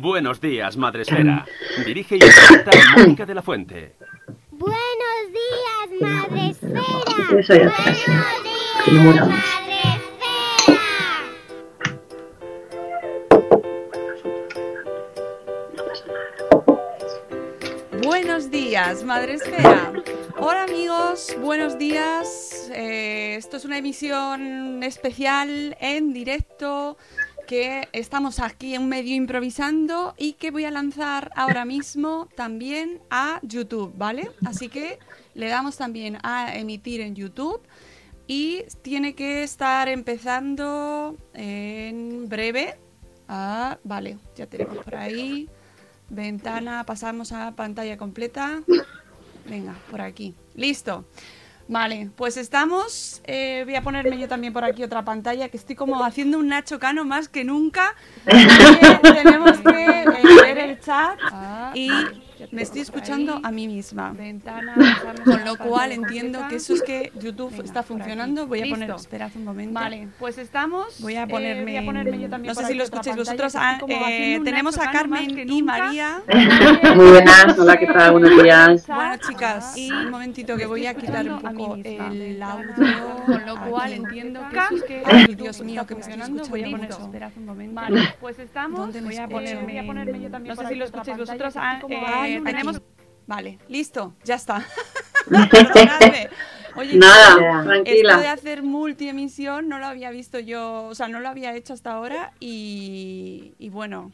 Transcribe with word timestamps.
Buenos 0.00 0.40
días, 0.40 0.76
Madre 0.76 1.02
Esfera. 1.06 1.44
Dirige 1.84 2.14
y 2.14 2.20
presenta 2.20 2.70
Mónica 2.96 3.26
de 3.26 3.34
la 3.34 3.42
Fuente. 3.42 3.96
Buenos 4.52 4.78
días, 5.32 6.00
Madre 6.00 6.50
Esfera. 6.50 7.40
Eso 7.40 7.54
ya 7.54 7.66
está. 7.66 7.82
Buenos 7.82 8.42
días, 8.44 8.84
Que 8.84 8.92
no 8.92 9.02
moramos. 9.02 9.34
Madre 9.34 9.80
Esfera. 9.96 10.80
Buenos 18.04 18.50
días, 18.50 19.04
Madre 19.04 19.34
Esfera. 19.34 19.92
Hola 20.38 20.62
amigos, 20.62 21.36
buenos 21.40 21.76
días. 21.78 22.70
Eh, 22.72 23.34
esto 23.36 23.56
es 23.56 23.64
una 23.64 23.78
emisión 23.78 24.82
especial 24.82 25.76
en 25.80 26.12
directo 26.12 26.96
que 27.50 27.88
estamos 27.90 28.38
aquí 28.38 28.76
en 28.76 28.88
medio 28.88 29.16
improvisando 29.16 30.14
y 30.16 30.34
que 30.34 30.52
voy 30.52 30.66
a 30.66 30.70
lanzar 30.70 31.32
ahora 31.34 31.64
mismo 31.64 32.28
también 32.36 33.02
a 33.10 33.40
YouTube, 33.42 33.92
¿vale? 33.96 34.30
Así 34.46 34.68
que 34.68 35.00
le 35.34 35.48
damos 35.48 35.76
también 35.76 36.18
a 36.22 36.56
emitir 36.56 37.00
en 37.00 37.16
YouTube 37.16 37.60
y 38.28 38.62
tiene 38.82 39.16
que 39.16 39.42
estar 39.42 39.88
empezando 39.88 41.16
en 41.34 42.28
breve. 42.28 42.78
Ah, 43.26 43.78
vale, 43.82 44.18
ya 44.36 44.46
tenemos 44.46 44.84
por 44.84 44.94
ahí. 44.94 45.48
Ventana, 46.08 46.86
pasamos 46.86 47.32
a 47.32 47.56
pantalla 47.56 47.96
completa. 47.96 48.62
Venga, 49.44 49.74
por 49.90 50.02
aquí. 50.02 50.36
Listo. 50.54 51.04
Vale, 51.70 52.10
pues 52.16 52.36
estamos. 52.36 53.22
eh, 53.24 53.62
voy 53.64 53.76
a 53.76 53.82
ponerme 53.82 54.18
yo 54.18 54.26
también 54.26 54.52
por 54.52 54.64
aquí 54.64 54.82
otra 54.82 55.04
pantalla, 55.04 55.48
que 55.50 55.56
estoy 55.56 55.76
como 55.76 56.02
haciendo 56.04 56.40
un 56.40 56.48
Nacho 56.48 56.80
Cano 56.80 57.04
más 57.04 57.28
que 57.28 57.44
nunca. 57.44 57.94
tenemos 58.24 59.58
que 59.58 60.00
eh, 60.00 60.04
ver 60.42 60.58
el 60.58 60.80
chat 60.80 61.16
y 61.74 61.88
me 62.50 62.62
estoy 62.62 62.80
escuchando 62.80 63.40
a 63.42 63.50
mí 63.50 63.66
misma. 63.66 64.14
Con 65.24 65.44
lo 65.44 65.56
cual 65.56 65.92
entiendo 65.92 66.46
que 66.48 66.56
eso 66.56 66.74
es 66.74 66.82
que 66.82 67.12
YouTube 67.20 67.62
está 67.62 67.82
funcionando. 67.82 68.46
Voy 68.46 68.62
a 68.62 68.70
poner. 68.70 68.90
Esperad 68.90 69.30
un 69.34 69.44
momento. 69.44 69.74
Vale, 69.74 70.08
pues 70.18 70.38
estamos. 70.38 71.00
Voy 71.00 71.16
a 71.16 71.24
eh, 71.24 71.26
ponerme. 71.28 71.64
voy 71.64 71.76
a 71.76 71.84
ponerme 71.84 72.18
yo 72.18 72.28
también 72.28 72.54
no 72.54 72.60
sé 72.60 72.66
si 72.66 72.74
lo 72.74 72.84
escucháis 72.84 73.16
vosotros. 73.16 73.54
Ah, 73.56 73.78
eh, 73.88 74.40
tenemos 74.44 74.78
a 74.78 74.90
Carmen 74.90 75.48
y. 75.48 75.62
María. 75.62 76.22
Muy 76.96 77.06
buenas, 77.10 77.58
hola, 77.58 77.76
¿qué 77.76 77.86
tal? 77.86 78.12
Buenos 78.12 78.42
días. 78.42 78.86
Bueno, 78.86 79.16
chicas, 79.16 79.76
Y 79.76 79.90
un 79.92 80.10
momentito 80.10 80.56
que 80.56 80.66
voy 80.66 80.86
a 80.86 80.94
quitar 80.94 81.28
un 81.28 81.40
poco 81.40 81.76
el 81.82 82.42
audio. 82.42 83.24
Con 83.26 83.46
lo 83.46 83.70
cual 83.70 83.92
entiendo 83.92 84.40
que 84.50 84.58
eso 84.58 84.74
es 84.76 84.82
que. 84.84 85.02
Ay, 85.04 85.34
Dios 85.34 85.60
mío, 85.62 85.86
que 85.86 85.94
me 85.94 86.00
estoy 86.00 86.14
escuchando 86.14 86.48
Voy 86.48 86.64
a 86.64 86.70
poner. 86.70 86.90
Esperad 86.90 87.30
un 87.36 87.46
momento. 87.46 87.74
Vale, 87.74 88.14
pues 88.20 88.38
estamos. 88.38 88.80
¿Dónde 88.80 89.00
me 89.00 89.08
voy 89.08 89.16
a 89.16 89.28
ponerme, 89.28 89.62
voy 89.62 89.78
a 89.78 89.86
ponerme 89.86 90.20
yo 90.20 90.30
también 90.30 90.54
No 90.54 90.62
sé 90.62 90.68
si 90.68 90.74
lo 90.74 90.84
escucháis 90.84 91.18
vosotros. 91.18 91.54
Ah, 91.56 91.80
eh, 92.34 92.42
tenemos. 92.44 92.82
Vale, 93.26 93.58
listo, 93.68 94.14
ya 94.24 94.34
está. 94.34 94.66
Oye, 96.76 96.96
Nada, 96.96 97.80
esto 97.84 98.20
de 98.20 98.28
hacer 98.28 98.62
multiemisión 98.62 99.68
no 99.68 99.78
lo 99.78 99.86
había 99.86 100.10
visto 100.10 100.38
yo, 100.38 100.84
o 100.84 100.94
sea, 100.94 101.08
no 101.08 101.20
lo 101.20 101.28
había 101.28 101.54
hecho 101.54 101.72
hasta 101.72 101.92
ahora 101.92 102.32
y, 102.38 103.54
y 103.58 103.70
bueno, 103.70 104.12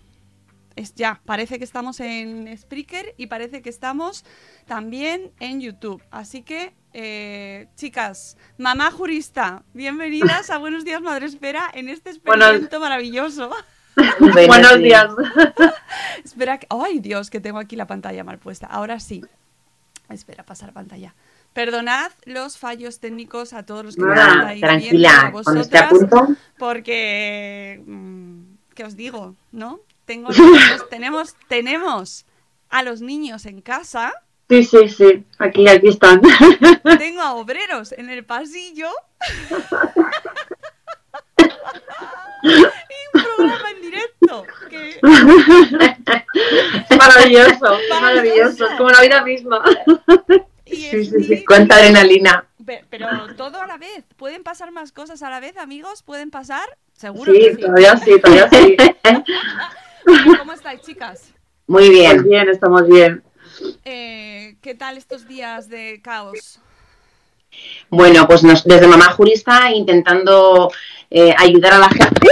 es 0.77 0.95
ya, 0.95 1.21
parece 1.25 1.59
que 1.59 1.65
estamos 1.65 2.01
en 2.01 2.57
Spreaker 2.57 3.15
y 3.17 3.27
parece 3.27 3.63
que 3.63 3.71
estamos 3.71 4.25
también 4.67 5.33
en 5.41 5.61
YouTube. 5.61 6.03
Así 6.11 6.43
que, 6.43 6.75
eh, 6.93 7.69
chicas, 7.77 8.37
mamá 8.59 8.91
jurista, 8.91 9.65
bienvenidas 9.73 10.51
a 10.51 10.59
Buenos 10.59 10.85
Días 10.85 11.01
Madre 11.01 11.27
Espera 11.27 11.71
en 11.73 11.89
este 11.89 12.11
experimento 12.11 12.79
maravilloso. 12.79 13.51
Buenos 14.47 14.79
días. 14.79 15.07
Espera, 16.25 16.59
que... 16.59 16.67
¡ay 16.71 17.01
Dios! 17.01 17.31
Que 17.31 17.41
tengo 17.41 17.59
aquí 17.59 17.77
la 17.77 17.87
pantalla 17.87 18.25
mal 18.25 18.39
puesta. 18.39 18.67
Ahora 18.67 19.01
sí. 19.01 19.25
Espera, 20.09 20.45
pasar 20.45 20.73
pantalla. 20.73 21.15
Perdonad 21.53 22.13
los 22.25 22.59
fallos 22.59 23.01
técnicos 23.01 23.53
a 23.55 23.65
todos 23.65 23.85
los 23.85 23.97
que 23.97 24.03
me 24.03 24.15
Nada, 24.15 24.53
estáis 24.53 24.61
viendo, 24.61 24.67
tranquila, 24.67 25.09
esté 25.11 25.27
a 25.27 25.31
vosotras, 25.31 25.91
punto. 25.91 26.29
porque 26.59 27.83
mm, 27.87 28.41
¿qué 28.75 28.85
os 28.85 28.95
digo? 28.95 29.35
¿No? 29.53 29.81
Tengo 30.05 30.29
tenemos, 30.33 30.89
tenemos 30.91 31.35
tenemos 31.49 32.27
a 32.69 32.83
los 32.83 33.01
niños 33.01 33.47
en 33.47 33.63
casa, 33.63 34.13
Sí, 34.49 34.63
sí, 34.63 34.89
sí, 34.89 35.25
aquí, 35.39 35.67
aquí 35.67 35.89
están. 35.89 36.21
tengo 36.99 37.21
a 37.23 37.35
obreros 37.35 37.91
en 37.93 38.11
el 38.11 38.25
pasillo 38.25 38.89
un 43.15 43.23
programa 43.37 43.71
en 43.71 43.83
directo 43.83 44.45
que 44.69 44.99
maravilloso, 46.99 47.79
maravilloso, 48.01 48.67
es 48.67 48.73
como 48.77 48.91
la 48.91 49.01
vida 49.01 49.23
misma. 49.23 49.63
y 50.65 50.77
Sí, 50.77 51.05
sí, 51.05 51.25
sí, 51.25 51.45
cuánta 51.45 51.77
adrenalina. 51.77 52.47
Pe- 52.65 52.85
Pero 52.91 53.09
todo 53.37 53.61
a 53.61 53.67
la 53.67 53.77
vez. 53.79 54.05
¿Pueden 54.17 54.43
pasar 54.43 54.73
más 54.73 54.93
cosas 54.93 55.23
a 55.23 55.31
la 55.31 55.41
vez, 55.41 55.57
amigos? 55.57 56.03
¿Pueden 56.03 56.31
pasar? 56.31 56.77
Seguro 56.95 57.33
Sí, 57.33 57.39
que 57.41 57.55
sí. 57.55 57.61
todavía 57.61 57.97
sí, 57.97 58.21
todavía 58.21 58.49
sí. 58.51 58.77
¿Cómo 60.39 60.53
estáis, 60.53 60.81
chicas? 60.83 61.33
Muy 61.67 61.91
bien. 61.91 62.23
bien, 62.25 62.49
estamos 62.49 62.87
bien. 62.89 63.23
Eh, 63.85 64.57
¿Qué 64.63 64.75
tal 64.75 64.97
estos 64.99 65.27
días 65.29 65.69
de 65.69 66.01
caos? 66.03 66.61
Bueno, 67.89 68.27
pues 68.27 68.43
nos- 68.43 68.65
desde 68.65 68.87
Mamá 68.87 69.13
Jurista 69.13 69.71
intentando 69.71 70.71
eh, 71.11 71.35
ayudar 71.39 71.75
a 71.75 71.79
la 71.79 71.89
gente. 71.89 72.29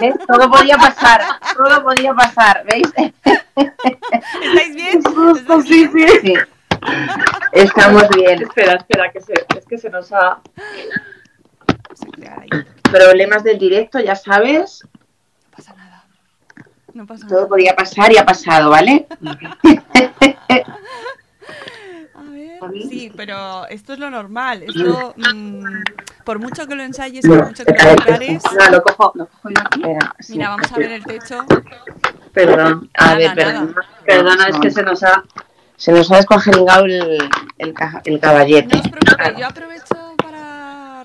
¿ves? 0.00 0.14
Todo 0.26 0.50
podía 0.50 0.76
pasar, 0.76 1.20
todo 1.56 1.82
podía 1.82 2.14
pasar, 2.14 2.64
¿veis? 2.64 2.86
¿Estáis 3.56 4.74
bien? 4.74 5.02
Sí, 5.66 5.88
sí. 5.92 6.06
Sí. 6.22 6.34
Estamos 7.52 8.08
bien. 8.10 8.42
Espera, 8.42 8.74
espera, 8.74 9.10
que 9.10 9.20
se, 9.20 9.32
es 9.56 9.66
que 9.66 9.78
se 9.78 9.90
nos 9.90 10.12
ha. 10.12 10.38
No 12.50 12.64
Problemas 12.90 13.42
del 13.42 13.58
directo, 13.58 13.98
ya 14.00 14.14
sabes. 14.14 14.86
pasa 15.54 15.74
nada. 15.74 16.04
No 16.94 17.04
pasa 17.06 17.26
Todo 17.26 17.38
nada. 17.38 17.48
podía 17.48 17.74
pasar 17.76 18.12
y 18.12 18.18
ha 18.18 18.24
pasado, 18.24 18.70
¿vale? 18.70 19.06
Sí, 22.88 23.12
pero 23.16 23.66
esto 23.68 23.92
es 23.92 23.98
lo 23.98 24.10
normal. 24.10 24.62
Esto, 24.62 25.14
mm, 25.16 25.64
por 26.24 26.38
mucho 26.38 26.66
que 26.66 26.74
lo 26.74 26.82
ensayes, 26.82 27.26
por 27.26 27.46
mucho 27.46 27.64
que 27.64 27.72
lo 27.72 27.96
prepares. 27.96 28.42
lo 28.70 28.82
cojo, 28.82 29.12
lo 29.14 29.26
cojo 29.26 29.48
yo 29.50 29.60
aquí. 29.64 29.82
Sí. 30.20 30.32
Mira, 30.34 30.50
vamos 30.50 30.72
a 30.72 30.76
ver 30.76 30.92
el 30.92 31.04
techo. 31.04 31.44
Perdón, 32.32 32.90
a 32.94 33.04
Nada, 33.06 33.16
ver, 33.16 33.36
nada. 33.36 33.68
perdona. 34.04 34.48
Es 34.48 34.58
que 34.60 34.70
se 34.70 34.82
nos 34.82 35.02
ha, 35.02 35.24
se 35.76 35.92
nos 35.92 36.10
ha 36.12 36.16
descongelado 36.16 36.84
el, 36.84 37.18
el, 37.58 37.74
el 38.04 38.20
caballete. 38.20 38.76
No 38.76 38.80
os 38.82 38.88
preocupéis, 38.88 39.38
yo 39.38 39.46
aprovecho 39.46 40.07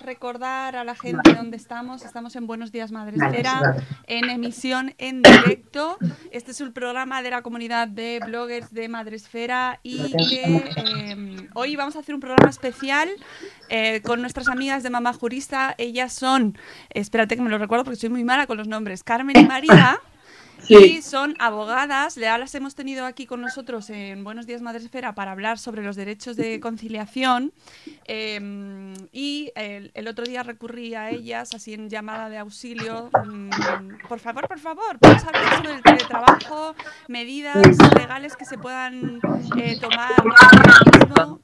recordar 0.04 0.76
a 0.76 0.84
la 0.84 0.96
gente 0.96 1.34
dónde 1.34 1.58
estamos. 1.58 2.04
Estamos 2.04 2.36
en 2.36 2.46
Buenos 2.46 2.72
Días 2.72 2.92
Madre 2.92 3.18
Vale, 3.18 3.42
vale. 3.42 3.84
en 4.08 4.30
emisión 4.30 4.94
en 4.98 5.22
directo. 5.22 5.98
Este 6.32 6.52
es 6.52 6.62
el 6.62 6.72
programa 6.72 7.22
de 7.22 7.32
la 7.32 7.42
comunidad 7.42 7.88
de 7.88 8.20
bloggers 8.26 8.74
de 8.74 8.90
Madresfera 8.90 9.80
y 9.82 10.12
que 10.12 10.74
eh, 10.76 11.50
hoy 11.54 11.76
vamos 11.76 11.96
a 11.96 12.00
hacer 12.00 12.14
un 12.14 12.22
programa 12.22 12.50
especial 12.50 13.10
eh, 13.70 14.02
con 14.02 14.22
nuestras 14.22 14.50
amigas 14.50 14.84
de 14.84 14.90
Mamá 14.90 15.14
Jurista. 15.14 15.74
Ellas 15.78 16.14
son, 16.14 16.58
espérate 16.90 17.36
que 17.36 17.42
me 17.42 17.50
lo 17.50 17.58
recuerdo 17.58 17.86
porque 17.86 18.00
soy 18.00 18.10
muy 18.10 18.24
mala 18.24 18.46
con 18.46 18.58
los 18.58 18.68
nombres, 18.68 19.04
Carmen 19.04 19.40
y 19.40 19.46
María. 19.46 20.00
Y 20.70 21.02
son 21.02 21.36
abogadas, 21.40 22.16
ya 22.16 22.38
las 22.38 22.56
hemos 22.56 22.74
tenido 22.76 23.06
aquí 23.06 23.26
con 23.26 23.42
nosotros 23.42 23.90
en 23.90 24.24
Buenos 24.24 24.48
Días 24.48 24.62
Madresfera 24.62 25.14
para 25.14 25.32
hablar 25.32 25.60
sobre 25.60 25.84
los 25.84 25.96
derechos 25.96 26.36
de 26.38 26.60
conciliación. 26.60 27.52
eh, 28.08 28.94
y 29.12 29.52
el, 29.56 29.92
el 29.94 30.08
otro 30.08 30.26
día 30.26 30.44
recurrí 30.44 30.96
a 30.96 31.10
ellas, 31.10 31.54
así 31.54 31.74
en 31.74 31.90
llamada 31.90 32.30
de 32.30 32.38
auxilio. 32.38 33.10
mm, 33.26 33.50
por 34.08 34.20
favor, 34.20 34.48
por 34.48 34.60
favor, 34.60 34.98
vamos 35.02 35.24
a 35.24 35.28
hablar 35.28 35.58
sobre 35.58 35.74
el 35.74 35.82
teletrabajo, 35.82 36.76
medidas 37.08 37.78
legales 37.98 38.36
que 38.36 38.46
se 38.46 38.58
puedan 38.58 39.20
eh, 39.58 39.78
tomar 39.80 40.12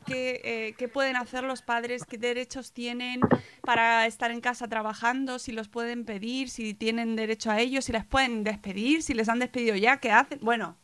eh, 0.07 0.74
qué 0.77 0.88
pueden 0.88 1.16
hacer 1.16 1.44
los 1.44 1.62
padres, 1.62 2.06
qué 2.06 2.18
derechos 2.18 2.71
tienen 2.71 3.21
para 3.62 4.06
estar 4.06 4.31
en 4.31 4.42
casa 4.42 4.68
trabajando, 4.68 5.39
si 5.39 5.51
los 5.51 5.68
pueden 5.68 6.06
pedir, 6.06 6.50
si 6.50 6.74
tienen 6.74 7.16
derecho 7.16 7.51
a 7.51 7.60
ello, 7.60 7.81
si 7.81 7.92
les 7.92 8.06
pueden 8.06 8.44
despedir, 8.44 9.04
si 9.04 9.13
les 9.13 9.30
han 9.30 9.39
despedido 9.39 9.75
ya, 9.75 9.98
qué 9.98 10.12
hacen. 10.12 10.39
Bueno, 10.42 10.77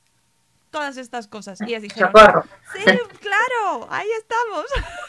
todas 0.70 0.98
estas 0.98 1.28
cosas. 1.28 1.60
Y 1.62 1.66
ellas 1.66 1.82
dijeron, 1.84 2.12
sí, 2.74 2.84
claro, 3.20 3.88
ahí 3.90 4.08
estamos. 4.20 4.66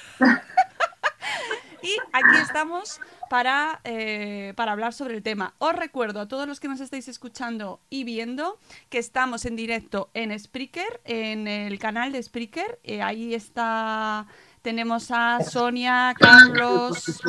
aquí 2.16 2.36
estamos 2.40 3.00
para, 3.28 3.80
eh, 3.84 4.52
para 4.56 4.72
hablar 4.72 4.92
sobre 4.92 5.14
el 5.14 5.22
tema. 5.22 5.54
Os 5.58 5.74
recuerdo 5.74 6.20
a 6.20 6.28
todos 6.28 6.46
los 6.46 6.60
que 6.60 6.68
nos 6.68 6.80
estáis 6.80 7.08
escuchando 7.08 7.80
y 7.90 8.04
viendo 8.04 8.58
que 8.88 8.98
estamos 8.98 9.44
en 9.44 9.56
directo 9.56 10.10
en 10.14 10.38
Spreaker, 10.38 11.00
en 11.04 11.46
el 11.46 11.78
canal 11.78 12.12
de 12.12 12.22
Spreaker. 12.22 12.78
Eh, 12.84 13.02
ahí 13.02 13.34
está 13.34 14.26
tenemos 14.62 15.12
a 15.12 15.38
Sonia, 15.44 16.12
Carlos. 16.18 17.22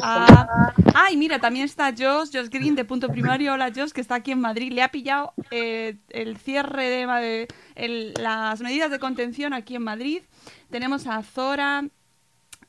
Ay, 0.96 1.16
mira, 1.18 1.38
también 1.38 1.66
está 1.66 1.94
Josh, 1.96 2.30
Josh 2.34 2.50
Green 2.50 2.74
de 2.74 2.84
Punto 2.84 3.10
Primario. 3.10 3.54
Hola, 3.54 3.72
Josh, 3.76 3.92
que 3.92 4.02
está 4.02 4.16
aquí 4.16 4.32
en 4.32 4.42
Madrid. 4.42 4.72
Le 4.72 4.82
ha 4.82 4.90
pillado 4.90 5.34
eh, 5.52 5.98
el 6.10 6.38
cierre 6.38 6.90
de, 6.90 8.14
las 8.18 8.60
medidas 8.62 8.90
de 8.90 8.98
contención 8.98 9.54
aquí 9.54 9.76
en 9.76 9.84
Madrid. 9.84 10.24
Tenemos 10.72 11.06
a 11.06 11.22
Zora 11.22 11.88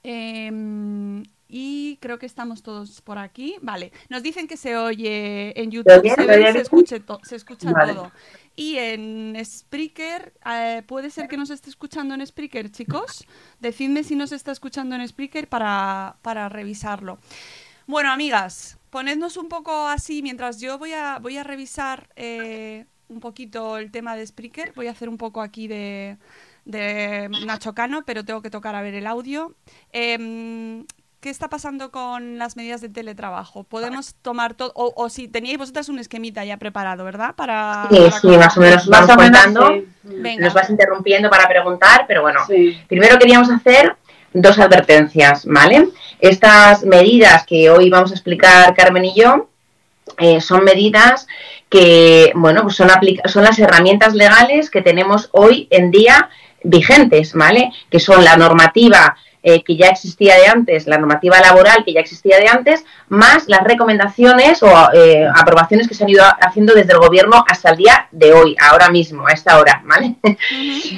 em, 0.02 1.22
y 1.48 1.96
creo 2.00 2.18
que 2.18 2.26
estamos 2.26 2.62
todos 2.62 3.00
por 3.00 3.18
aquí. 3.18 3.56
Vale, 3.62 3.92
nos 4.08 4.22
dicen 4.22 4.46
que 4.46 4.56
se 4.56 4.76
oye 4.76 5.58
en 5.60 5.70
YouTube, 5.70 6.04
oye? 6.04 6.10
se, 6.10 6.26
¿Se 6.26 6.26
ve 6.26 6.46
se, 6.52 6.52
bien? 6.52 6.56
escuche 6.58 7.00
to- 7.00 7.20
se 7.24 7.36
escucha 7.36 7.72
Vale. 7.72 7.94
todo. 7.94 8.12
Y 8.56 8.76
en 8.76 9.36
Spreaker, 9.44 10.34
eh, 10.44 10.82
¿puede 10.86 11.10
ser 11.10 11.28
que 11.28 11.36
nos 11.36 11.50
esté 11.50 11.70
escuchando 11.70 12.14
en 12.14 12.26
Spreaker, 12.26 12.70
chicos? 12.70 13.24
Decidme 13.60 14.04
si 14.04 14.16
nos 14.16 14.32
está 14.32 14.52
escuchando 14.52 14.94
en 14.96 15.06
Spreaker 15.08 15.48
para, 15.48 16.16
para 16.22 16.48
revisarlo. 16.48 17.18
Bueno, 17.86 18.10
amigas, 18.12 18.78
ponednos 18.90 19.36
un 19.36 19.48
poco 19.48 19.86
así 19.88 20.22
mientras 20.22 20.60
yo 20.60 20.78
voy 20.78 20.92
a, 20.92 21.18
voy 21.20 21.36
a 21.38 21.44
revisar 21.44 22.08
eh, 22.16 22.84
un 23.08 23.20
poquito 23.20 23.78
el 23.78 23.90
tema 23.90 24.16
de 24.16 24.26
Spreaker. 24.26 24.72
Voy 24.74 24.88
a 24.88 24.90
hacer 24.90 25.08
un 25.08 25.16
poco 25.18 25.40
aquí 25.40 25.68
de, 25.68 26.18
de 26.64 27.28
Nacho 27.46 27.74
Cano, 27.74 28.04
pero 28.04 28.24
tengo 28.24 28.42
que 28.42 28.50
tocar 28.50 28.74
a 28.74 28.82
ver 28.82 28.94
el 28.94 29.06
audio. 29.06 29.54
Em, 29.92 30.84
¿Qué 31.20 31.30
está 31.30 31.48
pasando 31.48 31.90
con 31.90 32.38
las 32.38 32.56
medidas 32.56 32.80
de 32.80 32.88
teletrabajo? 32.88 33.64
¿Podemos 33.64 34.14
tomar 34.22 34.54
todo? 34.54 34.70
O, 34.76 34.92
o 34.96 35.08
si 35.08 35.26
teníais 35.26 35.58
vosotras 35.58 35.88
un 35.88 35.98
esquemita 35.98 36.44
ya 36.44 36.58
preparado, 36.58 37.02
¿verdad? 37.04 37.34
Para, 37.34 37.88
Sí, 37.90 37.96
para 37.98 38.20
sí, 38.20 38.26
más 38.28 38.56
o 38.56 38.60
menos 38.60 38.86
Más 38.88 39.00
vamos 39.08 39.16
o 39.16 39.18
menos, 39.28 39.42
contando. 39.44 39.68
sí. 40.08 40.36
Nos 40.38 40.54
vas 40.54 40.70
interrumpiendo 40.70 41.28
para 41.28 41.48
preguntar, 41.48 42.04
pero 42.06 42.22
bueno, 42.22 42.38
Sí. 42.46 42.80
Primero 42.88 43.18
queríamos 43.18 43.50
hacer 43.50 43.96
dos 44.32 44.60
advertencias, 44.60 45.44
¿vale? 45.44 45.88
Estas 46.20 46.84
medidas 46.84 47.44
que 47.44 47.68
hoy 47.68 47.90
vamos 47.90 48.12
a 48.12 48.14
explicar 48.14 48.72
Carmen 48.76 49.04
y 49.06 49.14
yo 49.20 49.48
eh, 50.18 50.40
son 50.40 50.62
medidas 50.62 51.26
que, 51.68 52.30
bueno, 52.36 52.62
pues 52.62 52.76
son, 52.76 52.90
aplica- 52.92 53.28
son 53.28 53.42
las 53.42 53.58
herramientas 53.58 54.14
legales 54.14 54.70
que 54.70 54.82
tenemos 54.82 55.30
hoy 55.32 55.66
en 55.72 55.90
día 55.90 56.30
vigentes, 56.62 57.34
¿vale? 57.34 57.72
Que 57.90 57.98
son 57.98 58.22
la 58.24 58.36
normativa 58.36 59.16
eh, 59.48 59.62
que 59.64 59.76
ya 59.76 59.86
existía 59.86 60.36
de 60.36 60.46
antes, 60.46 60.86
la 60.86 60.98
normativa 60.98 61.40
laboral 61.40 61.82
que 61.82 61.94
ya 61.94 62.00
existía 62.00 62.38
de 62.38 62.48
antes, 62.48 62.84
más 63.08 63.48
las 63.48 63.64
recomendaciones 63.64 64.62
o 64.62 64.68
eh, 64.92 65.26
aprobaciones 65.34 65.88
que 65.88 65.94
se 65.94 66.04
han 66.04 66.10
ido 66.10 66.22
haciendo 66.42 66.74
desde 66.74 66.92
el 66.92 66.98
gobierno 66.98 67.42
hasta 67.48 67.70
el 67.70 67.78
día 67.78 68.08
de 68.10 68.34
hoy, 68.34 68.54
ahora 68.60 68.90
mismo, 68.90 69.26
a 69.26 69.32
esta 69.32 69.58
hora, 69.58 69.82
¿vale? 69.86 70.16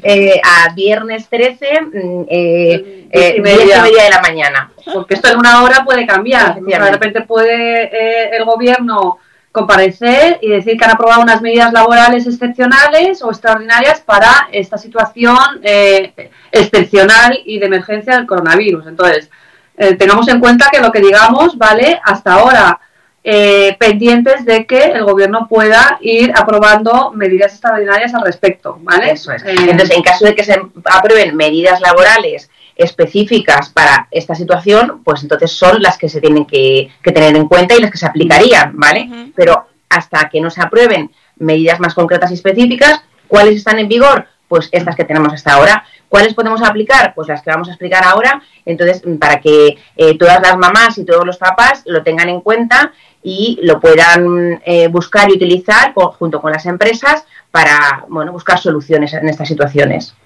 Eh, 0.02 0.40
a 0.42 0.72
viernes 0.74 1.28
13, 1.28 1.80
mm, 1.82 2.24
eh, 2.28 3.06
Diez 3.12 3.30
y 3.30 3.32
10 3.32 3.36
y 3.36 3.40
media. 3.40 3.82
de 3.82 4.10
la 4.10 4.20
mañana. 4.20 4.72
Porque 4.92 5.14
esto 5.14 5.28
en 5.28 5.38
una 5.38 5.62
hora 5.62 5.84
puede 5.84 6.06
cambiar. 6.06 6.58
O 6.60 6.68
sea, 6.68 6.84
de 6.84 6.90
repente 6.90 7.20
puede 7.22 8.36
el 8.36 8.44
gobierno 8.44 9.18
comparecer 9.52 10.38
y 10.42 10.48
decir 10.48 10.76
que 10.76 10.84
han 10.84 10.92
aprobado 10.92 11.22
unas 11.22 11.42
medidas 11.42 11.72
laborales 11.72 12.26
excepcionales 12.26 13.22
o 13.22 13.30
extraordinarias 13.30 14.00
para 14.00 14.48
esta 14.52 14.78
situación 14.78 15.36
eh, 15.62 16.30
excepcional 16.52 17.40
y 17.44 17.58
de 17.58 17.66
emergencia 17.66 18.16
del 18.16 18.26
coronavirus. 18.26 18.86
Entonces, 18.86 19.30
eh, 19.76 19.94
tengamos 19.94 20.28
en 20.28 20.40
cuenta 20.40 20.68
que 20.70 20.80
lo 20.80 20.92
que 20.92 21.00
digamos 21.00 21.58
vale 21.58 22.00
hasta 22.04 22.34
ahora 22.34 22.80
eh, 23.22 23.76
pendientes 23.78 24.44
de 24.46 24.66
que 24.66 24.78
el 24.78 25.04
gobierno 25.04 25.46
pueda 25.48 25.98
ir 26.00 26.32
aprobando 26.34 27.12
medidas 27.12 27.52
extraordinarias 27.52 28.14
al 28.14 28.22
respecto, 28.22 28.78
¿vale? 28.80 29.12
Eso 29.12 29.32
es. 29.32 29.42
Eh, 29.44 29.54
Entonces, 29.58 29.96
en 29.96 30.02
caso 30.02 30.24
de 30.24 30.34
que 30.34 30.44
se 30.44 30.58
aprueben 30.84 31.36
medidas 31.36 31.80
laborales 31.80 32.50
específicas 32.80 33.68
para 33.68 34.08
esta 34.10 34.34
situación, 34.34 35.02
pues 35.04 35.22
entonces 35.22 35.52
son 35.52 35.82
las 35.82 35.98
que 35.98 36.08
se 36.08 36.20
tienen 36.20 36.46
que, 36.46 36.90
que 37.02 37.12
tener 37.12 37.36
en 37.36 37.46
cuenta 37.46 37.74
y 37.74 37.80
las 37.80 37.90
que 37.90 37.98
se 37.98 38.06
aplicarían, 38.06 38.72
¿vale? 38.74 39.32
Pero 39.34 39.66
hasta 39.88 40.28
que 40.30 40.40
no 40.40 40.50
se 40.50 40.62
aprueben 40.62 41.10
medidas 41.36 41.80
más 41.80 41.94
concretas 41.94 42.30
y 42.30 42.34
específicas, 42.34 43.02
¿cuáles 43.28 43.56
están 43.56 43.78
en 43.78 43.88
vigor? 43.88 44.26
Pues 44.48 44.68
estas 44.72 44.96
que 44.96 45.04
tenemos 45.04 45.32
hasta 45.32 45.52
ahora. 45.52 45.84
¿Cuáles 46.10 46.34
podemos 46.34 46.60
aplicar? 46.60 47.14
Pues 47.14 47.28
las 47.28 47.40
que 47.40 47.50
vamos 47.50 47.68
a 47.68 47.70
explicar 47.70 48.02
ahora. 48.02 48.42
Entonces, 48.66 49.00
mm, 49.06 49.14
para 49.14 49.40
que 49.40 49.78
eh, 49.96 50.18
todas 50.18 50.42
las 50.42 50.58
mamás 50.58 50.98
y 50.98 51.04
todos 51.04 51.24
los 51.24 51.38
papás 51.38 51.84
lo 51.86 52.02
tengan 52.02 52.28
en 52.28 52.40
cuenta 52.40 52.92
y 53.22 53.60
lo 53.62 53.78
puedan 53.78 54.60
eh, 54.66 54.88
buscar 54.88 55.30
y 55.30 55.34
utilizar 55.34 55.94
junto 55.94 56.40
con 56.40 56.50
las 56.50 56.66
empresas 56.66 57.24
para 57.52 58.04
bueno, 58.08 58.32
buscar 58.32 58.58
soluciones 58.58 59.14
en 59.14 59.28
estas 59.28 59.46
situaciones. 59.46 60.16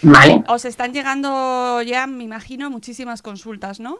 ¿Vale? 0.00 0.42
Os 0.48 0.64
están 0.64 0.94
llegando 0.94 1.82
ya, 1.82 2.06
me 2.06 2.24
imagino, 2.24 2.70
muchísimas 2.70 3.20
consultas, 3.20 3.80
¿no? 3.80 3.98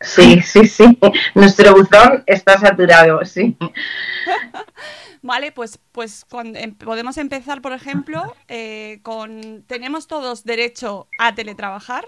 Sí, 0.00 0.40
sí, 0.40 0.66
sí. 0.66 0.98
Nuestro 1.34 1.74
buzón 1.74 2.24
está 2.26 2.58
saturado, 2.58 3.22
sí. 3.26 3.54
Vale, 5.24 5.52
pues, 5.52 5.78
pues 5.90 6.26
cuando 6.30 6.58
em- 6.58 6.74
podemos 6.74 7.16
empezar, 7.16 7.62
por 7.62 7.72
ejemplo, 7.72 8.34
eh, 8.46 8.98
con 9.02 9.64
tenemos 9.66 10.06
todos 10.06 10.44
derecho 10.44 11.06
a 11.18 11.34
teletrabajar. 11.34 12.04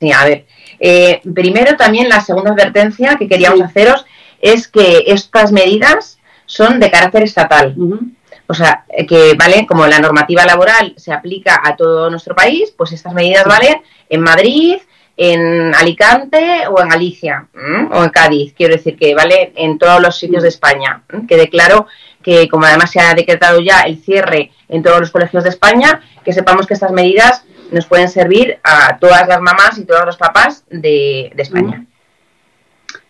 Sí, 0.00 0.10
a 0.12 0.24
ver. 0.24 0.46
eh, 0.80 1.20
primero 1.34 1.76
también 1.76 2.08
la 2.08 2.22
segunda 2.22 2.52
advertencia 2.52 3.16
que 3.16 3.28
queríamos 3.28 3.60
haceros 3.60 4.06
es 4.40 4.66
que 4.66 5.04
estas 5.08 5.52
medidas 5.52 6.18
son 6.46 6.80
de 6.80 6.90
carácter 6.90 7.22
estatal. 7.24 7.74
ujú. 7.76 8.00
O 8.46 8.54
sea, 8.54 8.84
eh, 8.88 9.06
que 9.06 9.34
vale, 9.34 9.66
como 9.66 9.86
la 9.86 9.98
normativa 10.00 10.46
laboral 10.46 10.94
se 10.96 11.12
aplica 11.12 11.60
a 11.62 11.76
todo 11.76 12.08
nuestro 12.08 12.34
país, 12.34 12.72
pues 12.76 12.92
estas 12.92 13.12
medidas 13.12 13.44
valen 13.44 13.82
en 14.08 14.20
Madrid, 14.22 14.76
en 15.16 15.74
Alicante 15.74 16.66
o 16.68 16.80
en 16.80 16.88
Galicia 16.88 17.46
¿m? 17.54 17.88
o 17.92 18.02
en 18.02 18.08
Cádiz. 18.10 18.54
Quiero 18.56 18.74
decir 18.74 18.96
que 18.96 19.14
vale 19.14 19.52
en 19.56 19.78
todos 19.78 20.00
los 20.00 20.18
sitios 20.18 20.42
de 20.42 20.48
España. 20.48 21.02
¿m? 21.10 21.26
Quede 21.26 21.48
claro 21.50 21.86
que, 22.22 22.48
como 22.48 22.66
además 22.66 22.90
se 22.90 23.00
ha 23.00 23.14
decretado 23.14 23.60
ya 23.60 23.80
el 23.82 24.02
cierre 24.02 24.52
en 24.68 24.82
todos 24.82 25.00
los 25.00 25.10
colegios 25.10 25.44
de 25.44 25.50
España, 25.50 26.00
que 26.24 26.32
sepamos 26.32 26.66
que 26.66 26.74
estas 26.74 26.92
medidas 26.92 27.44
nos 27.70 27.86
pueden 27.86 28.08
servir 28.08 28.58
a 28.62 28.98
todas 28.98 29.26
las 29.26 29.40
mamás 29.40 29.78
y 29.78 29.84
todos 29.84 30.04
los 30.04 30.16
papás 30.16 30.64
de, 30.70 31.32
de 31.34 31.42
España. 31.42 31.84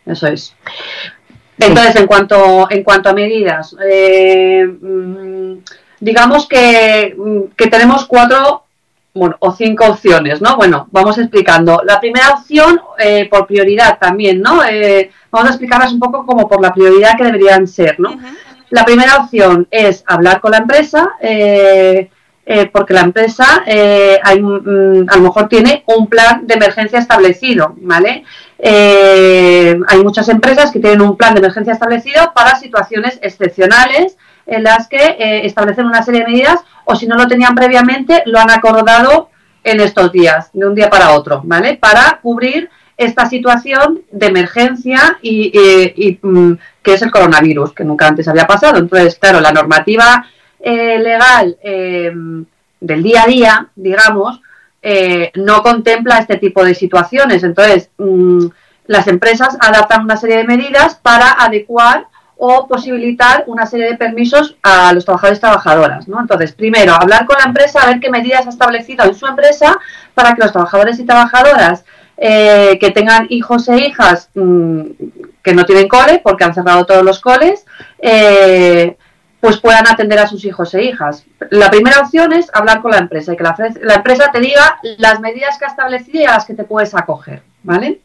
Eso 0.07 0.27
es. 0.27 0.55
Entonces, 1.59 1.97
en 1.97 2.07
cuanto, 2.07 2.67
en 2.71 2.83
cuanto 2.83 3.11
a 3.11 3.13
medidas, 3.13 3.77
eh, 3.89 4.67
mm, 4.67 5.59
digamos 6.01 6.49
que, 6.49 7.15
mm, 7.17 7.55
que 7.57 7.67
tenemos 7.69 8.07
cuatro 8.07 8.65
bueno, 9.15 9.37
o 9.41 9.53
cinco 9.53 9.87
opciones, 9.87 10.41
¿no? 10.41 10.57
Bueno, 10.57 10.89
vamos 10.91 11.19
explicando. 11.19 11.83
La 11.85 12.01
primera 12.01 12.31
opción, 12.31 12.81
eh, 12.99 13.29
por 13.31 13.47
prioridad 13.47 13.99
también, 13.99 14.41
¿no? 14.41 14.65
Eh, 14.65 15.11
vamos 15.31 15.49
a 15.49 15.53
explicarlas 15.53 15.93
un 15.93 16.01
poco 16.01 16.25
como 16.25 16.49
por 16.49 16.63
la 16.63 16.73
prioridad 16.73 17.17
que 17.17 17.25
deberían 17.25 17.69
ser, 17.69 18.01
¿no? 18.01 18.19
La 18.73 18.87
primera 18.87 19.19
opción 19.19 19.69
es 19.71 20.03
hablar 20.07 20.41
con 20.41 20.53
la 20.53 20.57
empresa, 20.57 21.11
eh, 21.21 22.09
eh, 22.47 22.71
porque 22.73 22.95
la 22.95 23.03
empresa 23.03 23.65
eh, 23.67 24.19
hay, 24.25 24.41
mm, 24.41 25.11
a 25.11 25.17
lo 25.17 25.23
mejor 25.25 25.47
tiene 25.47 25.85
un 25.89 26.07
plan 26.07 26.47
de 26.47 26.55
emergencia 26.55 26.99
establecido, 26.99 27.75
¿vale? 27.83 28.25
Eh, 28.59 29.79
hay 29.87 30.03
muchas 30.03 30.27
empresas 30.31 30.71
que 30.71 30.81
tienen 30.81 31.03
un 31.03 31.19
plan 31.19 31.35
de 31.35 31.41
emergencia 31.41 31.75
establecido 31.75 32.33
para 32.35 32.57
situaciones 32.57 33.19
excepcionales 33.21 34.17
en 34.47 34.63
las 34.63 34.89
que 34.89 35.05
eh, 35.05 35.45
establecen 35.45 35.85
una 35.85 36.03
serie 36.03 36.23
de 36.23 36.29
medidas 36.29 36.61
o 36.87 36.97
si 36.97 37.07
no 37.07 37.17
lo 37.17 37.29
tenían 37.29 37.55
previamente, 37.55 38.23
lo 38.25 38.39
han 38.39 38.51
acordado 38.51 39.29
en 39.65 39.81
estos 39.81 40.13
días, 40.13 40.49
de 40.55 40.67
un 40.67 40.75
día 40.75 40.89
para 40.89 41.13
otro, 41.13 41.43
¿vale? 41.45 41.77
Para 41.77 42.21
cubrir 42.23 42.71
esta 42.97 43.27
situación 43.27 44.03
de 44.11 44.27
emergencia 44.27 45.19
y, 45.23 46.19
mm, 46.21 46.53
que 46.83 46.95
es 46.95 47.03
el 47.03 47.11
coronavirus, 47.11 47.73
que 47.73 47.85
nunca 47.85 48.09
antes 48.09 48.29
había 48.29 48.47
pasado. 48.47 48.79
Entonces, 48.79 49.17
claro, 49.19 49.41
la 49.41 49.53
normativa 49.53 50.27
eh, 50.61 50.99
legal 50.99 51.57
eh, 51.63 52.13
del 52.81 53.03
día 53.03 53.23
a 53.23 53.27
día, 53.27 53.69
digamos, 53.75 54.41
eh, 54.83 55.31
no 55.37 55.63
contempla 55.63 56.19
este 56.19 56.37
tipo 56.37 56.65
de 56.65 56.75
situaciones. 56.75 57.43
Entonces, 57.45 57.91
mm, 57.99 58.47
las 58.87 59.07
empresas 59.07 59.57
adaptan 59.61 60.03
una 60.03 60.17
serie 60.17 60.39
de 60.39 60.45
medidas 60.45 60.97
para 60.97 61.33
adecuar 61.33 62.07
o 62.37 62.67
posibilitar 62.67 63.45
una 63.47 63.67
serie 63.67 63.87
de 63.87 63.97
permisos 63.97 64.57
a 64.65 64.93
los 64.93 65.05
trabajadores 65.05 65.39
y 65.39 65.41
trabajadoras. 65.41 66.09
¿no? 66.09 66.21
Entonces, 66.21 66.51
primero, 66.51 66.93
hablar 66.93 67.25
con 67.25 67.37
la 67.39 67.45
empresa, 67.45 67.81
a 67.81 67.87
ver 67.87 68.01
qué 68.01 68.11
medidas 68.11 68.47
ha 68.47 68.51
establecido 68.51 69.05
en 69.05 69.15
su 69.15 69.27
empresa 69.29 69.79
para 70.15 70.35
que 70.35 70.43
los 70.43 70.51
trabajadores 70.51 70.99
y 70.99 71.05
trabajadoras 71.05 71.85
eh, 72.25 72.79
que 72.79 72.93
tengan 72.93 73.27
hijos 73.31 73.69
e 73.69 73.79
hijas 73.79 74.31
mm, 74.37 74.83
que 75.43 75.55
no 75.55 75.65
tienen 75.65 75.89
cole, 75.89 76.21
porque 76.23 76.45
han 76.45 76.55
cerrado 76.55 76.87
todos 76.87 77.03
los 77.03 77.19
coles, 77.19 77.67
eh, 77.99 78.97
pues 79.41 79.59
puedan 79.59 79.89
atender 79.89 80.21
a 80.21 80.29
sus 80.29 80.45
hijos 80.45 80.73
e 80.75 80.85
hijas. 80.85 81.25
La 81.51 81.69
primera 81.69 81.99
opción 81.99 82.33
es 82.33 82.49
hablar 82.55 82.81
con 82.81 82.93
la 82.93 82.99
empresa 82.99 83.33
y 83.33 83.37
que 83.37 83.43
la, 83.43 83.95
empresa 83.97 84.31
te 84.31 84.39
diga 84.39 84.79
las 84.99 85.19
medidas 85.19 85.59
que 85.59 85.65
ha 85.65 85.69
establecido 85.69 86.21
y 86.21 86.25
a 86.25 86.35
las 86.35 86.45
que 86.45 86.55
te 86.55 86.63
puedes 86.63 86.95
acoger, 86.95 87.43
¿vale? 87.65 88.03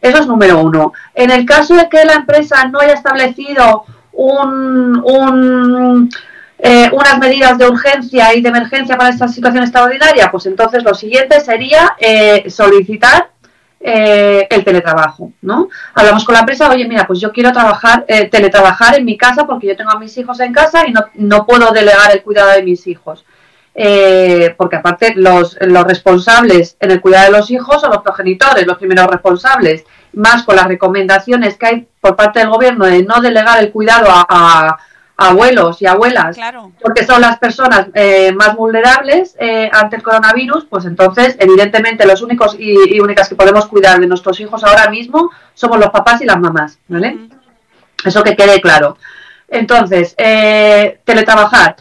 Eso 0.00 0.18
es 0.18 0.28
número 0.28 0.60
uno. 0.60 0.92
En 1.12 1.32
el 1.32 1.44
caso 1.44 1.74
de 1.74 1.88
que 1.88 2.04
la 2.04 2.14
empresa 2.14 2.64
no 2.66 2.78
haya 2.78 2.92
establecido 2.92 3.86
un, 4.12 5.02
un 5.04 6.10
eh, 6.60 6.90
unas 6.92 7.18
medidas 7.18 7.58
de 7.58 7.68
urgencia 7.68 8.34
y 8.36 8.40
de 8.40 8.50
emergencia 8.50 8.96
para 8.96 9.10
esta 9.10 9.26
situación 9.26 9.64
extraordinaria, 9.64 10.30
pues 10.30 10.46
entonces 10.46 10.84
lo 10.84 10.94
siguiente 10.94 11.40
sería 11.40 11.96
eh, 11.98 12.48
solicitar 12.48 13.30
eh, 13.80 14.46
el 14.50 14.64
teletrabajo, 14.64 15.32
¿no? 15.42 15.68
Hablamos 15.94 16.24
con 16.24 16.34
la 16.34 16.40
empresa, 16.40 16.70
oye, 16.70 16.86
mira, 16.86 17.06
pues 17.06 17.20
yo 17.20 17.32
quiero 17.32 17.52
trabajar, 17.52 18.04
teletrabajar 18.30 18.98
en 18.98 19.04
mi 19.04 19.16
casa 19.16 19.46
porque 19.46 19.68
yo 19.68 19.76
tengo 19.76 19.90
a 19.90 19.98
mis 19.98 20.16
hijos 20.18 20.40
en 20.40 20.52
casa 20.52 20.86
y 20.86 20.92
no, 20.92 21.00
no 21.14 21.46
puedo 21.46 21.70
delegar 21.72 22.10
el 22.12 22.22
cuidado 22.22 22.52
de 22.52 22.62
mis 22.62 22.86
hijos. 22.86 23.24
porque 24.56 24.76
aparte 24.76 25.14
los, 25.14 25.56
los 25.60 25.84
responsables 25.84 26.76
en 26.80 26.90
el 26.90 27.00
cuidado 27.00 27.26
de 27.26 27.38
los 27.38 27.50
hijos 27.50 27.80
son 27.80 27.90
los 27.90 28.02
progenitores, 28.02 28.66
los 28.66 28.78
primeros 28.78 29.06
responsables, 29.06 29.84
más 30.14 30.42
con 30.42 30.56
las 30.56 30.66
recomendaciones 30.66 31.56
que 31.56 31.66
hay 31.66 31.88
por 32.00 32.16
parte 32.16 32.40
del 32.40 32.48
gobierno 32.48 32.86
de 32.86 33.02
no 33.04 33.20
delegar 33.20 33.60
el 33.60 33.70
cuidado 33.70 34.08
a 34.10 34.78
abuelos 35.20 35.82
y 35.82 35.86
abuelas, 35.86 36.38
porque 36.80 37.04
son 37.04 37.20
las 37.20 37.38
personas 37.40 37.88
eh, 37.92 38.30
más 38.32 38.54
vulnerables 38.54 39.34
eh, 39.40 39.68
ante 39.72 39.96
el 39.96 40.02
coronavirus, 40.02 40.66
pues 40.66 40.84
entonces, 40.84 41.36
evidentemente, 41.40 42.06
los 42.06 42.22
únicos 42.22 42.54
y, 42.56 43.00
únicas 43.00 43.28
que 43.28 43.34
podemos 43.34 43.66
cuidar 43.66 43.98
de 43.98 44.06
nuestros 44.06 44.38
hijos 44.38 44.62
ahora 44.62 44.88
mismo 44.88 45.30
somos 45.54 45.80
los 45.80 45.90
papás 45.90 46.22
y 46.22 46.24
las 46.24 46.38
mamás, 46.38 46.78
¿vale? 46.86 47.18
Eso 48.04 48.22
que 48.22 48.36
quede 48.36 48.60
claro. 48.60 48.96
Entonces, 49.48 50.14
eh, 50.16 51.00
teletrabajar. 51.04 51.74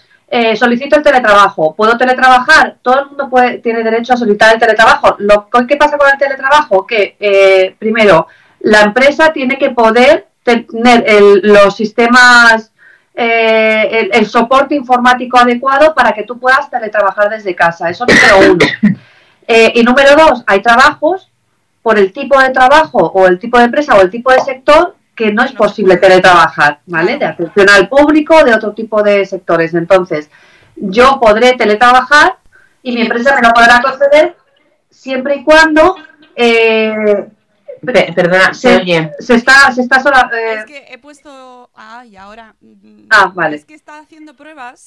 solicito 0.55 0.95
el 0.95 1.03
teletrabajo. 1.03 1.75
¿Puedo 1.75 1.95
teletrabajar? 1.95 2.77
Todo 2.81 3.01
el 3.01 3.05
mundo 3.05 3.29
puede, 3.29 3.59
tiene 3.59 3.83
derecho 3.83 4.13
a 4.13 4.17
solicitar 4.17 4.55
el 4.55 4.59
teletrabajo. 4.59 5.15
Lo, 5.19 5.47
¿Qué 5.67 5.75
pasa 5.75 5.95
con 5.99 6.09
el 6.11 6.17
teletrabajo? 6.17 6.87
Que, 6.87 7.75
primero, 7.77 8.27
la 8.61 8.81
empresa 8.81 9.31
tiene 9.31 9.59
que 9.59 9.69
poder 9.69 10.25
tener 10.43 11.05
los 11.43 11.75
sistemas 11.75 12.71
eh, 13.19 14.09
el, 14.13 14.27
soporte 14.27 14.75
informático 14.75 15.39
adecuado 15.39 15.95
para 15.95 16.11
que 16.11 16.21
tú 16.21 16.37
puedas 16.37 16.69
teletrabajar 16.69 17.31
desde 17.31 17.55
casa. 17.55 17.89
Eso 17.89 18.05
número 18.05 18.53
uno. 18.53 18.97
Eh, 19.49 19.71
y 19.75 19.83
número 19.83 20.09
dos, 20.17 20.43
hay 20.45 20.61
trabajos 20.61 21.31
por 21.81 21.97
el 21.97 22.11
tipo 22.11 22.37
de 22.37 22.49
trabajo 22.49 22.97
o 22.97 23.27
el 23.27 23.39
tipo 23.39 23.57
de 23.57 23.63
empresa 23.63 23.95
o 23.95 24.01
el 24.01 24.09
tipo 24.09 24.29
de 24.29 24.41
sector 24.41 24.97
que 25.15 25.31
no 25.31 25.41
es 25.41 25.53
posible 25.53 25.95
teletrabajar, 25.95 26.81
¿vale? 26.85 27.17
De 27.17 27.23
atención 27.23 27.69
al 27.69 27.87
público, 27.87 28.43
de 28.43 28.53
otro 28.53 28.73
tipo 28.73 29.01
de 29.03 29.25
sectores. 29.25 29.73
Entonces, 29.73 30.29
yo 30.75 31.17
podré 31.21 31.53
teletrabajar 31.53 32.39
y 32.83 32.91
mi 32.91 33.03
empresa 33.03 33.35
me 33.35 33.47
lo 33.47 33.53
podrá 33.53 33.81
conceder 33.81 34.35
siempre 34.89 35.37
y 35.37 35.43
cuando 35.45 35.95
eh, 36.35 37.25
perdona, 37.81 38.53
se, 38.53 38.77
oye. 38.77 39.11
Se 39.19 39.35
está, 39.35 39.71
se 39.71 39.81
está 39.81 40.01
sola, 40.01 40.29
eh, 40.33 40.55
Es 40.59 40.65
que 40.65 40.85
he 40.89 40.97
puesto. 40.97 41.69
Ah, 41.75 42.05
y 42.05 42.15
ahora. 42.15 42.55
Mm, 42.61 43.07
ah, 43.09 43.31
vale. 43.33 43.57
Es 43.57 43.65
que 43.65 43.73
está 43.73 43.99
haciendo 43.99 44.35
pruebas. 44.35 44.85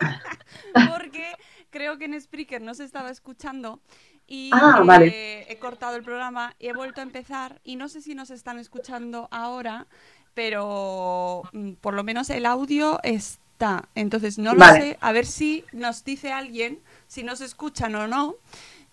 porque 0.90 1.24
creo 1.70 1.98
que 1.98 2.06
en 2.06 2.20
Spreaker 2.20 2.62
no 2.62 2.74
se 2.74 2.84
estaba 2.84 3.10
escuchando. 3.10 3.80
Y 4.26 4.50
ah, 4.54 4.82
he 5.02 5.58
cortado 5.60 5.96
el 5.96 6.02
programa 6.02 6.54
y 6.58 6.68
he 6.68 6.72
vuelto 6.72 7.00
a 7.00 7.04
empezar. 7.04 7.60
Y 7.64 7.76
no 7.76 7.88
sé 7.88 8.00
si 8.00 8.14
nos 8.14 8.30
están 8.30 8.58
escuchando 8.58 9.28
ahora, 9.30 9.86
pero 10.32 11.42
mm, 11.52 11.72
por 11.74 11.94
lo 11.94 12.04
menos 12.04 12.30
el 12.30 12.46
audio 12.46 13.00
está. 13.02 13.88
Entonces 13.94 14.38
no 14.38 14.54
lo 14.54 14.64
sé. 14.72 14.98
A 15.00 15.12
ver 15.12 15.26
si 15.26 15.64
nos 15.72 16.04
dice 16.04 16.32
alguien 16.32 16.80
si 17.06 17.22
nos 17.22 17.40
escuchan 17.40 17.94
o 17.94 18.08
no. 18.08 18.36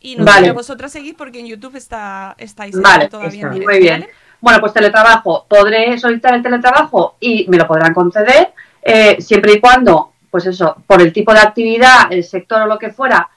Y 0.01 0.15
no 0.15 0.25
vale. 0.25 0.51
vosotras 0.51 0.91
seguir 0.91 1.15
porque 1.15 1.39
en 1.39 1.47
YouTube 1.47 1.75
está, 1.75 2.35
estáis 2.39 2.79
vale, 2.81 3.07
todavía 3.07 3.47
Muy 3.47 3.79
bien. 3.79 4.07
Bueno, 4.39 4.59
pues 4.59 4.73
teletrabajo. 4.73 5.45
Podré 5.47 5.97
solicitar 5.99 6.33
el 6.33 6.41
teletrabajo 6.41 7.15
y 7.19 7.45
me 7.47 7.57
lo 7.57 7.67
podrán 7.67 7.93
conceder 7.93 8.51
eh, 8.81 9.17
siempre 9.21 9.53
y 9.53 9.59
cuando, 9.59 10.13
pues 10.31 10.47
eso, 10.47 10.75
por 10.87 11.01
el 11.01 11.13
tipo 11.13 11.31
de 11.33 11.41
actividad, 11.41 12.11
el 12.11 12.23
sector 12.23 12.63
o 12.63 12.65
lo 12.65 12.79
que 12.79 12.89
fuera, 12.89 13.29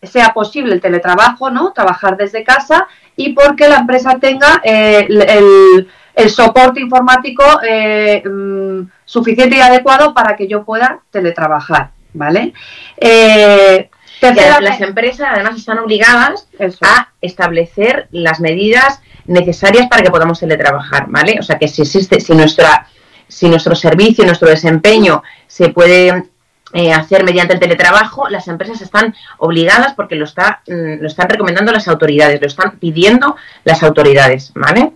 sea 0.00 0.32
posible 0.32 0.74
el 0.74 0.80
teletrabajo, 0.80 1.50
¿no? 1.50 1.72
Trabajar 1.72 2.16
desde 2.16 2.44
casa 2.44 2.86
y 3.16 3.32
porque 3.32 3.68
la 3.68 3.78
empresa 3.78 4.18
tenga 4.20 4.60
eh, 4.62 5.06
el, 5.08 5.88
el, 6.14 6.30
soporte 6.30 6.80
informático 6.80 7.44
eh, 7.68 8.22
mm, 8.24 8.82
suficiente 9.04 9.56
y 9.56 9.60
adecuado 9.60 10.14
para 10.14 10.36
que 10.36 10.46
yo 10.46 10.64
pueda 10.64 11.00
teletrabajar, 11.10 11.90
¿vale? 12.12 12.52
Las 14.60 14.80
empresas 14.80 15.28
además 15.32 15.56
están 15.56 15.78
obligadas 15.78 16.48
a 16.80 17.08
establecer 17.20 18.08
las 18.12 18.40
medidas 18.40 19.00
necesarias 19.26 19.88
para 19.88 20.02
que 20.02 20.10
podamos 20.10 20.40
teletrabajar, 20.40 21.06
¿vale? 21.08 21.38
O 21.40 21.42
sea 21.42 21.58
que 21.58 21.68
si 21.68 21.82
existe, 21.82 22.20
si 22.20 22.34
nuestra, 22.34 22.86
si 23.26 23.48
nuestro 23.48 23.74
servicio, 23.74 24.24
nuestro 24.24 24.48
desempeño 24.48 25.22
se 25.46 25.70
puede 25.70 26.24
eh, 26.72 26.92
hacer 26.92 27.24
mediante 27.24 27.54
el 27.54 27.60
teletrabajo, 27.60 28.28
las 28.28 28.48
empresas 28.48 28.80
están 28.80 29.14
obligadas 29.38 29.94
porque 29.94 30.14
lo 30.14 30.24
está, 30.24 30.62
mm, 30.66 31.00
lo 31.00 31.06
están 31.06 31.28
recomendando 31.28 31.72
las 31.72 31.88
autoridades, 31.88 32.40
lo 32.40 32.46
están 32.46 32.78
pidiendo 32.78 33.36
las 33.64 33.82
autoridades, 33.82 34.52
¿vale? 34.54 34.92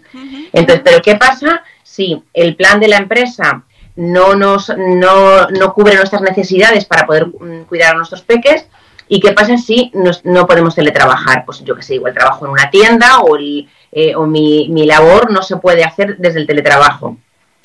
Entonces, 0.53 0.83
pero 0.85 1.03
¿qué 1.03 1.17
pasa 1.17 1.63
si 1.83 2.23
el 2.33 2.57
plan 2.57 2.81
de 2.81 2.89
la 2.89 2.97
empresa 2.97 3.65
no 3.97 4.35
nos 4.35 4.71
no, 4.77 5.49
no 5.49 5.73
cubre 5.75 5.97
nuestras 5.97 6.23
necesidades 6.23 6.85
para 6.85 7.07
poder 7.07 7.27
mm, 7.27 7.65
cuidar 7.65 7.95
a 7.95 7.99
nuestros 7.99 8.23
peques? 8.23 8.67
¿Y 9.09 9.21
qué 9.21 9.33
pasa 9.33 9.57
si 9.57 9.93
no, 10.25 10.47
podemos 10.47 10.75
teletrabajar? 10.75 11.45
Pues 11.45 11.63
yo 11.65 11.77
que 11.77 11.83
sé, 11.83 11.95
igual 11.95 12.15
trabajo 12.15 12.45
en 12.45 12.53
una 12.53 12.71
tienda 12.71 13.21
o, 13.21 13.39
eh, 13.39 14.15
o 14.17 14.27
mi, 14.27 14.69
mi, 14.69 14.85
labor 14.85 15.31
no 15.31 15.43
se 15.43 15.57
puede 15.57 15.85
hacer 15.85 16.17
desde 16.19 16.41
el 16.41 16.47
teletrabajo. 16.47 17.17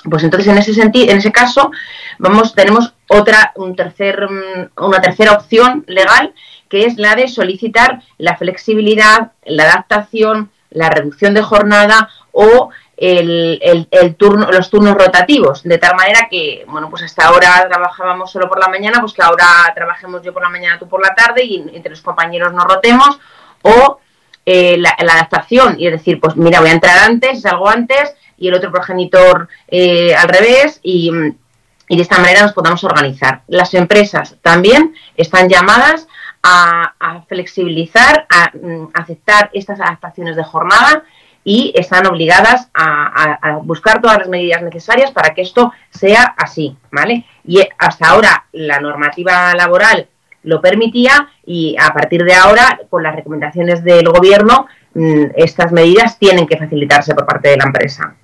Pues 0.09 0.23
entonces 0.23 0.47
en 0.51 0.57
ese 0.57 0.73
sentido, 0.73 1.11
en 1.11 1.17
ese 1.17 1.31
caso, 1.31 1.71
vamos, 2.17 2.53
tenemos 2.53 2.93
otra, 3.07 3.51
un 3.55 3.75
tercer, 3.75 4.29
mm, 4.29 4.83
una 4.83 5.01
tercera 5.01 5.33
opción 5.33 5.83
legal 5.87 6.33
que 6.71 6.85
es 6.85 6.97
la 6.97 7.15
de 7.15 7.27
solicitar 7.27 8.01
la 8.17 8.37
flexibilidad, 8.37 9.33
la 9.43 9.63
adaptación, 9.63 10.51
la 10.69 10.89
reducción 10.89 11.33
de 11.33 11.41
jornada 11.41 12.09
o 12.31 12.69
el, 13.01 14.15
turno, 14.15 14.51
los 14.51 14.69
turnos 14.69 14.93
rotativos, 14.95 15.63
de 15.63 15.77
tal 15.79 15.95
manera 15.95 16.27
que, 16.29 16.63
bueno, 16.67 16.89
pues 16.89 17.01
hasta 17.01 17.25
ahora 17.25 17.67
trabajábamos 17.67 18.31
solo 18.31 18.47
por 18.47 18.59
la 18.59 18.67
mañana, 18.67 18.99
pues 19.01 19.13
que 19.13 19.23
ahora 19.23 19.45
trabajemos 19.73 20.21
yo 20.21 20.31
por 20.31 20.43
la 20.43 20.49
mañana, 20.49 20.77
tú 20.77 20.87
por 20.87 21.01
la 21.01 21.15
tarde 21.15 21.43
y 21.43 21.65
entre 21.73 21.89
los 21.89 22.01
compañeros 22.01 22.53
nos 22.53 22.65
rotemos, 22.65 23.19
o 23.63 23.99
eh, 24.45 24.77
la, 24.77 24.91
adaptación, 24.91 25.79
y 25.79 25.87
es 25.87 25.93
decir, 25.93 26.19
pues 26.19 26.35
mira, 26.35 26.59
voy 26.59 26.69
a 26.69 26.73
entrar 26.73 26.99
antes, 26.99 27.41
salgo 27.41 27.67
antes, 27.69 28.13
y 28.37 28.49
el 28.49 28.53
otro 28.53 28.71
progenitor 28.71 29.49
eh, 29.67 30.13
al 30.15 30.29
revés, 30.29 30.79
y, 30.83 31.11
de 31.11 32.01
esta 32.01 32.19
manera 32.19 32.43
nos 32.43 32.53
podamos 32.53 32.83
organizar. 32.85 33.41
Las 33.47 33.73
empresas 33.73 34.37
también 34.41 34.95
están 35.17 35.49
llamadas 35.49 36.07
a, 36.41 36.93
a 36.97 37.21
flexibilizar, 37.23 38.27
a, 38.29 38.51
mm, 38.55 38.91
aceptar 38.93 39.49
estas 39.53 39.81
adaptaciones 39.81 40.37
de 40.37 40.43
jornada 40.43 41.03
y 41.43 41.73
están 41.75 42.05
obligadas 42.05 42.69
a, 42.73 43.59
buscar 43.63 44.01
todas 44.01 44.19
las 44.19 44.29
medidas 44.29 44.61
necesarias 44.61 45.11
para 45.11 45.33
que 45.33 45.41
esto 45.41 45.71
sea 45.89 46.35
así, 46.37 46.75
¿vale? 46.91 47.25
Y 47.45 47.61
hasta 47.77 48.09
ahora 48.09 48.45
la 48.51 48.79
normativa 48.79 49.53
laboral 49.55 50.07
lo 50.43 50.61
permitía 50.61 51.29
y 51.45 51.75
a 51.79 51.93
partir 51.93 52.23
de 52.23 52.33
ahora, 52.33 52.79
con 52.89 53.03
las 53.03 53.15
recomendaciones 53.15 53.83
del 53.83 54.09
gobierno, 54.09 54.67
mm, 54.93 55.25
estas 55.35 55.71
medidas 55.71 56.17
tienen 56.17 56.47
que 56.47 56.57
facilitarse 56.57 57.13
por 57.13 57.25
parte 57.25 57.49
de 57.49 57.57
la 57.57 57.65
empresa. 57.65 58.15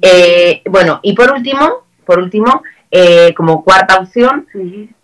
Eh, 0.00 0.62
bueno, 0.66 1.00
y 1.02 1.12
por 1.12 1.32
último, 1.32 1.84
por 2.04 2.18
último, 2.18 2.62
eh, 2.90 3.34
como 3.34 3.64
cuarta 3.64 3.98
opción, 3.98 4.46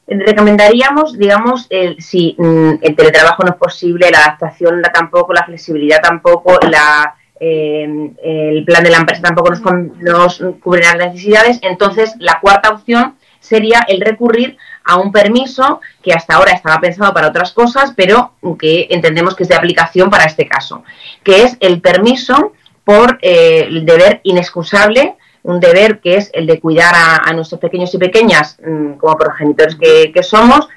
recomendaríamos, 0.06 1.18
digamos, 1.18 1.66
el, 1.70 2.00
si 2.00 2.34
mm, 2.38 2.74
el 2.82 2.96
teletrabajo 2.96 3.42
no 3.42 3.52
es 3.52 3.56
posible, 3.56 4.10
la 4.10 4.18
adaptación 4.18 4.82
tampoco, 4.92 5.32
la 5.32 5.44
flexibilidad 5.44 6.00
tampoco, 6.02 6.58
la, 6.70 7.14
eh, 7.40 8.12
el 8.22 8.64
plan 8.64 8.84
de 8.84 8.90
la 8.90 8.98
empresa 8.98 9.22
tampoco 9.22 9.50
nos, 9.50 9.62
nos 10.00 10.42
cubre 10.60 10.82
las 10.82 10.96
necesidades, 10.96 11.58
entonces 11.62 12.14
la 12.18 12.38
cuarta 12.40 12.70
opción 12.70 13.16
sería 13.40 13.84
el 13.88 14.00
recurrir 14.00 14.56
a 14.84 14.96
un 14.96 15.12
permiso 15.12 15.80
que 16.02 16.12
hasta 16.12 16.36
ahora 16.36 16.52
estaba 16.52 16.80
pensado 16.80 17.12
para 17.12 17.28
otras 17.28 17.52
cosas, 17.52 17.92
pero 17.96 18.32
que 18.58 18.88
entendemos 18.90 19.34
que 19.34 19.42
es 19.42 19.48
de 19.48 19.54
aplicación 19.54 20.10
para 20.10 20.24
este 20.24 20.46
caso, 20.46 20.84
que 21.22 21.42
es 21.42 21.56
el 21.60 21.80
permiso 21.80 22.52
por 22.84 23.18
eh, 23.22 23.64
el 23.68 23.84
deber 23.84 24.20
inexcusable, 24.24 25.14
un 25.44 25.60
deber 25.60 26.00
que 26.00 26.16
es 26.16 26.30
el 26.32 26.46
de 26.46 26.58
cuidar 26.58 26.94
a, 26.94 27.32
nuestros 27.34 27.60
pequeños 27.60 27.94
y 27.94 27.98
pequeñas 27.98 28.58
mm, 28.66 28.94
como 28.94 29.16
progenitores 29.16 29.76
que, 29.76 30.22
somos, 30.22 30.68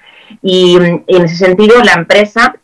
y, 0.41 0.75
en 0.75 1.23
ese 1.23 1.35
sentido 1.35 1.81
la 1.83 1.93
empresa 1.93 2.55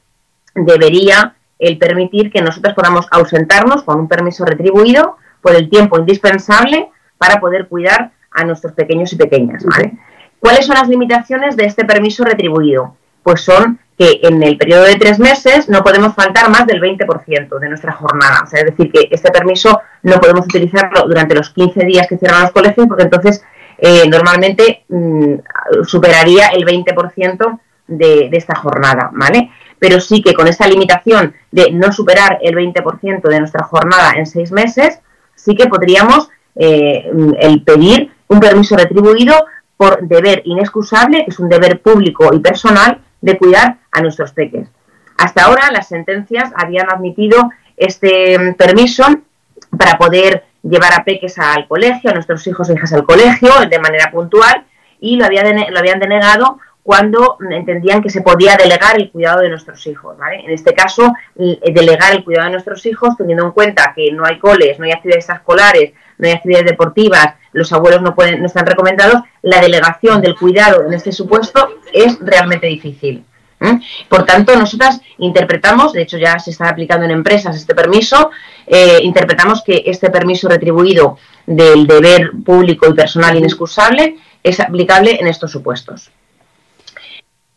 debería 0.53 1.35
el 1.57 1.77
permitir 1.77 2.29
que 2.31 2.41
nosotros 2.41 2.73
podamos 2.73 3.07
ausentarnos 3.09 3.83
con 3.83 3.99
un 3.99 4.07
permiso 4.07 4.43
retribuido 4.45 5.17
por 5.41 5.55
el 5.55 5.69
tiempo 5.69 5.97
indispensable 5.97 6.89
para 7.17 7.39
poder 7.39 7.67
cuidar 7.67 8.11
a 8.31 8.43
nuestros 8.43 8.73
pequeños 8.73 9.13
y 9.13 9.15
pequeñas. 9.15 9.63
¿Cuáles 10.39 10.65
son 10.65 10.75
las 10.75 10.89
limitaciones 10.89 11.55
de 11.55 11.65
este 11.65 11.85
permiso 11.85 12.25
retribuido? 12.25 12.97
Pues 13.23 13.41
son 13.41 13.79
que 13.97 14.19
en 14.23 14.41
el 14.41 14.57
periodo 14.57 14.83
de 14.83 14.95
tres 14.95 15.19
meses 15.19 15.69
no 15.69 15.83
podemos 15.83 16.15
faltar 16.15 16.49
más 16.49 16.65
del 16.65 16.81
20% 16.81 17.59
de 17.59 17.69
nuestra 17.69 17.93
jornada. 17.93 18.41
O 18.43 18.47
sea, 18.47 18.61
es 18.61 18.65
decir, 18.65 18.91
que 18.91 19.07
este 19.11 19.31
permiso 19.31 19.81
no 20.01 20.19
podemos 20.19 20.45
utilizarlo 20.45 21.07
durante 21.07 21.35
los 21.35 21.51
15 21.51 21.85
días 21.85 22.07
que 22.07 22.17
cierran 22.17 22.41
los 22.41 22.51
colegios 22.51 22.87
porque 22.87 23.03
entonces 23.03 23.43
eh, 23.77 24.07
normalmente 24.07 24.83
mm, 24.89 25.35
superaría 25.85 26.47
el 26.47 26.65
20% 26.65 27.59
de, 27.87 28.29
de 28.29 28.37
esta 28.37 28.55
jornada, 28.55 29.09
¿vale? 29.13 29.51
Pero 29.77 29.99
sí 29.99 30.21
que 30.21 30.33
con 30.33 30.47
esta 30.47 30.67
limitación 30.67 31.33
de 31.51 31.71
no 31.71 31.91
superar 31.91 32.39
el 32.41 32.55
20% 32.55 33.21
de 33.21 33.39
nuestra 33.39 33.63
jornada 33.63 34.13
en 34.15 34.25
seis 34.25 34.51
meses, 34.51 34.99
sí 35.35 35.55
que 35.55 35.67
podríamos 35.67 36.29
eh, 36.55 37.11
el 37.39 37.63
pedir 37.63 38.11
un 38.27 38.39
permiso 38.39 38.75
retribuido 38.77 39.45
por 39.75 40.01
deber 40.07 40.41
inexcusable, 40.45 41.25
que 41.25 41.31
es 41.31 41.39
un 41.39 41.49
deber 41.49 41.81
público 41.81 42.29
y 42.33 42.39
personal, 42.39 43.01
de 43.23 43.37
cuidar 43.37 43.77
a 43.91 44.01
nuestros 44.01 44.33
peques. 44.33 44.67
Hasta 45.17 45.45
ahora 45.45 45.71
las 45.71 45.87
sentencias 45.87 46.51
habían 46.55 46.91
admitido 46.91 47.49
este 47.77 48.37
mm, 48.37 48.55
permiso 48.55 49.05
para 49.77 49.97
poder 49.97 50.43
llevar 50.61 50.93
a 50.93 51.05
peques 51.05 51.39
al 51.39 51.67
colegio, 51.67 52.11
a 52.11 52.13
nuestros 52.13 52.45
hijos 52.47 52.69
e 52.69 52.73
hijas 52.73 52.91
al 52.91 53.05
colegio 53.05 53.49
de 53.69 53.79
manera 53.79 54.11
puntual 54.11 54.65
y 54.99 55.15
lo, 55.15 55.25
lo 55.25 55.79
habían 55.79 55.99
denegado 55.99 56.59
cuando 56.83 57.37
entendían 57.49 58.01
que 58.01 58.09
se 58.09 58.21
podía 58.21 58.57
delegar 58.57 58.97
el 58.97 59.09
cuidado 59.09 59.39
de 59.39 59.49
nuestros 59.49 59.87
hijos. 59.87 60.17
En 60.33 60.51
este 60.51 60.73
caso, 60.73 61.13
delegar 61.35 62.11
el 62.11 62.25
cuidado 62.25 62.47
de 62.47 62.51
nuestros 62.51 62.85
hijos, 62.85 63.15
teniendo 63.17 63.45
en 63.45 63.51
cuenta 63.51 63.93
que 63.95 64.11
no 64.11 64.25
hay 64.25 64.37
coles, 64.37 64.77
no 64.79 64.85
hay 64.85 64.91
actividades 64.91 65.29
escolares, 65.29 65.93
no 66.17 66.27
hay 66.27 66.33
actividades 66.33 66.67
deportivas, 66.67 67.35
los 67.51 67.71
abuelos 67.71 68.01
no, 68.01 68.15
pueden, 68.15 68.39
no 68.39 68.47
están 68.47 68.65
recomendados, 68.65 69.21
la 69.41 69.61
delegación 69.61 70.21
del 70.21 70.35
cuidado 70.35 70.83
en 70.85 70.93
este 70.93 71.11
supuesto 71.11 71.77
es 71.91 72.17
realmente 72.19 72.67
difícil. 72.67 73.25
Por 74.09 74.25
tanto, 74.25 74.55
nosotras 74.57 74.99
interpretamos, 75.19 75.93
de 75.93 76.01
hecho 76.01 76.17
ya 76.17 76.37
se 76.37 76.51
está 76.51 76.67
aplicando 76.69 77.05
en 77.05 77.11
empresas 77.11 77.55
este 77.55 77.73
permiso, 77.73 78.31
eh, 78.67 78.99
interpretamos 79.01 79.63
que 79.63 79.83
este 79.85 80.09
permiso 80.09 80.49
retribuido 80.49 81.17
del 81.45 81.87
deber 81.87 82.31
público 82.45 82.89
y 82.89 82.93
personal 82.93 83.37
inexcusable 83.37 84.17
es 84.43 84.59
aplicable 84.59 85.17
en 85.19 85.27
estos 85.27 85.51
supuestos. 85.51 86.11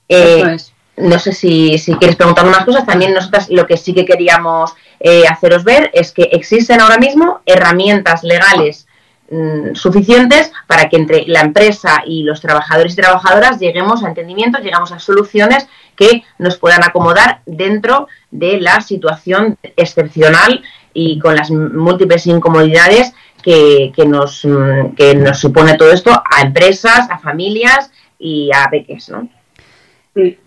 Eh, 0.08 0.56
no 0.96 1.18
sé 1.18 1.32
si, 1.32 1.78
si, 1.78 1.94
quieres 1.96 2.16
preguntar 2.16 2.46
más 2.46 2.64
cosas. 2.64 2.86
También 2.86 3.14
nosotras 3.14 3.48
lo 3.50 3.66
que 3.66 3.76
sí 3.76 3.92
que 3.92 4.04
queríamos 4.04 4.74
eh, 5.00 5.24
haceros 5.28 5.64
ver 5.64 5.90
es 5.92 6.12
que 6.12 6.24
existen 6.24 6.80
ahora 6.80 6.98
mismo 6.98 7.40
herramientas 7.44 8.22
legales 8.22 8.86
mm, 9.30 9.74
suficientes 9.74 10.52
para 10.66 10.88
que 10.88 10.96
entre 10.96 11.24
la 11.26 11.40
empresa 11.40 12.02
y 12.06 12.22
los 12.22 12.40
trabajadores 12.40 12.94
y 12.94 12.96
trabajadoras 12.96 13.58
lleguemos 13.58 14.02
a 14.02 14.08
entendimientos, 14.08 14.62
llegamos 14.62 14.92
a 14.92 14.98
soluciones 14.98 15.68
que 15.96 16.24
nos 16.38 16.56
puedan 16.56 16.84
acomodar 16.84 17.40
dentro 17.46 18.08
de 18.30 18.60
la 18.60 18.80
situación 18.80 19.58
excepcional 19.76 20.62
y 20.94 21.18
con 21.18 21.36
las 21.36 21.50
múltiples 21.50 22.26
incomodidades 22.26 23.12
que, 23.42 23.92
que, 23.94 24.06
nos, 24.06 24.44
mm, 24.44 24.94
que 24.94 25.14
nos 25.14 25.38
supone 25.38 25.74
todo 25.74 25.92
esto 25.92 26.10
a 26.10 26.40
empresas, 26.40 27.08
a 27.10 27.18
familias 27.18 27.90
y 28.18 28.50
a 28.54 28.68
peques, 28.70 29.10
¿no? 29.10 29.28
Sí. 30.14 30.38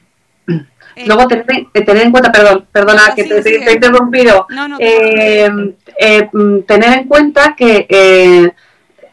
Eh, 0.99 1.05
Luego 1.07 1.27
tener, 1.27 1.45
eh, 1.73 1.81
tener, 1.81 2.03
en 2.03 2.11
cuenta, 2.11 2.29
perdón, 2.29 2.67
perdona 2.73 3.15
que 3.15 3.23
te, 3.23 3.39
he 3.39 3.73
interrumpido, 3.73 4.45
eh, 4.79 5.49
mm, 5.49 6.63
tener 6.63 6.99
en 6.99 7.07
cuenta 7.07 7.55
que 7.55 7.87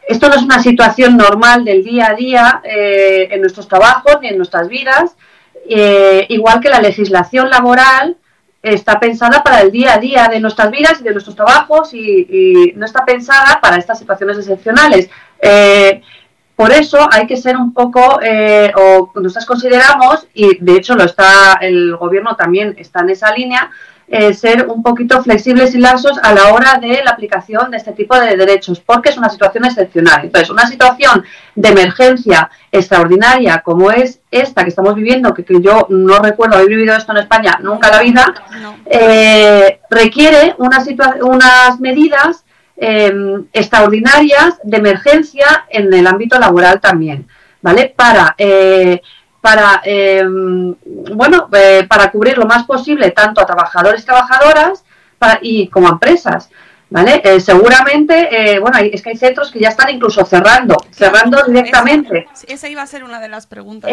esto 0.09 0.27
no 0.27 0.35
es 0.35 0.41
una 0.41 0.61
situación 0.61 1.15
normal 1.15 1.63
del 1.63 1.85
día 1.85 2.07
a 2.07 2.13
día 2.13 2.61
en 2.65 3.39
nuestros 3.39 3.69
trabajos 3.69 4.17
ni 4.21 4.27
en 4.27 4.35
nuestras 4.35 4.67
vidas, 4.67 5.15
igual 6.27 6.59
que 6.59 6.69
la 6.69 6.81
legislación 6.81 7.49
laboral 7.49 8.17
está 8.61 8.99
pensada 8.99 9.41
para 9.41 9.61
el 9.61 9.71
día 9.71 9.93
a 9.93 9.97
día 9.97 10.27
de 10.27 10.41
nuestras 10.41 10.69
vidas 10.71 10.99
y 10.99 11.03
de 11.05 11.11
nuestros 11.11 11.37
trabajos 11.37 11.93
y, 11.93 12.73
no 12.75 12.85
está 12.85 13.05
pensada 13.05 13.59
para 13.61 13.77
estas 13.77 13.97
situaciones 13.97 14.37
excepcionales. 14.37 15.09
Por 16.57 16.71
eso 16.71 17.07
hay 17.11 17.27
que 17.27 17.37
ser 17.37 17.55
un 17.55 17.71
poco, 17.71 18.19
eh, 18.19 18.71
o 18.75 19.11
nosotros 19.13 19.45
consideramos, 19.45 20.27
y 20.33 20.57
de 20.57 20.73
hecho 20.73 20.95
lo 20.95 21.03
está 21.03 21.59
el 21.61 21.95
gobierno 21.95 22.35
también 22.35 22.73
está 22.79 23.01
en 23.01 23.11
esa 23.11 23.31
línea, 23.31 23.69
eh, 24.07 24.33
ser 24.33 24.65
un 24.67 24.81
poquito 24.81 25.21
flexibles 25.21 25.75
y 25.75 25.77
laxos 25.77 26.17
a 26.23 26.33
la 26.33 26.53
hora 26.53 26.79
de 26.81 27.03
la 27.03 27.11
aplicación 27.11 27.69
de 27.69 27.77
este 27.77 27.91
tipo 27.91 28.19
de 28.19 28.35
derechos, 28.35 28.79
porque 28.79 29.09
es 29.09 29.17
una 29.17 29.29
situación 29.29 29.65
excepcional. 29.65 30.21
Entonces, 30.23 30.49
una 30.49 30.65
situación 30.65 31.23
de 31.53 31.69
emergencia 31.69 32.49
extraordinaria 32.71 33.61
como 33.63 33.91
es 33.91 34.21
esta 34.31 34.63
que 34.63 34.69
estamos 34.69 34.95
viviendo, 34.95 35.35
que, 35.35 35.45
yo 35.61 35.85
no 35.89 36.17
recuerdo 36.17 36.55
haber 36.55 36.69
vivido 36.69 36.95
esto 36.95 37.11
en 37.11 37.19
España 37.19 37.59
nunca 37.61 37.89
en 37.89 37.93
la 37.93 38.01
vida, 38.01 38.33
eh, 38.87 39.79
requiere 39.91 40.55
una 40.57 40.83
unas 41.21 41.79
medidas 41.79 42.45
Em, 42.79 43.47
extraordinarias 43.53 44.59
de 44.61 44.77
emergencia 44.77 45.65
en 45.67 45.91
el 45.91 46.05
ámbito 46.05 46.37
laboral 46.37 46.79
también, 46.79 47.27
¿vale? 47.59 47.91
Para, 47.95 48.35
eh, 48.37 49.01
para 49.41 49.81
em, 49.83 50.75
bueno, 51.15 51.49
eh, 51.53 51.87
para 51.89 52.11
cubrir 52.11 52.37
lo 52.37 52.45
más 52.45 52.65
posible 52.65 53.09
tanto 53.09 53.41
a 53.41 53.47
trabajadores 53.47 54.03
y 54.03 54.05
trabajadoras 54.05 54.85
y 55.41 55.67
como 55.69 55.87
a 55.87 55.91
empresas. 55.93 56.51
¿Vale? 56.89 57.21
Eh, 57.21 57.41
seguramente, 57.41 58.59
bueno, 58.61 58.77
es 58.77 59.01
que 59.01 59.09
hay 59.09 59.17
centros 59.17 59.51
que 59.51 59.59
ya 59.59 59.69
están 59.69 59.89
incluso 59.89 60.23
cerrando, 60.23 60.77
cerrando 60.89 61.43
directamente. 61.45 62.27
Esa, 62.47 62.69
iba 62.69 62.81
a 62.81 62.87
ser 62.87 63.03
una 63.03 63.19
de 63.19 63.27
las 63.27 63.45
preguntas. 63.45 63.91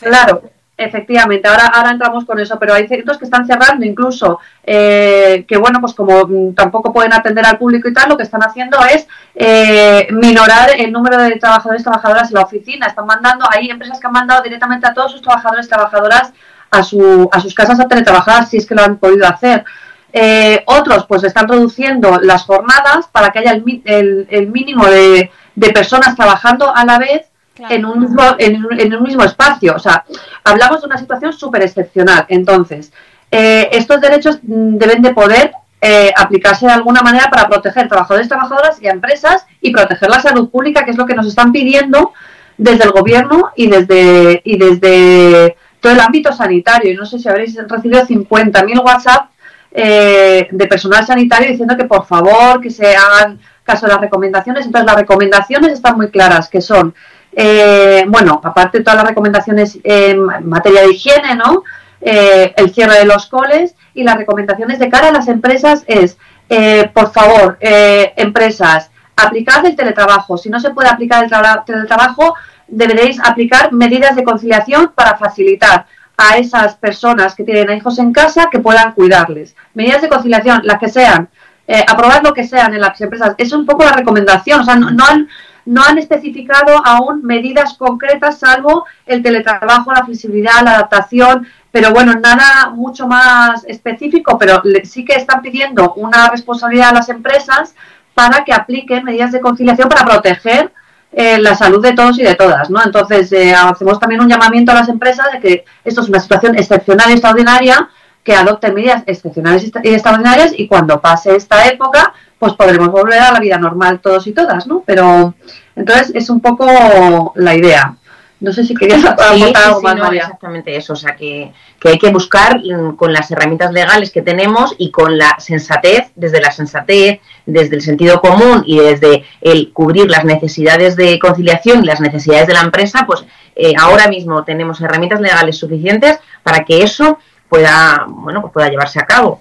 claro, 0.00 0.42
Efectivamente, 0.78 1.48
ahora, 1.48 1.68
ahora 1.68 1.92
entramos 1.92 2.26
con 2.26 2.38
eso, 2.38 2.58
pero 2.58 2.74
hay 2.74 2.86
centros 2.86 3.16
que 3.16 3.24
están 3.24 3.46
cerrando 3.46 3.86
incluso, 3.86 4.40
eh, 4.62 5.46
que 5.48 5.56
bueno, 5.56 5.80
pues 5.80 5.94
como 5.94 6.52
tampoco 6.54 6.92
pueden 6.92 7.14
atender 7.14 7.46
al 7.46 7.56
público 7.56 7.88
y 7.88 7.94
tal, 7.94 8.10
lo 8.10 8.16
que 8.18 8.24
están 8.24 8.42
haciendo 8.42 8.78
es 8.84 9.06
eh, 9.34 10.06
minorar 10.10 10.68
el 10.76 10.92
número 10.92 11.16
de 11.16 11.36
trabajadores 11.36 11.80
y 11.80 11.84
trabajadoras 11.84 12.28
en 12.28 12.34
la 12.34 12.42
oficina. 12.42 12.86
Están 12.86 13.06
mandando, 13.06 13.46
hay 13.50 13.70
empresas 13.70 13.98
que 13.98 14.06
han 14.06 14.12
mandado 14.12 14.42
directamente 14.42 14.86
a 14.86 14.92
todos 14.92 15.12
sus 15.12 15.22
trabajadores 15.22 15.64
y 15.64 15.70
trabajadoras 15.70 16.34
a, 16.70 16.82
su, 16.82 17.26
a 17.32 17.40
sus 17.40 17.54
casas 17.54 17.80
a 17.80 17.88
teletrabajar, 17.88 18.44
si 18.44 18.58
es 18.58 18.66
que 18.66 18.74
lo 18.74 18.82
han 18.82 18.98
podido 18.98 19.26
hacer. 19.26 19.64
Eh, 20.12 20.62
otros 20.66 21.06
pues 21.06 21.24
están 21.24 21.48
reduciendo 21.48 22.18
las 22.20 22.44
jornadas 22.44 23.06
para 23.10 23.30
que 23.30 23.38
haya 23.38 23.52
el, 23.52 24.26
el, 24.30 24.46
mínimo 24.48 24.86
de, 24.86 25.30
de 25.54 25.72
personas 25.72 26.14
trabajando 26.16 26.74
a 26.74 26.84
la 26.84 26.98
vez 26.98 27.30
en, 27.70 27.84
un 27.84 28.00
mismo, 28.00 28.22
en, 28.38 28.94
un 28.94 29.02
mismo 29.02 29.24
espacio. 29.24 29.74
O 29.74 29.78
sea, 29.78 30.04
hablamos 30.44 30.80
de 30.80 30.86
una 30.86 30.98
situación 30.98 31.32
súper 31.32 31.62
excepcional. 31.62 32.26
Entonces, 32.28 32.92
eh, 33.30 33.68
estos 33.72 34.00
derechos 34.00 34.38
mm, 34.42 34.76
deben 34.76 35.02
de 35.02 35.14
poder 35.14 35.52
eh, 35.80 36.10
aplicarse 36.16 36.66
de 36.66 36.72
alguna 36.72 37.02
manera 37.02 37.28
para 37.30 37.48
proteger 37.48 37.88
trabajadores, 37.88 38.28
trabajadoras 38.28 38.80
y 38.80 38.88
empresas 38.88 39.46
y 39.60 39.70
proteger 39.72 40.08
la 40.10 40.20
salud 40.20 40.48
pública, 40.50 40.84
que 40.84 40.90
es 40.90 40.96
lo 40.96 41.06
que 41.06 41.14
nos 41.14 41.26
están 41.26 41.52
pidiendo 41.52 42.12
desde 42.56 42.84
el 42.84 42.90
gobierno 42.90 43.50
y 43.54 43.68
desde, 43.68 44.40
y 44.44 44.56
desde 44.56 45.56
todo 45.80 45.92
el 45.92 46.00
ámbito 46.00 46.32
sanitario. 46.32 46.92
Y 46.92 46.96
no 46.96 47.04
sé 47.04 47.18
si 47.18 47.28
habréis 47.28 47.56
recibido 47.68 48.02
50.000 48.06 48.84
WhatsApp 48.84 49.30
eh, 49.72 50.48
de 50.50 50.66
personal 50.66 51.04
sanitario 51.04 51.50
diciendo 51.50 51.76
que 51.76 51.84
por 51.84 52.06
favor 52.06 52.60
que 52.62 52.70
se 52.70 52.96
hagan 52.96 53.38
caso 53.62 53.86
de 53.86 53.92
las 53.92 54.00
recomendaciones. 54.00 54.64
Entonces 54.64 54.86
las 54.86 54.96
recomendaciones 54.96 55.72
están 55.72 55.96
muy 55.96 56.10
claras, 56.10 56.48
que 56.48 56.62
son 56.62 56.94
eh, 57.36 58.04
bueno, 58.08 58.40
aparte 58.42 58.78
de 58.78 58.84
todas 58.84 58.96
las 58.96 59.08
recomendaciones 59.08 59.78
en 59.84 60.24
materia 60.48 60.82
de 60.82 60.92
higiene, 60.92 61.36
¿no? 61.36 61.62
Eh, 62.00 62.52
el 62.56 62.72
cierre 62.74 62.98
de 62.98 63.04
los 63.04 63.26
coles 63.26 63.74
y 63.94 64.02
las 64.02 64.16
recomendaciones 64.16 64.78
de 64.78 64.88
cara 64.88 65.08
a 65.08 65.12
las 65.12 65.28
empresas 65.28 65.84
es, 65.86 66.18
eh, 66.48 66.90
por 66.92 67.12
favor, 67.12 67.58
empresas, 67.60 68.90
aplicad 69.16 69.64
el 69.66 69.76
teletrabajo. 69.76 70.36
Si 70.36 70.48
no 70.50 70.58
se 70.60 70.70
puede 70.70 70.88
aplicar 70.88 71.24
el 71.24 71.30
tra- 71.30 71.64
teletrabajo, 71.64 72.34
deberéis 72.68 73.18
aplicar 73.20 73.72
medidas 73.72 74.16
de 74.16 74.24
conciliación 74.24 74.92
para 74.94 75.16
facilitar 75.16 75.86
a 76.16 76.38
esas 76.38 76.76
personas 76.76 77.34
que 77.34 77.44
tienen 77.44 77.76
hijos 77.76 77.98
en 77.98 78.12
casa 78.12 78.48
que 78.50 78.58
puedan 78.58 78.92
cuidarles. 78.92 79.54
Medidas 79.74 80.00
de 80.02 80.08
conciliación, 80.08 80.62
las 80.64 80.78
que 80.78 80.88
sean, 80.88 81.28
eh, 81.68 81.84
aprobad 81.86 82.22
lo 82.22 82.32
que 82.32 82.46
sean 82.46 82.72
en 82.74 82.80
las 82.80 83.00
empresas. 83.00 83.34
Es 83.38 83.52
un 83.52 83.66
poco 83.66 83.84
la 83.84 83.92
recomendación, 83.92 84.60
o 84.60 84.64
sea, 84.64 84.76
no, 84.76 84.90
no 84.90 85.04
han, 85.04 85.28
no 85.66 85.82
han 85.84 85.98
especificado 85.98 86.80
aún 86.84 87.22
medidas 87.22 87.74
concretas 87.74 88.38
salvo 88.38 88.86
el 89.04 89.22
teletrabajo, 89.22 89.92
la 89.92 90.04
flexibilidad, 90.04 90.62
la 90.62 90.76
adaptación, 90.76 91.46
pero 91.70 91.92
bueno, 91.92 92.14
nada 92.14 92.70
mucho 92.70 93.06
más 93.06 93.64
específico, 93.64 94.38
pero 94.38 94.62
sí 94.84 95.04
que 95.04 95.14
están 95.14 95.42
pidiendo 95.42 95.92
una 95.94 96.30
responsabilidad 96.30 96.90
a 96.90 96.94
las 96.94 97.08
empresas 97.10 97.74
para 98.14 98.44
que 98.44 98.52
apliquen 98.54 99.04
medidas 99.04 99.32
de 99.32 99.42
conciliación 99.42 99.88
para 99.88 100.06
proteger 100.06 100.72
eh, 101.12 101.38
la 101.38 101.54
salud 101.54 101.82
de 101.82 101.92
todos 101.92 102.18
y 102.18 102.22
de 102.22 102.34
todas, 102.34 102.70
¿no? 102.70 102.82
Entonces, 102.82 103.30
eh, 103.32 103.54
hacemos 103.54 103.98
también 104.00 104.20
un 104.20 104.28
llamamiento 104.28 104.72
a 104.72 104.76
las 104.76 104.88
empresas 104.88 105.32
de 105.32 105.40
que 105.40 105.64
esto 105.84 106.00
es 106.00 106.08
una 106.08 106.20
situación 106.20 106.56
excepcional 106.56 107.10
y 107.10 107.12
extraordinaria, 107.12 107.88
que 108.26 108.34
adopten 108.34 108.74
medidas 108.74 109.04
excepcionales 109.06 109.62
y 109.62 109.66
extra- 109.66 109.82
y 109.84 109.94
extraordinarias 109.94 110.52
y 110.58 110.66
cuando 110.66 111.00
pase 111.00 111.36
esta 111.36 111.68
época, 111.68 112.12
pues 112.40 112.54
podremos 112.54 112.88
volver 112.90 113.20
a 113.20 113.30
la 113.32 113.38
vida 113.38 113.56
normal 113.56 114.00
todos 114.00 114.26
y 114.26 114.32
todas, 114.32 114.66
¿no? 114.66 114.82
Pero, 114.84 115.34
entonces, 115.76 116.10
es 116.12 116.28
un 116.28 116.40
poco 116.40 117.32
la 117.36 117.54
idea. 117.54 117.96
No 118.40 118.52
sé 118.52 118.64
si 118.64 118.74
querías 118.74 119.02
aportar 119.04 119.34
sí, 119.36 119.52
algo 119.54 119.78
sí, 119.78 119.84
más, 119.86 119.96
no, 119.96 120.04
María. 120.04 120.22
exactamente 120.22 120.76
eso. 120.76 120.92
O 120.92 120.96
sea, 120.96 121.14
que, 121.16 121.52
que 121.80 121.88
hay 121.88 121.98
que 121.98 122.10
buscar 122.10 122.60
mm, 122.60 122.96
con 122.96 123.12
las 123.12 123.30
herramientas 123.30 123.72
legales 123.72 124.10
que 124.10 124.20
tenemos 124.22 124.74
y 124.76 124.90
con 124.90 125.16
la 125.16 125.36
sensatez, 125.38 126.10
desde 126.16 126.40
la 126.42 126.50
sensatez, 126.50 127.20
desde 127.46 127.76
el 127.76 127.80
sentido 127.82 128.20
común 128.20 128.64
y 128.66 128.78
desde 128.80 129.24
el 129.40 129.72
cubrir 129.72 130.10
las 130.10 130.24
necesidades 130.24 130.96
de 130.96 131.18
conciliación 131.18 131.82
y 131.84 131.86
las 131.86 132.00
necesidades 132.00 132.48
de 132.48 132.54
la 132.54 132.60
empresa, 132.62 133.04
pues 133.06 133.24
eh, 133.54 133.72
ahora 133.78 134.08
mismo 134.08 134.44
tenemos 134.44 134.80
herramientas 134.82 135.20
legales 135.20 135.56
suficientes 135.56 136.18
para 136.42 136.64
que 136.64 136.82
eso 136.82 137.18
pueda, 137.48 138.06
bueno, 138.08 138.40
pues 138.42 138.52
pueda 138.52 138.68
llevarse 138.68 139.00
a 139.00 139.06
cabo. 139.06 139.40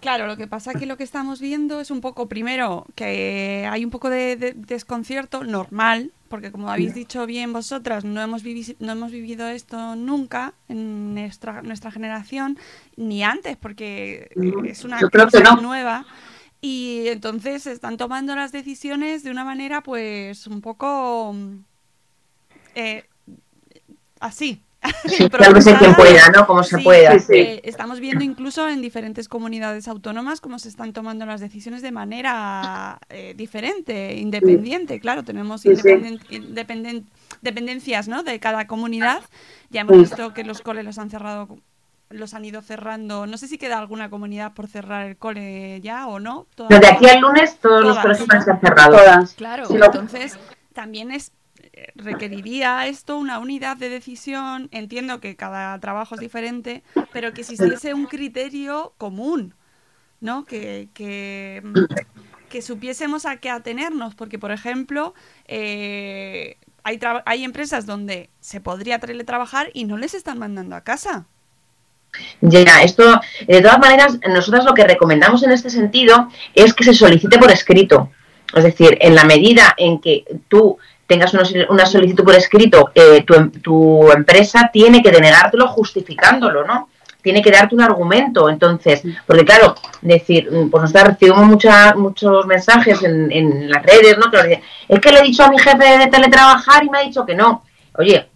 Claro, 0.00 0.26
lo 0.26 0.36
que 0.36 0.46
pasa 0.46 0.72
es 0.72 0.78
que 0.78 0.86
lo 0.86 0.96
que 0.96 1.04
estamos 1.04 1.40
viendo 1.40 1.80
es 1.80 1.90
un 1.90 2.00
poco, 2.00 2.28
primero, 2.28 2.86
que 2.94 3.66
hay 3.68 3.84
un 3.84 3.90
poco 3.90 4.08
de, 4.08 4.36
de- 4.36 4.52
desconcierto 4.52 5.42
normal, 5.42 6.12
porque 6.28 6.52
como 6.52 6.70
habéis 6.70 6.94
dicho 6.94 7.26
bien 7.26 7.52
vosotras, 7.52 8.04
no 8.04 8.20
hemos, 8.22 8.42
no 8.78 8.92
hemos 8.92 9.10
vivido 9.10 9.48
esto 9.48 9.96
nunca 9.96 10.52
en 10.68 11.14
nuestra, 11.14 11.62
nuestra 11.62 11.90
generación, 11.90 12.58
ni 12.96 13.24
antes, 13.24 13.56
porque 13.56 14.28
es 14.64 14.84
una 14.84 15.00
no. 15.00 15.60
nueva. 15.60 16.06
Y 16.60 17.08
entonces 17.08 17.64
se 17.64 17.72
están 17.72 17.96
tomando 17.96 18.34
las 18.34 18.52
decisiones 18.52 19.22
de 19.24 19.30
una 19.30 19.44
manera, 19.44 19.82
pues, 19.82 20.46
un 20.46 20.60
poco 20.60 21.34
eh, 22.74 23.04
así. 24.20 24.62
Sí, 25.06 25.28
quien 25.78 25.94
pueda, 25.94 26.28
¿no? 26.34 26.46
Como 26.46 26.62
se 26.62 26.76
Sí, 26.78 26.84
pueda. 26.84 27.12
sí, 27.18 27.20
sí. 27.20 27.34
eh, 27.34 27.60
estamos 27.64 28.00
viendo 28.00 28.24
incluso 28.24 28.68
en 28.68 28.80
diferentes 28.82 29.28
comunidades 29.28 29.88
autónomas 29.88 30.40
cómo 30.40 30.58
se 30.58 30.68
están 30.68 30.92
tomando 30.92 31.26
las 31.26 31.40
decisiones 31.40 31.82
de 31.82 31.92
manera 31.92 32.98
eh, 33.08 33.34
diferente, 33.36 34.14
independiente. 34.16 35.00
Claro, 35.00 35.22
tenemos 35.24 35.60
Sí, 35.62 35.74
sí. 35.76 35.82
independen- 35.88 36.20
independen- 36.30 37.04
dependencias 37.42 38.08
¿no? 38.08 38.22
de 38.22 38.38
cada 38.40 38.66
comunidad. 38.66 39.22
Ya 39.70 39.82
hemos 39.82 39.94
Sí. 39.96 40.00
visto 40.02 40.34
que 40.34 40.44
los 40.44 40.60
coles 40.60 40.84
los 40.84 40.98
han 40.98 41.10
cerrado, 41.10 41.58
los 42.10 42.34
han 42.34 42.44
ido 42.44 42.62
cerrando. 42.62 43.26
No 43.26 43.36
sé 43.36 43.48
si 43.48 43.58
queda 43.58 43.78
alguna 43.78 44.10
comunidad 44.10 44.52
por 44.54 44.68
cerrar 44.68 45.06
el 45.06 45.16
cole 45.16 45.80
ya 45.80 46.06
o 46.06 46.20
no. 46.20 46.46
Desde 46.68 46.86
aquí 46.88 47.08
al 47.08 47.20
lunes 47.20 47.58
todos 47.58 47.82
los 47.82 47.90
Todas, 48.00 48.02
colegios 48.02 48.28
¿no? 48.28 48.32
van 48.32 48.36
a 48.36 48.40
estar 48.40 48.60
cerrados. 48.60 48.96
Todas. 49.02 49.34
Claro, 49.34 49.66
Sí, 49.66 49.74
entonces 49.74 50.38
también 50.72 51.10
es 51.10 51.32
requeriría 51.94 52.86
esto 52.86 53.18
una 53.18 53.38
unidad 53.38 53.76
de 53.76 53.88
decisión. 53.88 54.68
Entiendo 54.72 55.20
que 55.20 55.36
cada 55.36 55.78
trabajo 55.80 56.14
es 56.14 56.20
diferente, 56.20 56.82
pero 57.12 57.32
que 57.32 57.42
existiese 57.42 57.94
un 57.94 58.06
criterio 58.06 58.94
común, 58.98 59.54
¿no? 60.20 60.44
Que, 60.44 60.88
que, 60.94 61.62
mm, 61.64 62.60
supiésemos 62.62 63.26
a 63.26 63.36
qué 63.36 63.50
atenernos, 63.50 64.14
porque 64.14 64.38
por 64.38 64.50
ejemplo 64.50 65.12
eh, 65.46 66.56
hay, 66.84 66.98
hay 67.26 67.44
empresas 67.44 67.84
donde 67.84 68.30
se 68.40 68.62
podría 68.62 68.98
teletrabajar 68.98 69.68
y 69.74 69.84
no 69.84 69.98
les 69.98 70.14
están 70.14 70.38
mandando 70.38 70.74
a 70.74 70.80
casa. 70.80 71.26
Ya, 72.40 72.82
esto, 72.82 73.20
de 73.46 73.60
todas 73.60 73.78
maneras, 73.78 74.18
nosotros 74.28 74.64
lo 74.64 74.74
que 74.74 74.84
recomendamos 74.84 75.42
en 75.42 75.52
este 75.52 75.68
sentido 75.68 76.30
es 76.54 76.72
que 76.72 76.84
se 76.84 76.94
solicite 76.94 77.38
por 77.38 77.50
escrito. 77.50 78.10
Es 78.54 78.64
decir, 78.64 78.96
en 79.00 79.14
la 79.14 79.24
medida 79.24 79.74
en 79.76 80.00
que 80.00 80.24
tú 80.48 80.78
tengas 81.06 81.32
una, 81.34 81.44
sol- 81.44 81.66
una 81.70 81.86
solicitud 81.86 82.24
por 82.24 82.34
escrito, 82.34 82.90
eh, 82.94 83.22
tu, 83.26 83.34
em- 83.34 83.50
tu 83.50 84.10
empresa 84.12 84.70
tiene 84.72 85.02
que 85.02 85.10
denegártelo 85.10 85.68
justificándolo, 85.68 86.64
¿no? 86.66 86.88
Tiene 87.22 87.42
que 87.42 87.50
darte 87.50 87.74
un 87.74 87.80
argumento. 87.82 88.48
Entonces, 88.48 89.02
porque 89.26 89.44
claro, 89.44 89.74
decir, 90.00 90.48
mm, 90.50 90.70
pues 90.70 90.82
nosotros 90.82 91.08
recibimos 91.08 91.44
mucha- 91.46 91.94
muchos 91.94 92.46
mensajes 92.46 93.02
en, 93.02 93.32
en 93.32 93.70
las 93.70 93.82
redes, 93.82 94.16
¿no? 94.18 94.30
Que 94.30 94.36
nos 94.36 94.46
dicen, 94.46 94.62
es 94.88 95.00
que 95.00 95.10
le 95.12 95.18
he 95.20 95.22
dicho 95.22 95.42
a 95.44 95.48
mi 95.50 95.58
jefe 95.58 95.98
de 95.98 96.06
teletrabajar 96.08 96.84
y 96.84 96.90
me 96.90 96.98
ha 96.98 97.02
dicho 97.02 97.24
que 97.26 97.34
no. 97.34 97.64
Oye, 97.98 98.28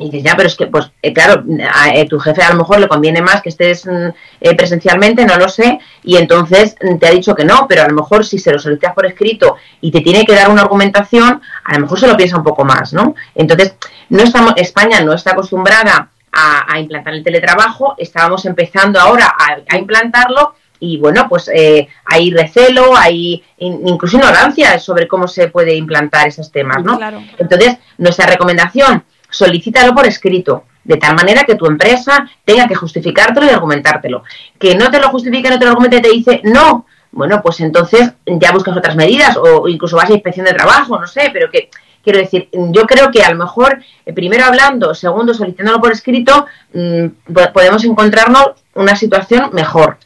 y 0.00 0.10
dices, 0.10 0.24
ya, 0.24 0.34
pero 0.36 0.48
es 0.48 0.56
que, 0.56 0.66
pues, 0.66 0.90
eh, 1.02 1.12
claro, 1.12 1.44
a 1.74 1.90
eh, 1.90 2.06
tu 2.06 2.18
jefe 2.18 2.42
a 2.42 2.50
lo 2.50 2.56
mejor 2.56 2.80
le 2.80 2.88
conviene 2.88 3.20
más 3.22 3.42
que 3.42 3.50
estés 3.50 3.84
mm, 3.86 4.08
eh, 4.40 4.54
presencialmente, 4.56 5.24
no 5.26 5.36
lo 5.36 5.48
sé, 5.48 5.78
y 6.02 6.16
entonces 6.16 6.74
mm, 6.82 6.96
te 6.98 7.06
ha 7.06 7.10
dicho 7.10 7.34
que 7.34 7.44
no, 7.44 7.66
pero 7.68 7.82
a 7.82 7.88
lo 7.88 7.94
mejor 7.94 8.24
si 8.24 8.38
se 8.38 8.50
lo 8.50 8.58
solicitas 8.58 8.94
por 8.94 9.04
escrito 9.06 9.56
y 9.80 9.90
te 9.92 10.00
tiene 10.00 10.24
que 10.24 10.34
dar 10.34 10.48
una 10.50 10.62
argumentación, 10.62 11.40
a 11.64 11.74
lo 11.74 11.80
mejor 11.80 12.00
se 12.00 12.06
lo 12.08 12.16
piensa 12.16 12.36
un 12.38 12.44
poco 12.44 12.64
más, 12.64 12.92
¿no? 12.92 13.14
Entonces, 13.34 13.74
no 14.08 14.22
estamos, 14.22 14.54
España 14.56 15.00
no 15.02 15.12
está 15.12 15.32
acostumbrada 15.32 16.08
a, 16.32 16.72
a 16.72 16.80
implantar 16.80 17.14
el 17.14 17.22
teletrabajo, 17.22 17.94
estábamos 17.98 18.44
empezando 18.46 18.98
ahora 18.98 19.26
a, 19.38 19.58
a 19.68 19.78
implantarlo, 19.78 20.54
y 20.82 20.96
bueno, 20.96 21.28
pues 21.28 21.50
eh, 21.54 21.88
hay 22.06 22.30
recelo, 22.30 22.96
hay 22.96 23.44
in- 23.58 23.86
incluso 23.86 24.16
ignorancia 24.16 24.78
sobre 24.78 25.06
cómo 25.06 25.28
se 25.28 25.48
puede 25.48 25.74
implantar 25.74 26.26
esos 26.28 26.50
temas, 26.50 26.82
¿no? 26.82 26.96
Claro. 26.96 27.22
Entonces, 27.36 27.76
nuestra 27.98 28.24
recomendación, 28.26 29.04
solicítalo 29.30 29.94
por 29.94 30.06
escrito, 30.06 30.64
de 30.84 30.96
tal 30.96 31.14
manera 31.14 31.44
que 31.44 31.54
tu 31.54 31.66
empresa 31.66 32.28
tenga 32.44 32.66
que 32.66 32.74
justificártelo 32.74 33.46
y 33.46 33.50
argumentártelo. 33.50 34.24
Que 34.58 34.74
no 34.74 34.90
te 34.90 34.98
lo 35.00 35.08
justifique, 35.10 35.48
no 35.50 35.58
te 35.58 35.64
lo 35.64 35.70
argumente 35.72 35.98
y 35.98 36.02
te 36.02 36.10
dice 36.10 36.40
no, 36.44 36.86
bueno, 37.12 37.40
pues 37.42 37.60
entonces 37.60 38.12
ya 38.26 38.52
buscas 38.52 38.76
otras 38.76 38.96
medidas 38.96 39.36
o 39.36 39.68
incluso 39.68 39.96
vas 39.96 40.10
a 40.10 40.14
inspección 40.14 40.46
de 40.46 40.52
trabajo, 40.54 40.98
no 40.98 41.06
sé, 41.06 41.30
pero 41.32 41.50
que 41.50 41.70
quiero 42.02 42.18
decir, 42.18 42.48
yo 42.52 42.86
creo 42.86 43.10
que 43.10 43.22
a 43.22 43.30
lo 43.30 43.36
mejor, 43.36 43.82
eh, 44.06 44.12
primero 44.12 44.44
hablando, 44.44 44.94
segundo 44.94 45.34
solicitándolo 45.34 45.80
por 45.80 45.92
escrito, 45.92 46.46
mm, 46.72 47.06
po- 47.32 47.52
podemos 47.52 47.84
encontrarnos 47.84 48.52
una 48.74 48.96
situación 48.96 49.50
mejor. 49.52 49.98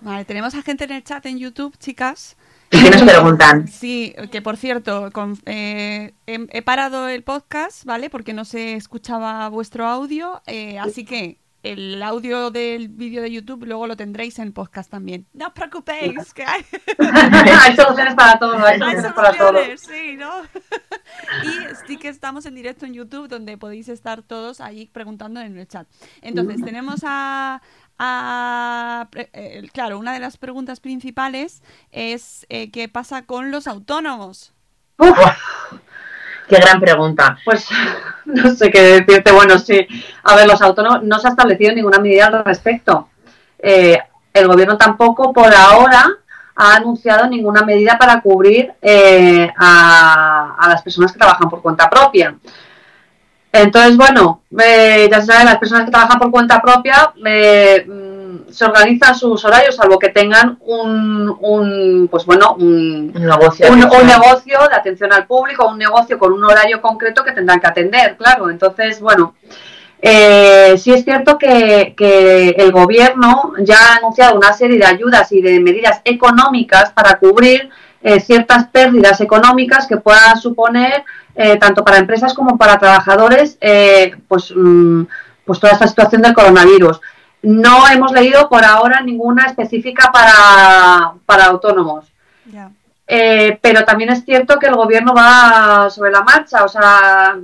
Vale, 0.00 0.24
tenemos 0.24 0.54
a 0.54 0.62
gente 0.62 0.84
en 0.84 0.90
el 0.92 1.04
chat 1.04 1.24
en 1.26 1.38
YouTube, 1.38 1.78
chicas. 1.78 2.36
¿Y 2.72 2.82
qué 2.82 2.90
nos 2.90 3.02
preguntan? 3.02 3.68
Sí, 3.68 4.14
que 4.30 4.40
por 4.42 4.56
cierto, 4.56 5.10
con- 5.12 5.38
eh, 5.46 6.14
he, 6.26 6.46
he 6.50 6.62
parado 6.62 7.08
el 7.08 7.22
podcast, 7.22 7.84
¿vale? 7.84 8.08
Porque 8.10 8.32
no 8.32 8.44
se 8.44 8.74
escuchaba 8.74 9.48
vuestro 9.50 9.86
audio, 9.86 10.40
eh, 10.46 10.78
así 10.78 11.04
que 11.04 11.38
el 11.62 12.02
audio 12.02 12.50
del 12.50 12.88
vídeo 12.88 13.22
de 13.22 13.30
YouTube 13.30 13.64
luego 13.66 13.86
lo 13.86 13.96
tendréis 13.96 14.38
en 14.40 14.52
podcast 14.52 14.90
también. 14.90 15.26
No 15.32 15.46
os 15.48 15.52
preocupéis, 15.52 16.34
que 16.34 16.42
hay, 16.44 16.64
hay 16.98 17.76
soluciones 17.76 18.14
para 18.14 18.36
todo, 18.38 18.56
hay 18.56 18.72
hay 18.74 18.78
soluciones 18.80 19.12
para 19.12 19.32
todo. 19.36 19.48
soluciones, 19.48 19.80
sí, 19.80 20.16
¿no? 20.16 20.42
y 21.44 21.86
sí 21.86 21.98
que 21.98 22.08
estamos 22.08 22.46
en 22.46 22.54
directo 22.56 22.84
en 22.86 22.94
YouTube 22.94 23.28
donde 23.28 23.56
podéis 23.58 23.88
estar 23.88 24.22
todos 24.22 24.60
ahí 24.60 24.88
preguntando 24.92 25.40
en 25.40 25.56
el 25.56 25.68
chat. 25.68 25.86
Entonces, 26.20 26.64
tenemos 26.64 27.02
a... 27.04 27.62
eh, 27.98 29.68
claro, 29.72 29.98
una 29.98 30.12
de 30.12 30.18
las 30.18 30.36
preguntas 30.36 30.80
principales 30.80 31.62
es 31.90 32.46
eh, 32.48 32.70
qué 32.70 32.88
pasa 32.88 33.22
con 33.22 33.50
los 33.50 33.66
autónomos. 33.66 34.52
Qué 36.48 36.56
gran 36.56 36.80
pregunta. 36.80 37.38
pues 37.44 37.68
no 38.24 38.54
sé 38.54 38.70
qué 38.70 39.00
decirte. 39.00 39.32
Bueno, 39.32 39.58
sí. 39.58 39.86
A 40.24 40.36
ver, 40.36 40.46
los 40.46 40.60
autónomos 40.60 41.02
no 41.02 41.18
se 41.18 41.28
ha 41.28 41.30
establecido 41.30 41.74
ninguna 41.74 41.98
medida 41.98 42.26
al 42.26 42.44
respecto. 42.44 43.08
Eh, 43.58 43.98
el 44.32 44.48
gobierno 44.48 44.76
tampoco, 44.76 45.32
por 45.32 45.54
ahora, 45.54 46.10
ha 46.54 46.76
anunciado 46.76 47.28
ninguna 47.28 47.62
medida 47.62 47.96
para 47.98 48.20
cubrir 48.20 48.72
eh, 48.82 49.50
a 49.56 50.66
las 50.68 50.82
personas 50.82 51.12
que 51.12 51.18
trabajan 51.18 51.48
por 51.48 51.62
cuenta 51.62 51.88
propia. 51.88 52.36
Entonces, 53.52 53.98
bueno, 53.98 54.42
eh, 54.58 55.08
ya 55.10 55.20
se 55.20 55.26
sabe, 55.26 55.44
las 55.44 55.58
personas 55.58 55.84
que 55.84 55.90
trabajan 55.90 56.18
por 56.18 56.30
cuenta 56.30 56.62
propia 56.62 57.12
eh, 57.26 57.86
se 58.50 58.64
organizan 58.64 59.14
sus 59.14 59.44
horarios, 59.44 59.76
salvo 59.76 59.98
que 59.98 60.08
tengan 60.08 60.58
un, 60.62 61.36
un 61.40 62.08
pues 62.10 62.24
bueno, 62.24 62.54
un, 62.58 63.12
Un 63.14 63.26
negocio. 63.26 63.66
un, 63.70 63.84
un 63.84 64.06
negocio 64.06 64.58
de 64.68 64.74
atención 64.74 65.12
al 65.12 65.26
público, 65.26 65.68
un 65.68 65.78
negocio 65.78 66.18
con 66.18 66.32
un 66.32 66.44
horario 66.44 66.80
concreto 66.80 67.22
que 67.22 67.32
tendrán 67.32 67.60
que 67.60 67.66
atender, 67.66 68.16
claro. 68.16 68.48
Entonces, 68.48 69.00
bueno, 69.00 69.34
eh, 70.00 70.74
sí 70.78 70.92
es 70.92 71.04
cierto 71.04 71.36
que, 71.36 71.94
que 71.96 72.50
el 72.50 72.72
gobierno 72.72 73.52
ya 73.60 73.76
ha 73.76 73.96
anunciado 73.96 74.34
una 74.36 74.52
serie 74.54 74.78
de 74.78 74.86
ayudas 74.86 75.30
y 75.30 75.42
de 75.42 75.60
medidas 75.60 76.00
económicas 76.04 76.90
para 76.92 77.18
cubrir 77.18 77.68
eh, 78.02 78.20
ciertas 78.20 78.66
pérdidas 78.66 79.20
económicas 79.20 79.86
que 79.86 79.96
pueda 79.96 80.34
suponer 80.36 81.04
eh, 81.34 81.56
tanto 81.56 81.82
para 81.82 81.98
empresas 81.98 82.34
como 82.34 82.58
para 82.58 82.78
trabajadores 82.78 83.56
eh, 83.60 84.16
pues, 84.28 84.52
mm, 84.54 85.04
pues 85.46 85.60
toda 85.60 85.72
esta 85.72 85.86
situación 85.86 86.22
del 86.22 86.34
coronavirus. 86.34 87.00
No 87.42 87.88
hemos 87.88 88.12
leído 88.12 88.48
por 88.48 88.64
ahora 88.64 89.00
ninguna 89.00 89.46
específica 89.46 90.10
para, 90.12 91.14
para 91.26 91.46
autónomos. 91.46 92.12
Eh, 93.14 93.58
pero 93.60 93.84
también 93.84 94.10
es 94.10 94.24
cierto 94.24 94.58
que 94.58 94.66
el 94.66 94.76
gobierno 94.76 95.12
va 95.14 95.90
sobre 95.90 96.12
la 96.12 96.22
marcha. 96.22 96.64
O 96.64 96.68
sea, 96.68 97.36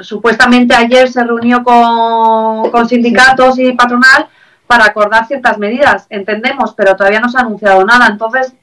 supuestamente 0.00 0.74
ayer 0.74 1.08
se 1.08 1.22
reunió 1.22 1.62
con, 1.62 2.70
con 2.70 2.88
sindicatos 2.88 3.58
y 3.58 3.72
patronal 3.72 4.28
para 4.66 4.86
acordar 4.86 5.26
ciertas 5.26 5.58
medidas. 5.58 6.06
Entendemos, 6.08 6.74
pero 6.74 6.96
todavía 6.96 7.20
no 7.20 7.28
se 7.28 7.36
ha 7.36 7.42
anunciado 7.42 7.84
nada. 7.84 8.06
Entonces, 8.06 8.54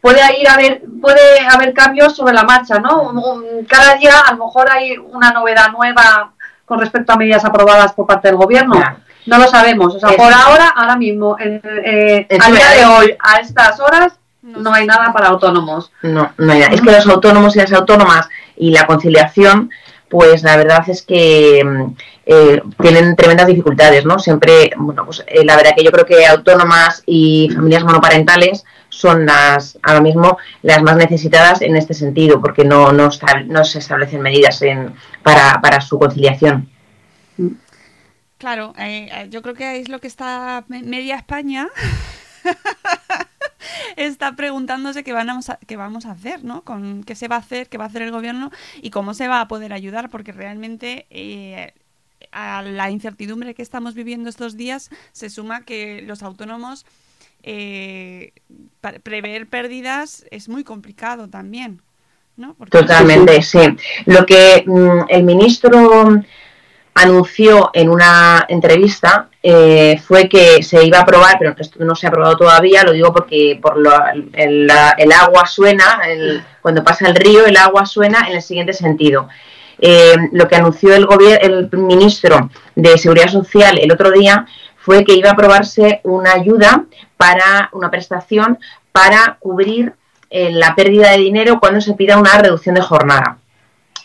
puede 0.00 0.20
ir 0.40 0.48
a 0.48 0.54
haber, 0.54 0.82
puede 1.00 1.40
haber 1.50 1.72
cambios 1.72 2.14
sobre 2.14 2.34
la 2.34 2.44
marcha, 2.44 2.78
¿no? 2.78 3.12
Cada 3.68 3.94
día 3.96 4.20
a 4.26 4.32
lo 4.32 4.46
mejor 4.46 4.70
hay 4.70 4.96
una 4.96 5.30
novedad 5.32 5.70
nueva 5.72 6.32
con 6.64 6.78
respecto 6.78 7.12
a 7.12 7.16
medidas 7.16 7.44
aprobadas 7.44 7.92
por 7.92 8.06
parte 8.06 8.28
del 8.28 8.36
gobierno. 8.36 8.76
No 9.26 9.38
lo 9.38 9.46
sabemos. 9.46 9.94
O 9.94 10.00
sea, 10.00 10.10
por 10.10 10.32
ahora, 10.32 10.68
ahora 10.74 10.96
mismo, 10.96 11.36
eh, 11.38 12.26
Eso 12.28 12.48
a 12.48 12.50
día 12.50 12.70
de 12.70 12.84
hoy, 12.86 13.16
a 13.20 13.40
estas 13.40 13.80
horas, 13.80 14.14
No 14.42 14.72
hay 14.72 14.86
nada 14.86 15.12
para 15.12 15.28
autónomos. 15.28 15.92
No, 16.02 16.32
no 16.38 16.52
hay 16.52 16.60
nada. 16.60 16.72
Es 16.72 16.80
que 16.80 16.92
los 16.92 17.06
autónomos 17.06 17.54
y 17.56 17.58
las 17.58 17.72
autónomas 17.72 18.28
y 18.56 18.70
la 18.70 18.86
conciliación, 18.86 19.70
pues 20.08 20.42
la 20.42 20.56
verdad 20.56 20.88
es 20.88 21.02
que 21.02 21.62
mm, 21.64 21.96
eh, 22.26 22.62
tienen 22.80 23.16
tremendas 23.16 23.46
dificultades, 23.46 24.06
¿no? 24.06 24.18
Siempre, 24.18 24.70
bueno, 24.76 25.04
pues 25.04 25.24
eh, 25.26 25.44
la 25.44 25.56
verdad 25.56 25.72
que 25.76 25.84
yo 25.84 25.90
creo 25.90 26.06
que 26.06 26.26
autónomas 26.26 27.02
y 27.04 27.50
familias 27.54 27.84
monoparentales 27.84 28.64
son 28.98 29.26
las, 29.26 29.78
ahora 29.82 30.00
mismo, 30.00 30.38
las 30.62 30.82
más 30.82 30.96
necesitadas 30.96 31.62
en 31.62 31.76
este 31.76 31.94
sentido, 31.94 32.40
porque 32.40 32.64
no, 32.64 32.92
no, 32.92 33.08
no 33.46 33.64
se 33.64 33.78
establecen 33.78 34.20
medidas 34.22 34.60
en, 34.62 34.92
para, 35.22 35.60
para 35.60 35.80
su 35.80 35.98
conciliación. 36.00 36.68
Claro, 38.38 38.74
eh, 38.76 39.08
eh, 39.12 39.26
yo 39.30 39.40
creo 39.42 39.54
que 39.54 39.78
es 39.80 39.88
lo 39.88 40.00
que 40.00 40.08
está 40.08 40.64
me- 40.68 40.82
media 40.82 41.16
España 41.16 41.68
está 43.96 44.34
preguntándose 44.36 45.04
qué 45.04 45.12
vamos 45.12 45.48
a, 45.50 45.58
qué 45.66 45.76
vamos 45.76 46.06
a 46.06 46.12
hacer, 46.12 46.44
¿no? 46.44 46.62
Con 46.62 47.04
qué 47.04 47.14
se 47.14 47.28
va 47.28 47.36
a 47.36 47.40
hacer, 47.40 47.68
qué 47.68 47.78
va 47.78 47.84
a 47.84 47.88
hacer 47.88 48.02
el 48.02 48.10
gobierno 48.10 48.50
y 48.82 48.90
cómo 48.90 49.14
se 49.14 49.28
va 49.28 49.40
a 49.40 49.48
poder 49.48 49.72
ayudar, 49.72 50.08
porque 50.10 50.32
realmente 50.32 51.06
eh, 51.10 51.72
a 52.32 52.62
la 52.62 52.90
incertidumbre 52.90 53.54
que 53.54 53.62
estamos 53.62 53.94
viviendo 53.94 54.28
estos 54.28 54.56
días 54.56 54.90
se 55.12 55.30
suma 55.30 55.62
que 55.64 56.02
los 56.02 56.22
autónomos 56.22 56.84
eh, 57.42 58.32
prever 59.02 59.46
pérdidas 59.46 60.24
es 60.30 60.48
muy 60.48 60.64
complicado 60.64 61.28
también, 61.28 61.80
¿no? 62.36 62.54
Porque- 62.54 62.78
Totalmente, 62.78 63.42
sí. 63.42 63.60
Lo 64.06 64.24
que 64.26 64.64
mm, 64.66 65.00
el 65.08 65.22
ministro 65.24 66.22
anunció 66.94 67.70
en 67.74 67.88
una 67.90 68.44
entrevista 68.48 69.28
eh, 69.42 70.00
fue 70.04 70.28
que 70.28 70.62
se 70.64 70.84
iba 70.84 70.98
a 70.98 71.02
aprobar, 71.02 71.36
pero 71.38 71.54
esto 71.56 71.84
no 71.84 71.94
se 71.94 72.06
ha 72.06 72.10
aprobado 72.10 72.36
todavía, 72.36 72.82
lo 72.82 72.92
digo 72.92 73.12
porque 73.12 73.58
por 73.62 73.78
lo- 73.78 73.92
el, 74.32 74.66
la- 74.66 74.94
el 74.98 75.12
agua 75.12 75.46
suena, 75.46 76.00
el- 76.08 76.42
cuando 76.60 76.82
pasa 76.82 77.06
el 77.08 77.14
río 77.14 77.46
el 77.46 77.56
agua 77.56 77.86
suena 77.86 78.26
en 78.28 78.34
el 78.36 78.42
siguiente 78.42 78.72
sentido. 78.72 79.28
Eh, 79.80 80.16
lo 80.32 80.48
que 80.48 80.56
anunció 80.56 80.92
el, 80.96 81.06
el 81.40 81.68
ministro 81.72 82.50
de 82.74 82.98
Seguridad 82.98 83.28
Social 83.28 83.78
el 83.78 83.92
otro 83.92 84.10
día 84.10 84.44
fue 84.76 85.04
que 85.04 85.14
iba 85.14 85.28
a 85.30 85.32
aprobarse 85.34 86.00
una 86.02 86.32
ayuda 86.32 86.84
para 87.18 87.68
una 87.72 87.90
prestación 87.90 88.58
para 88.92 89.36
cubrir 89.40 89.92
eh, 90.30 90.50
la 90.52 90.74
pérdida 90.74 91.10
de 91.10 91.18
dinero 91.18 91.60
cuando 91.60 91.82
se 91.82 91.92
pida 91.92 92.16
una 92.16 92.38
reducción 92.38 92.74
de 92.74 92.80
jornada. 92.80 93.36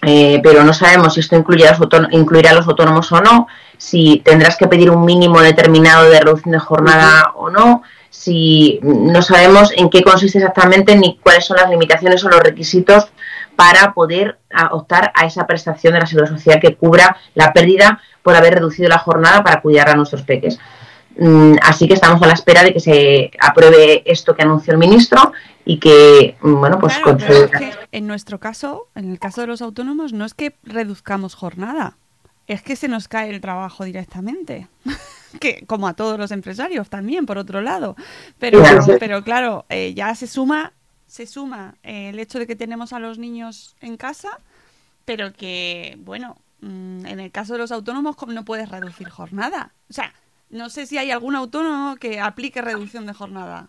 Eh, 0.05 0.41
pero 0.43 0.65
no 0.65 0.73
sabemos 0.73 1.13
si 1.13 1.21
esto 1.21 1.37
incluirá 1.37 1.69
a, 1.69 1.71
los 1.71 1.81
autónomos, 1.81 2.13
incluirá 2.13 2.49
a 2.49 2.53
los 2.53 2.67
autónomos 2.67 3.09
o 3.13 3.21
no, 3.21 3.47
si 3.77 4.21
tendrás 4.25 4.57
que 4.57 4.67
pedir 4.67 4.89
un 4.89 5.05
mínimo 5.05 5.39
determinado 5.39 6.09
de 6.09 6.19
reducción 6.19 6.51
de 6.51 6.59
jornada 6.59 7.31
o 7.35 7.49
no, 7.49 7.83
si 8.09 8.79
no 8.83 9.21
sabemos 9.21 9.71
en 9.75 9.89
qué 9.89 10.03
consiste 10.03 10.39
exactamente 10.39 10.95
ni 10.97 11.17
cuáles 11.17 11.45
son 11.45 11.57
las 11.57 11.69
limitaciones 11.69 12.23
o 12.23 12.29
los 12.29 12.41
requisitos 12.41 13.07
para 13.55 13.93
poder 13.93 14.39
a, 14.53 14.73
optar 14.73 15.11
a 15.15 15.25
esa 15.25 15.47
prestación 15.47 15.93
de 15.93 16.01
la 16.01 16.05
seguridad 16.05 16.35
social 16.35 16.59
que 16.59 16.75
cubra 16.75 17.17
la 17.33 17.53
pérdida 17.53 18.01
por 18.21 18.35
haber 18.35 18.55
reducido 18.55 18.89
la 18.89 18.99
jornada 18.99 19.43
para 19.43 19.61
cuidar 19.61 19.89
a 19.89 19.95
nuestros 19.95 20.23
peques. 20.23 20.59
Mm, 21.17 21.55
Así 21.61 21.87
que 21.87 21.93
estamos 21.93 22.21
a 22.21 22.27
la 22.27 22.33
espera 22.33 22.63
de 22.63 22.73
que 22.73 22.79
se 22.79 23.31
apruebe 23.39 24.03
esto 24.11 24.35
que 24.35 24.41
anunció 24.43 24.73
el 24.73 24.79
ministro 24.79 25.31
y 25.65 25.79
que, 25.79 26.35
mm, 26.41 26.53
bueno, 26.55 26.79
pues 26.79 26.97
Claro, 26.97 27.17
pero 27.17 27.33
es 27.33 27.41
conceda- 27.51 27.59
que 27.59 27.73
en 27.91 28.07
nuestro 28.07 28.39
caso, 28.39 28.87
en 28.95 29.11
el 29.11 29.19
caso 29.19 29.41
de 29.41 29.47
los 29.47 29.61
autónomos, 29.61 30.11
no 30.13 30.25
es 30.25 30.33
que 30.33 30.55
reduzcamos 30.63 31.35
jornada, 31.35 31.97
es 32.47 32.61
que 32.61 32.75
se 32.75 32.87
nos 32.87 33.07
cae 33.07 33.29
el 33.29 33.41
trabajo 33.41 33.83
directamente. 33.83 34.67
que 35.39 35.65
como 35.65 35.87
a 35.87 35.93
todos 35.93 36.19
los 36.19 36.31
empresarios 36.31 36.89
también, 36.89 37.25
por 37.25 37.37
otro 37.39 37.61
lado. 37.61 37.95
Pero, 38.37 38.59
Claro. 38.59 38.85
pero 38.99 39.23
claro, 39.23 39.65
eh, 39.69 39.93
ya 39.95 40.13
se 40.13 40.27
suma, 40.27 40.73
se 41.07 41.25
suma 41.25 41.75
eh, 41.83 42.09
el 42.09 42.19
hecho 42.19 42.37
de 42.39 42.45
que 42.47 42.55
tenemos 42.55 42.93
a 42.93 42.99
los 42.99 43.17
niños 43.17 43.75
en 43.81 43.97
casa, 43.97 44.39
pero 45.05 45.33
que, 45.33 45.95
bueno, 45.99 46.37
mm, 46.61 47.05
en 47.07 47.19
el 47.19 47.31
caso 47.31 47.53
de 47.53 47.59
los 47.59 47.71
autónomos 47.71 48.15
¿cómo 48.15 48.31
no 48.33 48.45
puedes 48.45 48.69
reducir 48.69 49.09
jornada. 49.09 49.71
O 49.89 49.93
sea, 49.93 50.13
no 50.53 50.69
sé 50.69 50.85
si 50.85 50.97
hay 50.97 51.11
algún 51.11 51.35
autónomo 51.35 51.95
que 51.97 52.19
aplique 52.19 52.61
reducción 52.61 53.05
de 53.05 53.13
jornada. 53.13 53.67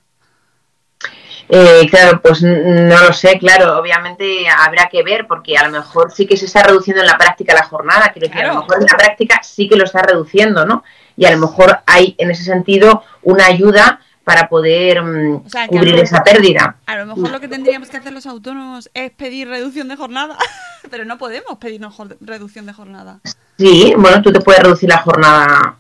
Eh, 1.48 1.86
claro, 1.90 2.20
pues 2.22 2.42
no 2.42 3.02
lo 3.02 3.12
sé, 3.12 3.38
claro, 3.38 3.78
obviamente 3.78 4.46
habrá 4.48 4.88
que 4.88 5.02
ver 5.02 5.26
porque 5.26 5.56
a 5.56 5.66
lo 5.66 5.72
mejor 5.72 6.10
sí 6.10 6.26
que 6.26 6.36
se 6.36 6.46
está 6.46 6.62
reduciendo 6.62 7.02
en 7.02 7.08
la 7.08 7.18
práctica 7.18 7.54
la 7.54 7.64
jornada, 7.64 8.10
quiero 8.12 8.28
decir, 8.28 8.44
a 8.44 8.54
lo 8.54 8.60
mejor 8.60 8.76
en 8.80 8.86
la 8.86 8.96
práctica 8.96 9.40
sí 9.42 9.68
que 9.68 9.76
lo 9.76 9.84
está 9.84 10.02
reduciendo, 10.02 10.64
¿no? 10.64 10.84
Y 11.16 11.26
a 11.26 11.30
lo 11.32 11.38
mejor 11.38 11.80
hay 11.86 12.14
en 12.18 12.30
ese 12.30 12.44
sentido 12.44 13.02
una 13.22 13.46
ayuda 13.46 14.00
para 14.24 14.48
poder 14.48 15.02
mm, 15.02 15.42
O 15.46 15.50
sea, 15.50 15.68
cubrir 15.68 15.96
esa 15.96 16.24
pérdida. 16.24 16.76
A 16.86 16.96
lo 16.96 17.06
mejor 17.06 17.30
lo 17.30 17.40
que 17.40 17.48
tendríamos 17.48 17.90
que 17.90 17.98
hacer 17.98 18.12
los 18.12 18.26
autónomos 18.26 18.90
es 18.94 19.10
pedir 19.10 19.48
reducción 19.48 19.88
de 19.88 19.96
jornada, 19.96 20.38
pero 20.90 21.04
no 21.04 21.18
podemos 21.18 21.58
pedirnos 21.58 21.94
reducción 22.20 22.64
de 22.64 22.72
jornada. 22.72 23.20
Sí, 23.58 23.94
bueno, 23.96 24.22
tú 24.22 24.32
te 24.32 24.40
puedes 24.40 24.62
reducir 24.62 24.88
la 24.88 24.98
jornada. 24.98 25.76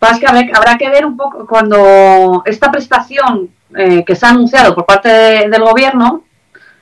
Pasa 0.00 0.18
que 0.18 0.26
habrá, 0.26 0.40
habrá 0.54 0.78
que 0.78 0.88
ver 0.88 1.04
un 1.06 1.16
poco 1.16 1.46
cuando 1.46 2.42
esta 2.46 2.72
prestación 2.72 3.50
eh, 3.76 4.02
que 4.04 4.16
se 4.16 4.26
ha 4.26 4.30
anunciado 4.30 4.74
por 4.74 4.86
parte 4.86 5.08
de- 5.08 5.48
del 5.48 5.62
gobierno, 5.62 6.24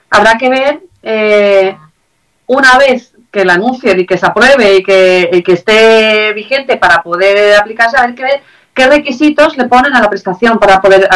habrá 0.09 0.39
que 0.39 0.49
ver 0.49 0.81
eh, 1.03 1.77
una 2.47 2.79
vez 2.79 3.13
que 3.31 3.45
la 3.45 3.55
anuncien 3.55 4.01
y 4.01 4.07
que 4.07 4.17
se 4.17 4.25
apruebe 4.25 4.77
y 4.77 4.83
que, 4.83 5.43
esté 5.49 6.33
vigente 6.33 6.77
para 6.77 7.03
poder 7.03 7.57
aplicarse, 7.57 8.01
ver 8.01 8.15
que 8.15 8.23
ver 8.23 8.43
qué 8.73 8.87
requisitos 8.87 9.57
le 9.59 9.65
ponen 9.69 9.95
a 9.95 10.01
la 10.01 10.09
prestación 10.09 10.59
para 10.59 10.81
poder, 10.81 11.09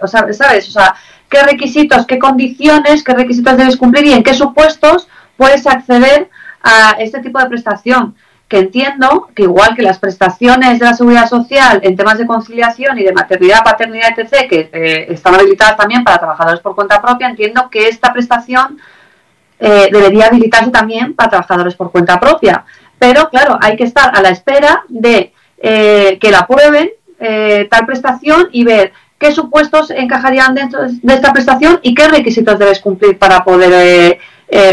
o 0.00 0.06
sea, 0.06 0.32
¿sabes? 0.32 0.68
O 0.68 0.70
sea, 0.70 0.94
qué 1.28 1.42
requisitos, 1.42 2.06
qué 2.06 2.18
condiciones, 2.18 3.02
qué 3.02 3.12
requisitos 3.12 3.56
debes 3.56 3.76
cumplir 3.76 4.06
y 4.06 4.12
en 4.12 4.22
qué 4.22 4.32
supuestos 4.32 5.08
puedes 5.36 5.66
acceder 5.66 6.30
a 6.62 6.92
este 7.00 7.20
tipo 7.20 7.38
de 7.40 7.46
prestación 7.46 8.14
que 8.48 8.58
entiendo 8.58 9.28
que 9.34 9.42
igual 9.42 9.76
que 9.76 9.82
las 9.82 9.98
prestaciones 9.98 10.78
de 10.78 10.84
la 10.86 10.94
seguridad 10.94 11.28
social 11.28 11.80
en 11.82 11.96
temas 11.96 12.16
de 12.16 12.26
conciliación 12.26 12.98
y 12.98 13.04
de 13.04 13.12
maternidad, 13.12 13.62
paternidad, 13.62 14.18
etc., 14.18 14.48
que 14.48 14.70
eh, 14.72 15.06
están 15.10 15.34
habilitadas 15.34 15.76
también 15.76 16.02
para 16.02 16.18
trabajadores 16.18 16.60
por 16.60 16.74
cuenta 16.74 17.00
propia, 17.02 17.28
entiendo 17.28 17.68
que 17.70 17.88
esta 17.88 18.10
prestación 18.10 18.78
eh, 19.60 19.88
debería 19.92 20.26
habilitarse 20.26 20.70
también 20.70 21.14
para 21.14 21.28
trabajadores 21.28 21.74
por 21.74 21.92
cuenta 21.92 22.18
propia. 22.18 22.64
Pero 22.98 23.28
claro, 23.28 23.58
hay 23.60 23.76
que 23.76 23.84
estar 23.84 24.16
a 24.16 24.22
la 24.22 24.30
espera 24.30 24.82
de 24.88 25.32
eh, 25.58 26.18
que 26.18 26.30
la 26.30 26.40
aprueben 26.40 26.90
tal 27.68 27.84
prestación 27.84 28.48
y 28.52 28.62
ver 28.62 28.92
qué 29.18 29.32
supuestos 29.32 29.90
encajarían 29.90 30.54
dentro 30.54 30.82
de 30.86 31.14
esta 31.14 31.32
prestación 31.32 31.80
y 31.82 31.92
qué 31.92 32.06
requisitos 32.06 32.60
debes 32.60 32.78
cumplir 32.78 33.18
para 33.18 33.42
poder 33.42 34.20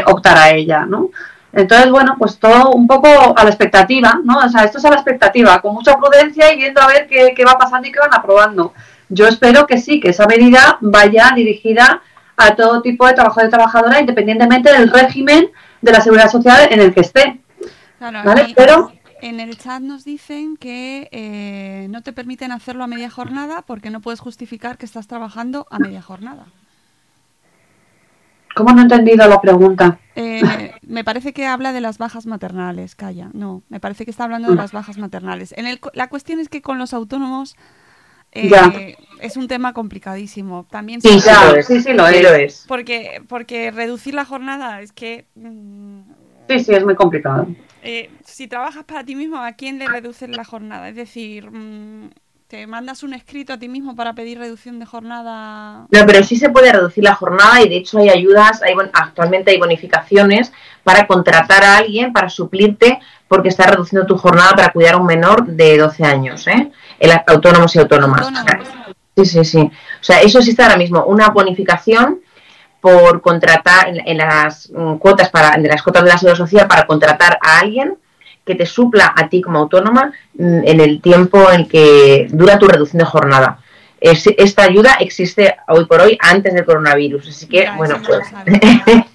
optar 0.06 0.38
a 0.38 0.52
ella, 0.52 0.86
¿no? 0.86 1.10
Entonces, 1.56 1.90
bueno, 1.90 2.16
pues 2.20 2.38
todo 2.38 2.72
un 2.72 2.86
poco 2.86 3.08
a 3.36 3.44
la 3.44 3.50
expectativa, 3.50 4.20
¿no? 4.24 4.40
O 4.40 4.50
sea, 4.50 4.66
esto 4.66 4.78
es 4.78 4.86
a 4.86 4.90
la 4.90 4.96
expectativa, 4.98 5.62
con 5.62 5.74
mucha 5.74 5.98
prudencia 5.98 6.54
y 6.54 6.58
viendo 6.58 6.82
a 6.82 6.88
ver 6.88 7.08
qué, 7.08 7.34
qué 7.36 7.46
va 7.46 7.58
pasando 7.58 7.88
y 7.88 7.92
qué 7.92 8.00
van 8.00 8.14
aprobando. 8.14 8.74
Yo 9.08 9.26
espero 9.28 9.66
que 9.66 9.78
sí, 9.78 10.00
que 10.02 10.10
esa 10.10 10.28
medida 10.28 10.78
vaya 10.82 11.32
dirigida 11.34 12.02
a 12.36 12.56
todo 12.56 12.82
tipo 12.82 13.08
de 13.08 13.14
trabajador 13.14 13.48
y 13.48 13.52
trabajadora, 13.52 14.00
independientemente 14.02 14.72
del 14.74 14.92
régimen 14.92 15.50
de 15.82 15.92
la 15.92 16.02
seguridad 16.02 16.30
social 16.30 16.68
en 16.70 16.82
el 16.82 16.94
que 16.94 17.02
esté. 17.02 17.40
Claro, 18.00 18.22
Vale, 18.24 18.54
pero- 18.56 18.92
en 19.22 19.40
el 19.40 19.58
chat 19.58 19.82
nos 19.82 20.04
dicen 20.04 20.58
que 20.58 21.08
eh, 21.12 21.88
no 21.90 22.04
te 22.04 22.12
permiten 22.14 22.52
hacerlo 22.52 22.84
a 22.84 22.88
media 22.88 23.10
jornada 23.10 23.64
porque 23.66 23.90
no 23.90 24.02
puedes 24.02 24.20
justificar 24.20 24.78
que 24.78 24.86
estás 24.86 25.08
trabajando 25.08 25.66
a 25.72 25.80
media 25.80 26.02
jornada. 26.02 26.46
¿Cómo 28.56 28.72
no 28.72 28.80
he 28.80 28.84
entendido 28.84 29.28
la 29.28 29.42
pregunta? 29.42 30.00
Eh, 30.16 30.72
me 30.88 31.04
parece 31.04 31.34
que 31.34 31.46
habla 31.46 31.74
de 31.74 31.82
las 31.82 31.98
bajas 31.98 32.26
maternales, 32.26 32.96
calla. 32.96 33.30
No, 33.34 33.64
me 33.70 33.80
parece 33.80 34.06
que 34.06 34.12
está 34.12 34.24
hablando 34.24 34.50
de 34.50 34.56
las 34.56 34.72
bajas 34.72 34.98
maternales. 34.98 35.54
En 35.58 35.68
el, 35.68 35.80
co- 35.80 35.92
la 35.94 36.08
cuestión 36.08 36.40
es 36.40 36.48
que 36.50 36.62
con 36.62 36.78
los 36.80 36.94
autónomos 36.94 37.56
eh, 38.32 38.50
Ya. 38.50 38.72
es 39.22 39.38
un 39.38 39.48
tema 39.48 39.74
complicadísimo. 39.74 40.66
También 40.70 41.02
Sí, 41.02 41.20
sí 41.20 41.28
Ya, 41.28 41.52
lo 41.52 41.58
es. 41.58 41.66
sí, 41.68 41.82
sí 41.82 41.94
lo 41.94 42.08
sí 42.08 42.16
es. 42.16 42.24
lo 42.24 42.34
es. 42.34 42.66
porque, 42.68 43.22
porque 43.28 43.72
reducir 43.72 44.14
la 44.14 44.26
jornada 44.26 44.82
es 44.82 44.92
que 44.94 45.28
mm, 45.36 46.00
Sí, 46.48 46.60
sí, 46.60 46.74
es 46.74 46.86
muy 46.86 46.96
complicado. 46.96 47.48
eh, 47.84 48.10
si 48.24 48.48
trabajas 48.48 48.84
para 48.86 49.04
ti 49.04 49.16
mismo, 49.16 49.38
¿a 49.38 49.54
quién 49.54 49.80
le 49.80 49.88
reduces 49.88 50.30
la 50.30 50.46
jornada? 50.46 50.90
Es 50.90 50.96
decir, 50.96 51.50
mm, 51.52 52.10
te 52.56 52.68
mandas 52.68 53.04
un 53.04 53.14
escrito 53.14 53.52
a 53.52 53.58
ti 53.58 53.68
mismo 53.68 53.98
para 53.98 54.14
pedir 54.14 54.40
reducción 54.40 54.80
de 54.80 54.86
jornada. 54.86 55.88
No, 55.92 56.06
pero 56.06 56.24
sí 56.24 56.38
se 56.38 56.50
puede 56.50 56.72
reducir 56.72 57.04
la 57.04 57.14
jornada 57.14 57.62
y 57.62 57.68
de 57.68 57.76
hecho 57.76 57.98
hay 57.98 58.08
ayudas, 58.08 58.64
hay, 58.64 58.74
actualmente 58.94 59.52
hay 59.52 59.60
bonificaciones 59.60 60.54
para 60.82 61.06
contratar 61.06 61.66
a 61.66 61.76
alguien 61.76 62.14
para 62.14 62.30
suplirte 62.30 63.00
porque 63.28 63.50
está 63.50 63.68
reduciendo 63.68 64.08
tu 64.08 64.18
jornada 64.18 64.54
para 64.56 64.72
cuidar 64.72 64.94
a 64.94 64.98
un 64.98 65.06
menor 65.06 65.46
de 65.46 65.78
12 65.78 66.06
años, 66.06 66.48
¿eh? 66.48 66.72
El, 66.98 67.12
autónomos 67.28 67.76
y 67.76 67.80
autónomas. 67.80 68.26
Sí, 69.18 69.26
sí, 69.26 69.44
sí. 69.44 69.60
O 69.60 70.04
sea, 70.04 70.22
eso 70.22 70.40
existe 70.40 70.64
ahora 70.64 70.78
mismo, 70.78 71.04
una 71.04 71.28
bonificación 71.32 72.22
por 72.80 73.22
contratar 73.22 73.90
en, 73.90 74.08
en 74.08 74.18
las 74.18 74.72
mm, 74.74 74.96
cuotas 74.96 75.30
para 75.30 75.58
de 75.58 75.68
las 75.68 75.84
cuotas 75.84 76.04
de 76.06 76.10
la 76.10 76.18
seguridad 76.18 76.38
social 76.38 76.68
para 76.70 76.88
contratar 76.88 77.38
a 77.42 77.60
alguien 77.60 77.98
que 78.46 78.56
te 78.56 78.66
supla 78.66 79.14
a 79.16 79.28
ti 79.28 79.42
como 79.42 79.60
autónoma 79.60 80.14
mm, 80.36 80.60
en 80.66 80.80
el 80.80 81.02
tiempo 81.02 81.52
en 81.52 81.68
que 81.68 82.28
dura 82.32 82.60
tu 82.60 82.68
reducción 82.68 83.00
de 83.00 83.06
jornada. 83.06 83.60
Es- 84.00 84.28
esta 84.38 84.64
ayuda 84.64 84.98
existe 85.00 85.56
hoy 85.68 85.86
por 85.86 86.02
hoy 86.02 86.18
antes 86.22 86.54
del 86.54 86.64
coronavirus, 86.66 87.28
así 87.28 87.48
que 87.48 87.60
Mira, 87.62 87.78
bueno, 87.78 87.98
no 87.98 88.04
pues. 88.04 88.28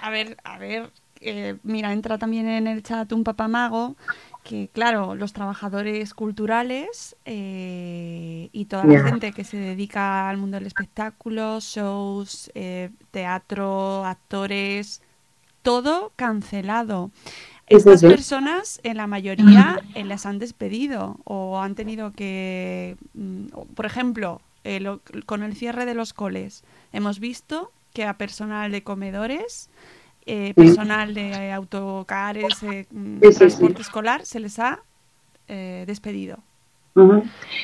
A 0.00 0.10
ver, 0.10 0.36
a 0.42 0.58
ver, 0.58 0.90
eh, 1.20 1.56
mira, 1.64 1.92
entra 1.92 2.16
también 2.18 2.48
en 2.48 2.66
el 2.66 2.82
chat 2.82 3.12
un 3.12 3.24
papamago 3.24 3.94
que, 4.42 4.70
claro, 4.72 5.14
los 5.14 5.34
trabajadores 5.34 6.14
culturales 6.14 7.14
eh, 7.26 8.48
y 8.52 8.64
toda 8.66 8.84
la 8.84 9.04
gente 9.04 9.32
que 9.32 9.44
se 9.44 9.58
dedica 9.58 10.30
al 10.30 10.38
mundo 10.38 10.56
del 10.56 10.66
espectáculo, 10.66 11.58
shows, 11.60 12.50
eh, 12.54 12.88
teatro, 13.10 14.04
actores, 14.06 15.02
todo 15.62 16.12
cancelado. 16.16 17.10
Sí, 17.68 17.76
Estas 17.76 18.00
sí. 18.00 18.06
personas, 18.06 18.80
en 18.82 18.96
la 18.96 19.06
mayoría, 19.06 19.80
eh, 19.94 20.04
las 20.04 20.24
han 20.26 20.38
despedido 20.38 21.16
o 21.24 21.60
han 21.60 21.74
tenido 21.74 22.12
que, 22.12 22.96
mm, 23.14 23.46
por 23.74 23.84
ejemplo, 23.86 24.40
eh, 24.64 24.80
lo- 24.80 25.00
con 25.26 25.42
el 25.42 25.54
cierre 25.54 25.84
de 25.86 25.94
los 25.94 26.12
coles, 26.12 26.62
hemos 26.92 27.20
visto 27.20 27.70
que 27.94 28.04
a 28.04 28.14
personal 28.14 28.70
de 28.72 28.82
comedores, 28.82 29.68
eh, 30.26 30.52
personal 30.54 31.14
de 31.14 31.52
autocares, 31.52 32.62
mm, 32.90 33.20
transporte 33.36 33.82
escolar, 33.82 34.24
se 34.26 34.40
les 34.40 34.58
ha 34.58 34.80
eh, 35.50 35.84
despedido. 35.86 36.38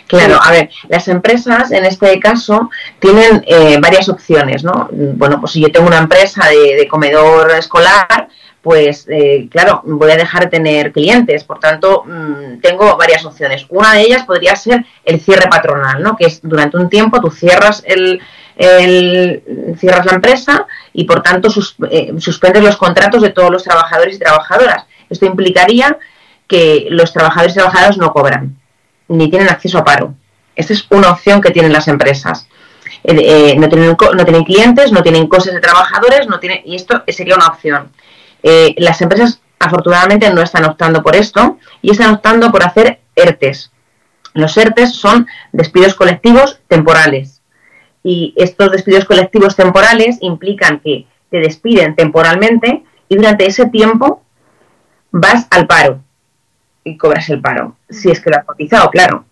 Claro, 0.06 0.38
a 0.40 0.50
ver, 0.52 0.70
las 0.88 1.08
empresas 1.08 1.70
en 1.72 1.84
este 1.84 2.18
caso 2.20 2.70
tienen 3.00 3.42
eh, 3.46 3.78
varias 3.82 4.08
opciones, 4.08 4.62
¿no? 4.64 4.88
Bueno, 4.92 5.40
pues 5.40 5.52
si 5.52 5.60
yo 5.60 5.70
tengo 5.72 5.86
una 5.88 5.98
empresa 5.98 6.48
de, 6.48 6.76
de 6.76 6.88
comedor 6.88 7.50
escolar, 7.50 8.28
pues 8.64 9.06
eh, 9.10 9.46
claro, 9.50 9.82
voy 9.84 10.10
a 10.10 10.16
dejar 10.16 10.44
de 10.44 10.50
tener 10.50 10.90
clientes, 10.90 11.44
por 11.44 11.60
tanto, 11.60 12.02
mm, 12.06 12.60
tengo 12.60 12.96
varias 12.96 13.24
opciones. 13.26 13.66
Una 13.68 13.92
de 13.92 14.00
ellas 14.00 14.24
podría 14.24 14.56
ser 14.56 14.84
el 15.04 15.20
cierre 15.20 15.48
patronal, 15.48 16.02
¿no? 16.02 16.16
Que 16.16 16.24
es 16.26 16.40
durante 16.42 16.78
un 16.78 16.88
tiempo 16.88 17.20
tú 17.20 17.30
cierras 17.30 17.84
el, 17.86 18.20
cierras 19.78 20.06
la 20.06 20.12
empresa 20.14 20.66
y 20.92 21.04
por 21.04 21.22
tanto 21.22 21.50
sus- 21.50 21.76
eh, 21.90 22.14
suspendes 22.18 22.62
los 22.64 22.76
contratos 22.76 23.22
de 23.22 23.30
todos 23.30 23.50
los 23.50 23.62
trabajadores 23.62 24.16
y 24.16 24.18
trabajadoras. 24.18 24.84
Esto 25.10 25.26
implicaría 25.26 25.98
que 26.48 26.86
los 26.90 27.12
trabajadores 27.12 27.52
y 27.52 27.56
trabajadoras 27.58 27.98
no 27.98 28.12
cobran 28.12 28.56
ni 29.08 29.28
tienen 29.28 29.48
acceso 29.50 29.78
a 29.78 29.84
paro. 29.84 30.14
Esta 30.56 30.72
es 30.72 30.86
una 30.90 31.10
opción 31.10 31.40
que 31.42 31.50
tienen 31.50 31.72
las 31.72 31.88
empresas. 31.88 32.48
Eh, 33.02 33.14
eh, 33.52 33.54
no, 33.58 33.68
tienen, 33.68 33.94
no 34.14 34.24
tienen 34.24 34.44
clientes, 34.44 34.90
no 34.92 35.02
tienen 35.02 35.26
cosas 35.26 35.52
de 35.52 35.60
trabajadores, 35.60 36.26
no 36.28 36.38
tienen, 36.40 36.60
y 36.64 36.76
esto 36.76 37.02
sería 37.08 37.34
una 37.34 37.48
opción. 37.48 37.90
Eh, 38.46 38.74
las 38.76 39.00
empresas 39.00 39.40
afortunadamente 39.58 40.30
no 40.30 40.42
están 40.42 40.66
optando 40.66 41.02
por 41.02 41.16
esto 41.16 41.58
y 41.80 41.90
están 41.90 42.14
optando 42.14 42.52
por 42.52 42.62
hacer 42.62 43.00
ERTES. 43.16 43.72
Los 44.34 44.54
ERTES 44.56 44.94
son 44.94 45.26
despidos 45.52 45.94
colectivos 45.94 46.60
temporales. 46.68 47.40
Y 48.02 48.34
estos 48.36 48.70
despidos 48.70 49.06
colectivos 49.06 49.56
temporales 49.56 50.18
implican 50.20 50.80
que 50.80 51.06
te 51.30 51.38
despiden 51.38 51.96
temporalmente 51.96 52.84
y 53.08 53.16
durante 53.16 53.46
ese 53.46 53.66
tiempo 53.66 54.22
vas 55.10 55.46
al 55.50 55.66
paro 55.66 56.00
y 56.84 56.98
cobras 56.98 57.30
el 57.30 57.40
paro. 57.40 57.76
Si 57.88 58.10
es 58.10 58.20
que 58.20 58.28
lo 58.28 58.36
has 58.36 58.44
cotizado, 58.44 58.90
claro. 58.90 59.24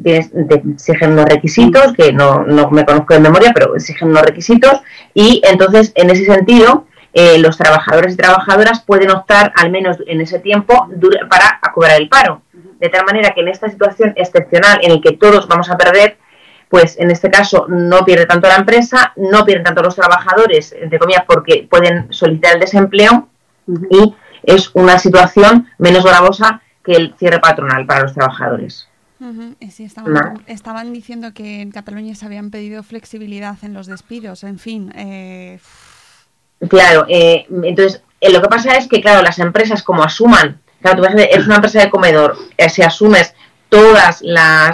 Tienes, 0.00 0.30
te 0.30 0.54
exigen 0.54 1.12
unos 1.12 1.26
requisitos, 1.26 1.92
que 1.92 2.12
no, 2.12 2.44
no 2.44 2.70
me 2.70 2.86
conozco 2.86 3.14
de 3.14 3.20
memoria, 3.20 3.50
pero 3.52 3.74
exigen 3.74 4.10
unos 4.10 4.22
requisitos, 4.22 4.80
y 5.12 5.42
entonces, 5.44 5.92
en 5.94 6.08
ese 6.08 6.24
sentido, 6.24 6.86
eh, 7.12 7.38
los 7.38 7.56
trabajadores 7.56 8.14
y 8.14 8.16
trabajadoras 8.16 8.82
pueden 8.82 9.10
optar, 9.10 9.52
al 9.56 9.70
menos 9.70 9.98
en 10.06 10.20
ese 10.20 10.38
tiempo, 10.38 10.88
para 11.28 11.58
a 11.60 11.72
cobrar 11.72 12.00
el 12.00 12.08
paro. 12.08 12.42
De 12.78 12.88
tal 12.88 13.04
manera 13.04 13.32
que 13.34 13.40
en 13.40 13.48
esta 13.48 13.68
situación 13.68 14.12
excepcional 14.16 14.78
en 14.82 14.94
la 14.94 15.00
que 15.00 15.12
todos 15.12 15.46
vamos 15.48 15.70
a 15.70 15.76
perder, 15.76 16.18
pues 16.68 16.98
en 16.98 17.10
este 17.10 17.30
caso 17.30 17.66
no 17.68 18.04
pierde 18.04 18.26
tanto 18.26 18.46
la 18.48 18.56
empresa, 18.56 19.12
no 19.16 19.44
pierden 19.44 19.64
tanto 19.64 19.82
los 19.82 19.96
trabajadores, 19.96 20.72
entre 20.72 20.98
comillas, 20.98 21.24
porque 21.26 21.66
pueden 21.68 22.12
solicitar 22.12 22.54
el 22.54 22.60
desempleo, 22.60 23.28
y 23.90 24.14
es 24.44 24.70
una 24.74 24.98
situación 24.98 25.68
menos 25.78 26.04
gravosa 26.04 26.62
que 26.84 26.92
el 26.92 27.14
cierre 27.18 27.40
patronal 27.40 27.86
para 27.86 28.02
los 28.02 28.14
trabajadores. 28.14 28.88
Sí, 29.70 29.84
estaban, 29.84 30.14
No. 30.14 30.34
estaban 30.46 30.92
diciendo 30.94 31.34
que 31.34 31.60
en 31.60 31.72
Cataluña 31.72 32.14
se 32.14 32.24
habían 32.24 32.50
pedido 32.50 32.82
flexibilidad 32.82 33.56
en 33.62 33.74
los 33.74 33.86
despidos. 33.86 34.44
En 34.44 34.58
fin, 34.58 34.92
eh, 34.96 35.58
Claro, 36.68 37.06
eh, 37.08 37.46
entonces 37.62 38.02
eh, 38.20 38.30
lo 38.30 38.42
que 38.42 38.48
pasa 38.48 38.76
es 38.76 38.86
que, 38.86 39.00
claro, 39.00 39.22
las 39.22 39.38
empresas 39.38 39.82
como 39.82 40.02
asuman, 40.02 40.60
claro, 40.82 41.02
tú 41.02 41.08
eres 41.08 41.46
una 41.46 41.56
empresa 41.56 41.80
de 41.80 41.90
comedor, 41.90 42.36
eh, 42.58 42.68
si 42.68 42.82
asumes 42.82 43.34
todos 43.70 43.98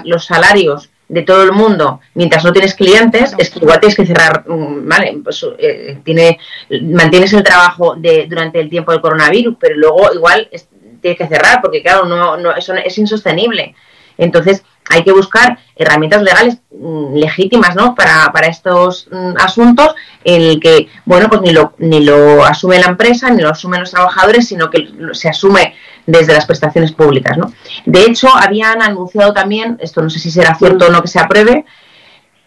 los 0.05 0.25
salarios 0.25 0.91
de 1.09 1.23
todo 1.23 1.45
el 1.45 1.53
mundo 1.53 2.01
mientras 2.15 2.45
no 2.45 2.53
tienes 2.53 2.75
clientes, 2.75 3.35
es 3.39 3.51
que 3.51 3.61
igual 3.61 3.79
tienes 3.79 3.95
que 3.97 4.07
cerrar, 4.07 4.45
mm, 4.49 4.89
¿vale? 4.89 5.19
Pues, 5.23 5.47
eh, 5.59 5.99
tiene, 6.03 6.39
mantienes 6.83 7.33
el 7.35 7.45
trabajo 7.45 7.95
de, 7.95 8.27
durante 8.29 8.59
el 8.59 8.69
tiempo 8.69 8.91
del 8.91 9.01
coronavirus, 9.01 9.57
pero 9.61 9.77
luego 9.77 10.13
igual 10.13 10.49
es- 10.51 10.69
tienes 11.01 11.19
que 11.19 11.29
cerrar 11.29 11.61
porque, 11.63 11.83
claro, 11.83 12.05
no, 12.07 12.37
no, 12.37 12.51
eso 12.57 12.75
es 12.75 12.99
insostenible. 12.99 13.77
Entonces, 14.19 14.63
hay 14.89 15.03
que 15.03 15.13
buscar 15.13 15.59
herramientas 15.75 16.23
legales 16.23 16.59
mm, 16.71 17.15
legítimas, 17.15 17.75
¿no? 17.75 17.95
Para, 17.95 18.33
para 18.33 18.47
estos 18.47 19.09
mm, 19.11 19.37
asuntos 19.39 19.95
en 20.25 20.43
el 20.43 20.61
que, 20.61 20.89
bueno, 21.05 21.29
pues 21.29 21.41
ni 21.43 21.53
lo, 21.53 21.75
ni 21.79 22.05
lo 22.05 22.45
asume 22.45 22.79
la 22.79 22.87
empresa, 22.87 23.31
ni 23.31 23.43
lo 23.43 23.51
asumen 23.51 23.81
los 23.81 23.91
trabajadores, 23.91 24.49
sino 24.49 24.71
que 24.71 24.89
se 25.13 25.29
asume 25.29 25.75
desde 26.07 26.33
las 26.33 26.47
prestaciones 26.47 26.93
públicas, 26.93 27.37
¿no? 27.37 27.53
De 27.85 28.03
hecho, 28.05 28.29
habían 28.35 28.81
anunciado 28.81 29.33
también, 29.33 29.77
esto 29.81 30.03
no 30.03 30.11
sé 30.11 30.19
si 30.19 30.31
será 30.31 30.55
cierto 30.55 30.87
o 30.87 30.91
no 30.91 31.03
que 31.03 31.09
se 31.09 31.19
apruebe, 31.19 31.65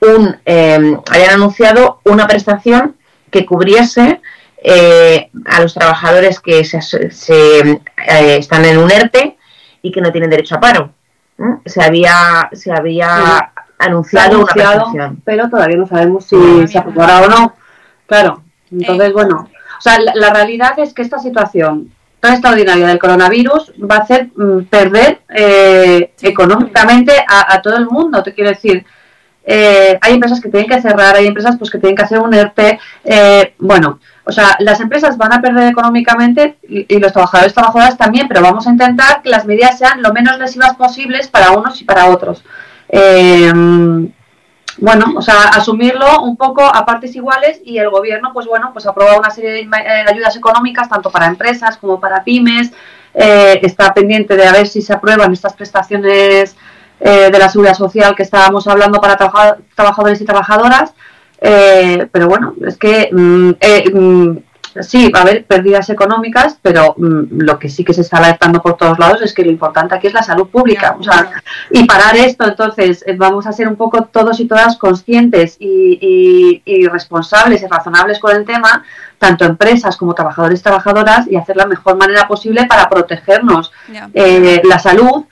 un, 0.02 0.38
eh, 0.46 0.98
habían 1.12 1.32
anunciado 1.32 2.00
una 2.06 2.26
prestación 2.26 2.96
que 3.30 3.46
cubriese 3.46 4.22
eh, 4.64 5.30
a 5.46 5.62
los 5.62 5.74
trabajadores 5.74 6.40
que 6.40 6.64
se, 6.64 6.82
se, 6.82 7.60
eh, 7.60 7.80
están 8.38 8.66
en 8.66 8.78
un 8.78 8.92
ERTE 8.92 9.38
y 9.82 9.92
que 9.92 10.02
no 10.02 10.12
tienen 10.12 10.30
derecho 10.30 10.56
a 10.56 10.60
paro. 10.60 10.94
¿No? 11.39 11.62
Se 11.65 11.82
había, 11.84 12.49
se 12.54 12.71
había 12.71 13.08
Sí. 13.08 13.65
Ha 13.82 13.86
anunciado, 13.86 14.39
una 14.39 14.45
prestación. 14.54 15.21
pero 15.23 15.49
todavía 15.49 15.78
no 15.78 15.88
sabemos 15.88 16.25
si 16.25 16.36
se 16.67 16.73
no. 16.75 16.82
aprobará 16.82 17.21
o 17.21 17.30
no. 17.30 17.54
Claro, 18.08 18.43
entonces, 18.71 19.10
Eh. 19.10 19.13
bueno, 19.13 19.47
o 19.78 19.82
sea, 19.82 19.99
la, 19.99 20.12
la 20.15 20.34
realidad 20.34 20.78
es 20.80 20.93
que 20.93 21.02
esta 21.02 21.17
situación 21.17 21.89
tan 22.19 22.34
extraordinaria 22.34 22.88
del 22.88 22.99
coronavirus 22.99 23.71
va 23.89 23.95
a 23.95 23.99
hacer 23.99 24.30
mm, 24.36 24.63
perder 24.65 25.21
eh, 25.30 26.12
económicamente 26.21 27.13
a, 27.25 27.54
a 27.54 27.62
todo 27.62 27.78
el 27.78 27.86
mundo. 27.88 28.21
Te 28.21 28.34
quiero 28.34 28.49
decir, 28.49 28.86
eh, 29.45 29.97
hay 30.02 30.13
empresas 30.15 30.41
que 30.41 30.49
tienen 30.49 30.69
que 30.69 30.82
cerrar, 30.82 31.15
hay 31.15 31.28
empresas 31.28 31.56
pues 31.58 31.71
que 31.71 31.78
tienen 31.80 31.95
que 31.95 32.04
hacer 32.04 32.19
un 32.19 32.34
ERTE. 32.34 32.78
eh, 33.06 33.54
bueno, 33.60 33.99
o 34.30 34.32
sea, 34.32 34.56
las 34.60 34.80
empresas 34.80 35.18
van 35.18 35.34
a 35.34 35.42
perder 35.42 35.68
económicamente 35.68 36.58
y, 36.68 37.00
los 37.00 37.12
trabajadores 37.12 37.52
y 37.52 37.56
trabajadoras 37.56 37.98
también, 37.98 38.28
pero 38.28 38.42
vamos 38.42 38.65
a 38.68 38.72
intentar 38.72 39.22
que 39.22 39.30
las 39.30 39.46
medidas 39.46 39.78
sean 39.78 40.02
lo 40.02 40.13
menos 40.13 40.39
lesivas 40.39 40.76
posibles 40.76 41.27
para 41.27 41.52
unos 41.52 41.82
y 41.82 41.84
para 41.84 42.06
otros. 42.08 42.44
Eh, 42.88 43.52
bueno, 44.77 45.13
o 45.17 45.21
sea, 45.21 45.50
asumirlo 45.56 46.21
un 46.21 46.38
poco 46.38 46.63
a 46.63 46.86
partes 46.86 47.15
iguales 47.15 47.60
y 47.65 47.80
el 47.80 47.90
gobierno, 47.90 48.32
pues 48.34 48.46
bueno, 48.48 48.71
pues 48.71 48.86
aprueba 48.88 49.17
una 49.17 49.30
serie 49.30 49.52
de 49.52 49.60
eh, 49.62 50.06
ayudas 50.08 50.36
económicas 50.38 50.88
tanto 50.88 51.12
para 51.12 51.25
empresas 51.25 51.77
como 51.77 52.00
para 52.00 52.23
pymes. 52.23 52.71
Eh, 53.13 53.60
está 53.63 53.94
pendiente 53.94 54.38
de 54.38 54.48
a 54.48 54.52
ver 54.54 54.67
si 54.67 54.82
se 54.82 54.94
aprueban 54.94 55.34
estas 55.34 55.54
prestaciones 55.54 56.56
eh, 57.00 57.30
de 57.32 57.40
la 57.40 57.50
seguridad 57.50 57.73
social 57.73 58.15
que 58.15 58.23
estábamos 58.23 58.67
hablando 58.67 59.02
para 59.02 59.17
trabaja- 59.17 59.58
trabajadores 59.75 60.21
y 60.21 60.25
trabajadoras. 60.25 60.94
Eh, 61.42 62.08
pero 62.12 62.27
bueno, 62.27 62.54
es 62.65 62.77
que 62.77 63.10
mm, 63.12 63.52
eh, 63.62 63.92
mm, 63.94 64.37
sí, 64.81 65.10
va 65.10 65.19
a 65.19 65.21
haber 65.23 65.46
pérdidas 65.46 65.90
económicas, 65.90 66.58
pero 66.62 66.94
mm, 66.98 67.40
lo 67.42 67.58
que 67.58 67.69
sí 67.69 67.83
que 67.83 67.94
se 67.94 68.02
está 68.02 68.17
alertando 68.17 68.62
por 68.62 68.75
todos 68.77 69.00
lados 69.00 69.21
es 69.21 69.33
que 69.33 69.44
lo 69.44 69.50
importante 69.52 69.96
aquí 69.96 70.08
es 70.08 70.13
la 70.13 70.21
salud 70.23 70.48
pública. 70.50 70.96
O 71.00 71.04
sea, 71.04 71.31
y 71.71 71.85
parar 71.85 72.15
esto, 72.17 72.46
entonces, 72.46 73.04
eh, 73.08 73.15
vamos 73.17 73.48
a 73.48 73.52
ser 73.54 73.67
un 73.67 73.77
poco 73.77 74.04
todos 74.04 74.40
y 74.40 74.48
todas 74.48 74.77
conscientes 74.77 75.56
y, 75.60 75.98
y- 76.02 76.62
y 76.65 76.87
responsables 76.87 77.62
y 77.63 77.67
razonables 77.67 78.19
con 78.19 78.35
el 78.35 78.46
tema, 78.46 78.83
tanto 79.17 79.46
empresas 79.46 79.98
como 79.98 80.13
trabajadores 80.13 80.60
y 80.60 80.63
trabajadoras, 80.63 81.27
y 81.27 81.35
hacer 81.35 81.56
la 81.58 81.65
mejor 81.65 81.98
manera 81.98 82.27
posible 82.27 82.65
para 82.67 82.90
protegernos 82.90 83.71
eh, 84.13 84.62
la 84.65 84.79
salud 84.79 85.23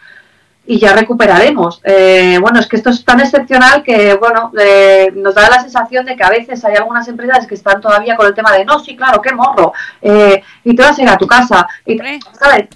y 0.68 0.78
ya 0.80 0.94
recuperaremos. 0.94 1.82
Eh, 1.84 2.38
bueno, 2.42 2.60
es 2.60 2.68
que 2.68 2.76
esto 2.76 2.90
es 2.90 3.04
tan 3.04 3.22
excepcional 3.22 3.82
que, 3.84 4.16
bueno, 4.16 4.52
eh, 4.60 5.12
nos 5.16 5.34
da 5.34 5.50
la 5.50 5.62
sensación 5.62 6.06
de 6.06 6.16
que 6.16 6.24
a 6.24 6.30
veces 6.30 6.64
hay 6.66 6.76
algunas 6.76 7.08
empresas 7.08 7.48
que 7.48 7.56
están 7.56 7.80
todavía 7.80 8.18
con 8.18 8.28
el 8.28 8.34
tema 8.34 8.52
de, 8.52 8.66
no, 8.66 8.78
sí, 8.80 8.96
claro, 8.96 9.22
qué 9.22 9.34
morro, 9.34 9.72
eh, 10.02 10.44
y 10.66 10.76
te 10.76 10.84
vas 10.84 11.00
a 11.00 11.02
ir 11.02 11.10
a 11.10 11.18
tu 11.18 11.26
casa, 11.26 11.66
y. 11.86 11.98
¿sabes? 11.98 12.68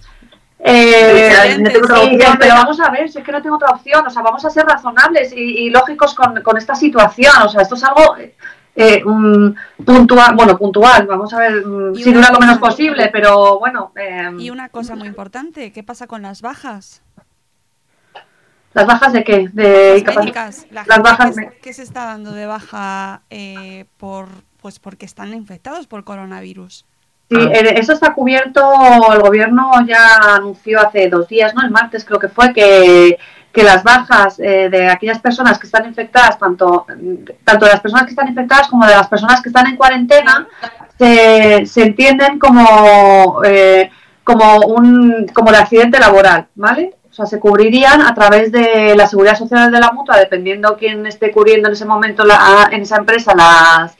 Eh, 0.64 1.28
Excelente, 1.28 1.64
no 1.64 1.70
tengo 1.72 1.86
otra 1.86 1.98
sí, 1.98 2.16
opción, 2.16 2.38
pero 2.40 2.54
vamos 2.54 2.80
a 2.80 2.90
ver, 2.92 3.10
si 3.10 3.18
es 3.18 3.26
que 3.26 3.32
no 3.32 3.42
tengo 3.42 3.56
otra 3.56 3.72
opción, 3.72 4.06
o 4.06 4.10
sea, 4.10 4.22
vamos 4.22 4.46
a 4.46 4.50
ser 4.50 4.66
razonables 4.66 5.34
y, 5.34 5.40
y 5.40 5.70
lógicos 5.70 6.14
con, 6.14 6.42
con 6.44 6.56
esta 6.56 6.76
situación, 6.76 7.34
o 7.44 7.50
sea, 7.50 7.64
esto 7.64 7.76
es 7.76 7.84
algo 7.84 8.16
eh, 8.76 9.04
mm, 9.04 9.84
puntual, 9.84 10.36
bueno, 10.36 10.58
puntual, 10.58 11.06
vamos 11.08 11.34
a 11.34 11.40
ver 11.40 11.66
mm, 11.66 11.96
si 11.96 12.14
dura 12.14 12.32
lo 12.32 12.40
menos 12.40 12.58
posible, 12.58 13.10
pero 13.12 13.60
bueno. 13.60 13.92
eh, 13.96 14.30
Y 14.38 14.50
una 14.50 14.70
cosa 14.70 14.96
muy 14.96 15.08
importante, 15.08 15.72
¿qué 15.74 15.84
pasa 15.84 16.08
con 16.08 16.22
las 16.22 16.42
bajas? 16.42 17.02
¿Las 18.74 18.86
bajas 18.86 19.14
de 19.14 19.24
qué? 19.24 19.50
De 19.52 20.04
Las 20.06 20.16
médicas, 20.16 20.68
la 20.72 20.84
Las 20.88 21.00
bajas 21.00 21.36
que, 21.36 21.60
que 21.62 21.74
se 21.74 21.84
está 21.84 22.06
dando 22.06 22.32
de 22.32 22.46
baja 22.46 23.22
eh, 23.30 23.86
por 23.98 24.30
pues 24.62 24.80
porque 24.80 25.06
están 25.06 25.34
infectados 25.34 25.88
por 25.88 26.04
coronavirus. 26.04 26.86
Sí, 27.30 27.38
eh, 27.38 27.76
eso 27.78 27.94
está 27.94 28.14
cubierto, 28.14 28.62
el 29.14 29.22
gobierno 29.22 29.72
ya 29.88 30.36
anunció 30.36 30.82
hace 30.82 31.10
dos 31.10 31.28
días, 31.28 31.56
¿no? 31.56 31.64
El 31.64 31.72
martes 31.72 32.06
creo 32.06 32.20
que 32.20 32.28
fue, 32.28 32.54
que, 32.54 33.18
que 33.52 33.64
las 33.64 33.84
bajas 33.84 34.40
eh, 34.40 34.70
de 34.70 34.90
aquellas 34.90 35.20
personas 35.20 35.58
que 35.58 35.66
están 35.66 35.86
infectadas, 35.86 36.38
tanto, 36.38 36.86
tanto 37.44 37.66
de 37.66 37.72
las 37.72 37.80
personas 37.80 38.06
que 38.06 38.12
están 38.12 38.28
infectadas 38.28 38.68
como 38.68 38.86
de 38.86 38.96
las 38.96 39.08
personas 39.08 39.42
que 39.42 39.50
están 39.50 39.68
en 39.68 39.78
cuarentena, 39.78 40.48
se, 40.98 41.66
se 41.66 41.84
entienden 41.84 42.38
como, 42.38 43.42
eh, 43.46 43.90
como 44.24 44.60
un 44.68 45.28
como 45.34 45.52
de 45.52 45.58
accidente 45.58 46.00
laboral, 46.00 46.48
¿vale? 46.56 46.96
O 47.12 47.14
sea, 47.14 47.26
se 47.26 47.40
cubrirían 47.40 48.02
a 48.02 48.14
través 48.16 48.52
de 48.54 48.96
la 48.96 49.06
seguridad 49.06 49.36
social 49.38 49.70
de 49.70 49.80
la 49.82 49.92
mutua, 49.92 50.18
dependiendo 50.18 50.78
quién 50.78 51.06
esté 51.06 51.30
cubriendo 51.32 51.68
en 51.68 51.74
ese 51.74 51.86
momento 51.86 52.24
la- 52.24 52.70
en 52.72 52.82
esa 52.84 52.96
empresa 52.98 53.34
las, 53.36 53.98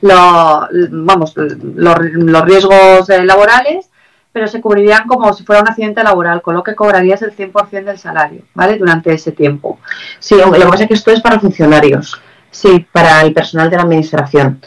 lo- 0.00 0.68
vamos, 0.92 1.34
los, 1.36 1.98
los 2.00 2.42
riesgos 2.44 3.10
eh, 3.10 3.24
laborales, 3.24 3.90
pero 4.30 4.46
se 4.46 4.60
cubrirían 4.60 5.06
como 5.08 5.32
si 5.34 5.44
fuera 5.44 5.60
un 5.62 5.68
accidente 5.68 6.02
laboral, 6.04 6.40
con 6.40 6.54
lo 6.54 6.62
que 6.62 6.74
cobrarías 6.76 7.20
el 7.22 7.32
100% 7.36 7.84
del 7.84 7.98
salario, 7.98 8.42
¿vale? 8.54 8.78
Durante 8.78 9.12
ese 9.12 9.32
tiempo. 9.32 9.78
Sí, 10.20 10.36
lo 10.36 10.50
que 10.52 10.60
pasa 10.64 10.84
es 10.84 10.88
que 10.88 10.94
esto 10.94 11.10
es 11.10 11.20
para 11.20 11.40
funcionarios, 11.40 12.18
Sí. 12.50 12.86
para 12.92 13.20
el 13.22 13.34
personal 13.34 13.68
de 13.70 13.76
la 13.76 13.82
administración. 13.82 14.60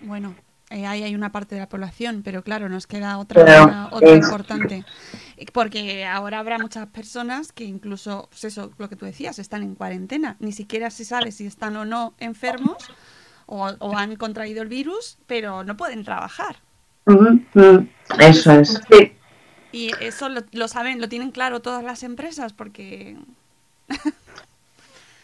Bueno, 0.00 0.34
eh, 0.70 0.86
ahí 0.86 1.02
hay 1.02 1.14
una 1.14 1.30
parte 1.32 1.54
de 1.54 1.60
la 1.60 1.68
población, 1.68 2.22
pero 2.24 2.42
claro, 2.42 2.68
nos 2.68 2.86
queda 2.86 3.18
otra, 3.18 3.44
Pero, 3.44 3.64
una- 3.64 3.88
otra 3.92 4.10
importante. 4.10 4.84
Porque 5.52 6.04
ahora 6.04 6.38
habrá 6.38 6.58
muchas 6.58 6.86
personas 6.88 7.52
que 7.52 7.64
incluso, 7.64 8.28
pues 8.30 8.44
eso, 8.44 8.70
lo 8.78 8.88
que 8.88 8.96
tú 8.96 9.06
decías, 9.06 9.38
están 9.38 9.62
en 9.62 9.74
cuarentena. 9.74 10.36
Ni 10.40 10.52
siquiera 10.52 10.90
se 10.90 11.04
sabe 11.04 11.32
si 11.32 11.46
están 11.46 11.76
o 11.76 11.84
no 11.84 12.14
enfermos 12.18 12.90
o, 13.46 13.66
o 13.78 13.96
han 13.96 14.16
contraído 14.16 14.62
el 14.62 14.68
virus, 14.68 15.18
pero 15.26 15.64
no 15.64 15.76
pueden 15.76 16.04
trabajar. 16.04 16.56
Eso 18.18 18.52
es. 18.52 18.80
Sí. 18.90 19.12
Y 19.72 19.90
eso 20.00 20.28
lo, 20.28 20.42
lo 20.52 20.68
saben, 20.68 21.00
lo 21.00 21.08
tienen 21.08 21.30
claro 21.30 21.60
todas 21.60 21.82
las 21.82 22.02
empresas 22.02 22.52
porque... 22.52 23.16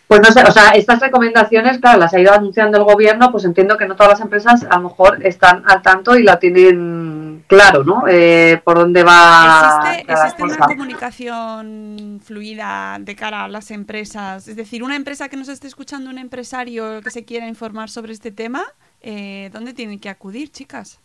Pues 0.08 0.22
no 0.22 0.32
sé, 0.32 0.42
o 0.42 0.50
sea, 0.50 0.70
estas 0.70 1.00
recomendaciones, 1.00 1.78
claro, 1.80 1.98
las 1.98 2.14
ha 2.14 2.18
ido 2.18 2.32
anunciando 2.32 2.78
el 2.78 2.84
gobierno, 2.84 3.30
pues 3.30 3.44
entiendo 3.44 3.76
que 3.76 3.86
no 3.86 3.94
todas 3.94 4.12
las 4.12 4.20
empresas 4.22 4.66
a 4.70 4.76
lo 4.76 4.88
mejor 4.88 5.24
están 5.24 5.62
al 5.66 5.82
tanto 5.82 6.16
y 6.16 6.22
la 6.22 6.38
tienen 6.38 7.44
claro, 7.46 7.84
¿no? 7.84 8.04
Eh, 8.08 8.58
por 8.64 8.78
dónde 8.78 9.02
va 9.02 9.82
¿Existe, 9.84 10.06
cada 10.06 10.24
existe 10.24 10.44
una 10.44 10.66
comunicación 10.66 12.22
fluida 12.24 12.96
de 13.00 13.14
cara 13.14 13.44
a 13.44 13.48
las 13.48 13.70
empresas? 13.70 14.48
Es 14.48 14.56
decir, 14.56 14.82
una 14.82 14.96
empresa 14.96 15.28
que 15.28 15.36
nos 15.36 15.50
esté 15.50 15.66
escuchando, 15.66 16.08
un 16.08 16.16
empresario 16.16 17.02
que 17.02 17.10
se 17.10 17.26
quiera 17.26 17.46
informar 17.46 17.90
sobre 17.90 18.14
este 18.14 18.32
tema, 18.32 18.64
eh, 19.02 19.50
¿dónde 19.52 19.74
tienen 19.74 19.98
que 19.98 20.08
acudir, 20.08 20.50
chicas? 20.50 21.00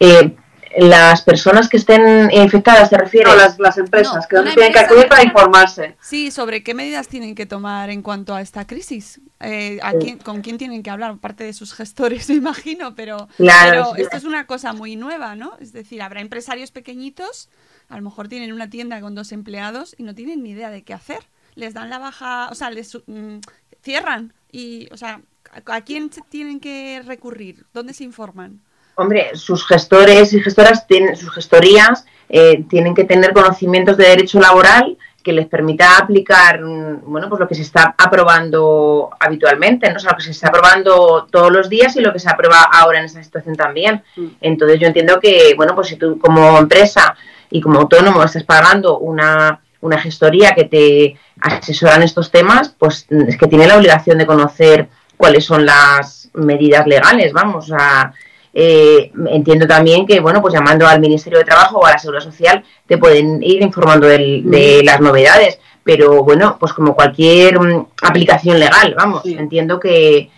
Eh, 0.00 0.36
las 0.78 1.22
personas 1.22 1.68
que 1.68 1.76
estén 1.76 2.30
infectadas, 2.32 2.90
¿te 2.90 2.98
refieres? 2.98 3.32
No, 3.32 3.36
las, 3.38 3.58
las 3.58 3.78
empresas, 3.78 4.14
No, 4.16 4.28
que 4.28 4.36
dónde 4.36 4.52
tienen 4.52 4.72
que 4.72 4.78
empresa- 4.78 4.86
acudir 4.92 5.08
para 5.08 5.22
informarse. 5.24 5.96
Sí, 6.00 6.30
sobre 6.30 6.62
qué 6.62 6.74
medidas 6.74 7.08
tienen 7.08 7.34
que 7.34 7.46
tomar 7.46 7.90
en 7.90 8.02
cuanto 8.02 8.34
a 8.34 8.40
esta 8.40 8.66
crisis. 8.66 9.20
Eh, 9.40 9.78
¿a 9.82 9.92
quién- 9.94 10.18
¿Con 10.18 10.42
quién 10.42 10.58
tienen 10.58 10.82
que 10.82 10.90
hablar? 10.90 11.12
Aparte 11.12 11.44
de 11.44 11.52
sus 11.52 11.72
gestores, 11.74 12.28
me 12.28 12.34
imagino, 12.36 12.94
pero, 12.94 13.28
Claro, 13.36 13.70
pero 13.70 13.94
sí. 13.96 14.02
esto 14.02 14.16
es 14.16 14.24
una 14.24 14.46
cosa 14.46 14.72
muy 14.72 14.96
nueva, 14.96 15.36
¿no? 15.36 15.56
Es 15.60 15.72
decir, 15.72 16.02
habrá 16.02 16.20
empresarios 16.20 16.70
pequeñitos, 16.70 17.48
a 17.88 17.96
lo 17.96 18.02
mejor 18.02 18.28
tienen 18.28 18.52
una 18.52 18.68
tienda 18.68 19.00
con 19.00 19.14
dos 19.14 19.32
empleados 19.32 19.94
y 19.98 20.02
no 20.02 20.14
tienen 20.14 20.42
ni 20.42 20.50
idea 20.50 20.70
de 20.70 20.82
qué 20.82 20.92
hacer. 20.94 21.20
Les 21.54 21.72
dan 21.72 21.88
la 21.88 21.98
baja, 21.98 22.48
o 22.50 22.54
sea, 22.54 22.70
les 22.70 22.98
mm, 23.06 23.38
cierran 23.82 24.34
y, 24.52 24.88
o 24.92 24.96
sea, 24.96 25.20
¿a, 25.66 25.76
a 25.76 25.80
quién 25.82 26.12
se 26.12 26.20
tienen 26.22 26.60
que 26.60 27.02
recurrir? 27.06 27.64
¿Dónde 27.72 27.94
se 27.94 28.04
informan? 28.04 28.60
Hombre, 28.96 29.30
sus 29.34 29.66
gestores 29.66 30.32
y 30.32 30.40
gestoras 30.40 30.86
tienen, 30.86 31.16
sus 31.16 31.32
gestorías 31.32 32.04
eh, 32.28 32.64
tienen 32.68 32.94
que 32.94 33.04
tener 33.04 33.32
conocimientos 33.32 33.96
de 33.96 34.08
derecho 34.08 34.40
laboral 34.40 34.96
que 35.22 35.32
les 35.32 35.46
permita 35.46 35.98
aplicar, 35.98 36.60
mm, 36.60 37.00
bueno, 37.04 37.28
pues 37.28 37.40
lo 37.40 37.48
que 37.48 37.56
se 37.56 37.62
está 37.62 37.94
aprobando 37.98 39.10
habitualmente, 39.18 39.90
¿no? 39.90 39.96
O 39.96 39.98
sea, 39.98 40.12
lo 40.12 40.16
que 40.16 40.22
se 40.22 40.30
está 40.30 40.48
aprobando 40.48 41.26
todos 41.30 41.50
los 41.50 41.68
días 41.68 41.96
y 41.96 42.00
lo 42.00 42.12
que 42.12 42.20
se 42.20 42.30
aprueba 42.30 42.62
ahora 42.62 43.00
en 43.00 43.06
esta 43.06 43.22
situación 43.22 43.56
también. 43.56 44.02
Mm. 44.16 44.26
Entonces 44.40 44.78
yo 44.78 44.86
entiendo 44.86 45.18
que, 45.20 45.54
bueno, 45.56 45.74
pues 45.74 45.88
si 45.88 45.96
tú 45.96 46.18
como 46.18 46.56
empresa 46.58 47.16
y 47.50 47.60
como 47.60 47.80
autónomo 47.80 48.22
estás 48.22 48.44
pagando 48.44 48.98
una, 48.98 49.60
una 49.80 49.98
gestoría 49.98 50.54
que 50.54 50.64
te 50.64 51.16
asesora 51.40 51.96
en 51.96 52.04
estos 52.04 52.30
temas, 52.30 52.74
pues 52.78 53.06
mm, 53.10 53.28
es 53.28 53.36
que 53.36 53.48
tiene 53.48 53.66
la 53.66 53.76
obligación 53.76 54.18
de 54.18 54.26
conocer 54.26 54.88
cuáles 55.16 55.44
son 55.44 55.66
las 55.66 56.30
medidas 56.34 56.86
legales, 56.86 57.32
vamos, 57.32 57.72
a 57.72 58.12
eh, 58.58 59.12
entiendo 59.28 59.66
también 59.66 60.06
que, 60.06 60.18
bueno, 60.18 60.40
pues 60.40 60.54
llamando 60.54 60.86
al 60.88 60.98
Ministerio 60.98 61.38
de 61.38 61.44
Trabajo 61.44 61.78
o 61.78 61.84
a 61.86 61.90
la 61.90 61.98
Seguridad 61.98 62.24
Social 62.24 62.64
te 62.86 62.96
pueden 62.96 63.42
ir 63.42 63.60
informando 63.60 64.06
del- 64.06 64.50
de 64.50 64.80
las 64.82 64.98
novedades, 64.98 65.58
pero 65.84 66.22
bueno, 66.24 66.56
pues 66.58 66.72
como 66.72 66.94
cualquier 66.94 67.60
mm, 67.60 67.86
aplicación 68.02 68.58
legal, 68.58 68.94
vamos, 68.96 69.22
Sí. 69.24 69.36
entiendo 69.38 69.78
que, 69.78 70.30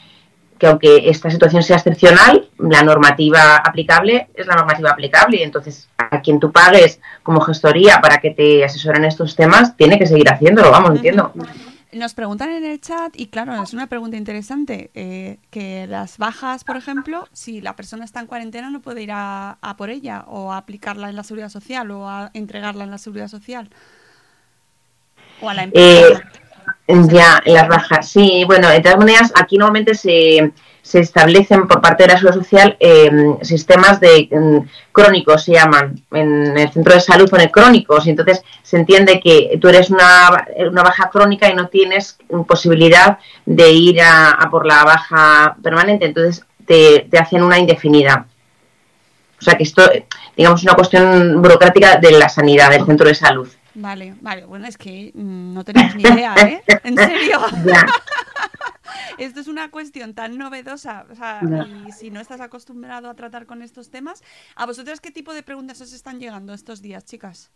que 0.59 0.67
aunque 0.67 1.09
esta 1.09 1.31
situación 1.31 1.63
sea 1.63 1.77
excepcional, 1.77 2.49
la 2.59 2.83
normativa 2.83 3.57
aplicable 3.59 4.27
es 4.35 4.47
la 4.49 4.57
normativa 4.57 4.91
aplicable. 4.91 5.37
Y 5.37 5.45
entonces 5.45 5.89
a 5.97 6.21
quien 6.21 6.41
tú 6.41 6.51
pagues 6.51 6.99
como 7.23 7.41
gestoría 7.41 8.01
para 8.01 8.19
que 8.19 8.33
te 8.33 8.65
asesoren 8.65 9.05
estos 9.05 9.37
temas, 9.37 9.77
tiene 9.77 9.97
que 9.97 10.07
seguir 10.09 10.29
haciéndolo, 10.29 10.73
vamos, 10.73 10.91
entiendo. 10.97 11.33
Nos 11.93 12.13
preguntan 12.13 12.51
en 12.51 12.65
el 12.65 12.81
chat, 12.83 13.15
y 13.19 13.29
claro, 13.29 13.63
es 13.63 13.73
una 13.73 13.87
pregunta 13.87 14.19
interesante, 14.19 14.91
eh, 14.95 15.39
que 15.51 15.87
las 15.87 16.19
bajas, 16.19 16.63
por 16.65 16.77
ejemplo, 16.77 17.27
si 17.33 17.63
la 17.63 17.77
persona 17.77 18.05
está 18.05 18.21
en 18.21 18.27
cuarentena 18.27 18.69
no 18.69 18.83
puede 18.83 19.03
ir 19.03 19.11
a, 19.13 19.53
a 19.63 19.77
por 19.79 19.89
ella 19.89 20.25
o 20.27 20.53
a 20.53 20.59
aplicarla 20.59 21.09
en 21.09 21.17
la 21.17 21.23
seguridad 21.25 21.49
social 21.49 21.91
o 21.91 22.07
a 22.09 22.31
entregarla 22.35 22.85
en 22.85 22.91
la 22.91 22.99
seguridad 22.99 23.29
social. 23.29 23.71
O 25.41 25.49
a 25.49 25.55
la 25.55 25.65
Eh, 25.73 26.03
empresa. 26.05 26.23
ya, 26.89 27.41
las 27.47 27.69
bajas. 27.69 28.09
Sí, 28.11 28.45
bueno, 28.47 28.69
de 28.69 28.81
todas 28.81 28.99
maneras, 28.99 29.33
aquí 29.35 29.57
normalmente 29.57 29.95
se, 29.95 30.53
se 30.89 31.01
establecen 31.01 31.69
por 31.69 31.83
parte 31.83 32.05
de 32.05 32.09
la 32.09 32.19
Seguridad 32.19 32.43
Social 32.43 32.77
eh, 32.81 33.11
sistemas 33.43 34.01
de 34.01 34.27
mm, 34.33 34.91
crónicos, 34.91 35.45
se 35.45 35.53
llaman. 35.53 36.03
En 36.13 36.57
el 36.57 36.73
centro 36.73 36.95
de 36.95 37.01
salud 37.01 37.29
pone 37.29 37.51
crónicos, 37.51 38.07
y 38.07 38.11
entonces 38.11 38.43
se 38.63 38.79
entiende 38.79 39.21
que 39.21 39.59
tú 39.61 39.69
eres 39.69 39.91
una, 39.91 40.47
una 40.71 40.83
baja 40.83 41.11
crónica 41.11 41.47
y 41.51 41.55
no 41.55 41.69
tienes 41.69 42.17
posibilidad 42.47 43.19
de 43.45 43.71
ir 43.71 44.01
a, 44.01 44.31
a 44.31 44.51
por 44.51 44.65
la 44.65 44.83
baja 44.83 45.59
permanente, 45.63 46.07
entonces 46.07 46.47
te, 46.65 47.07
te 47.11 47.19
hacen 47.19 47.43
una 47.43 47.59
indefinida. 47.59 48.27
O 49.39 49.45
sea 49.45 49.59
que 49.59 49.65
esto, 49.65 49.83
digamos, 50.35 50.61
es 50.61 50.65
una 50.65 50.75
cuestión 50.75 51.43
burocrática 51.43 51.97
de 51.97 52.13
la 52.13 52.31
sanidad, 52.31 52.71
del 52.71 52.87
centro 52.87 53.09
de 53.09 53.15
salud. 53.15 53.49
Vale, 53.75 54.15
vale, 54.23 54.47
bueno, 54.47 54.67
es 54.67 54.79
que 54.79 55.13
mm, 55.15 55.53
no 55.53 55.65
tenemos 55.65 55.95
ni 55.97 56.03
idea, 56.03 56.35
¿eh? 56.35 56.63
En 56.85 56.97
serio. 56.97 57.41
Ya. 57.67 57.87
Esto 59.17 59.41
es 59.41 59.49
una 59.49 59.71
cuestión 59.71 60.15
tan 60.15 60.37
novedosa, 60.39 61.07
o 61.11 61.15
sea, 61.15 61.41
y 61.89 61.93
si 61.93 62.11
no 62.11 62.21
estás 62.21 62.41
acostumbrado 62.41 63.09
a 63.09 63.15
tratar 63.15 63.47
con 63.47 63.63
estos 63.63 63.91
temas, 63.91 64.23
¿a 64.57 64.67
vosotras 64.67 65.01
qué 65.01 65.11
tipo 65.11 65.33
de 65.33 65.43
preguntas 65.43 65.81
os 65.81 65.93
están 65.93 66.19
llegando 66.21 66.53
estos 66.53 66.83
días, 66.83 67.05
chicas? 67.05 67.51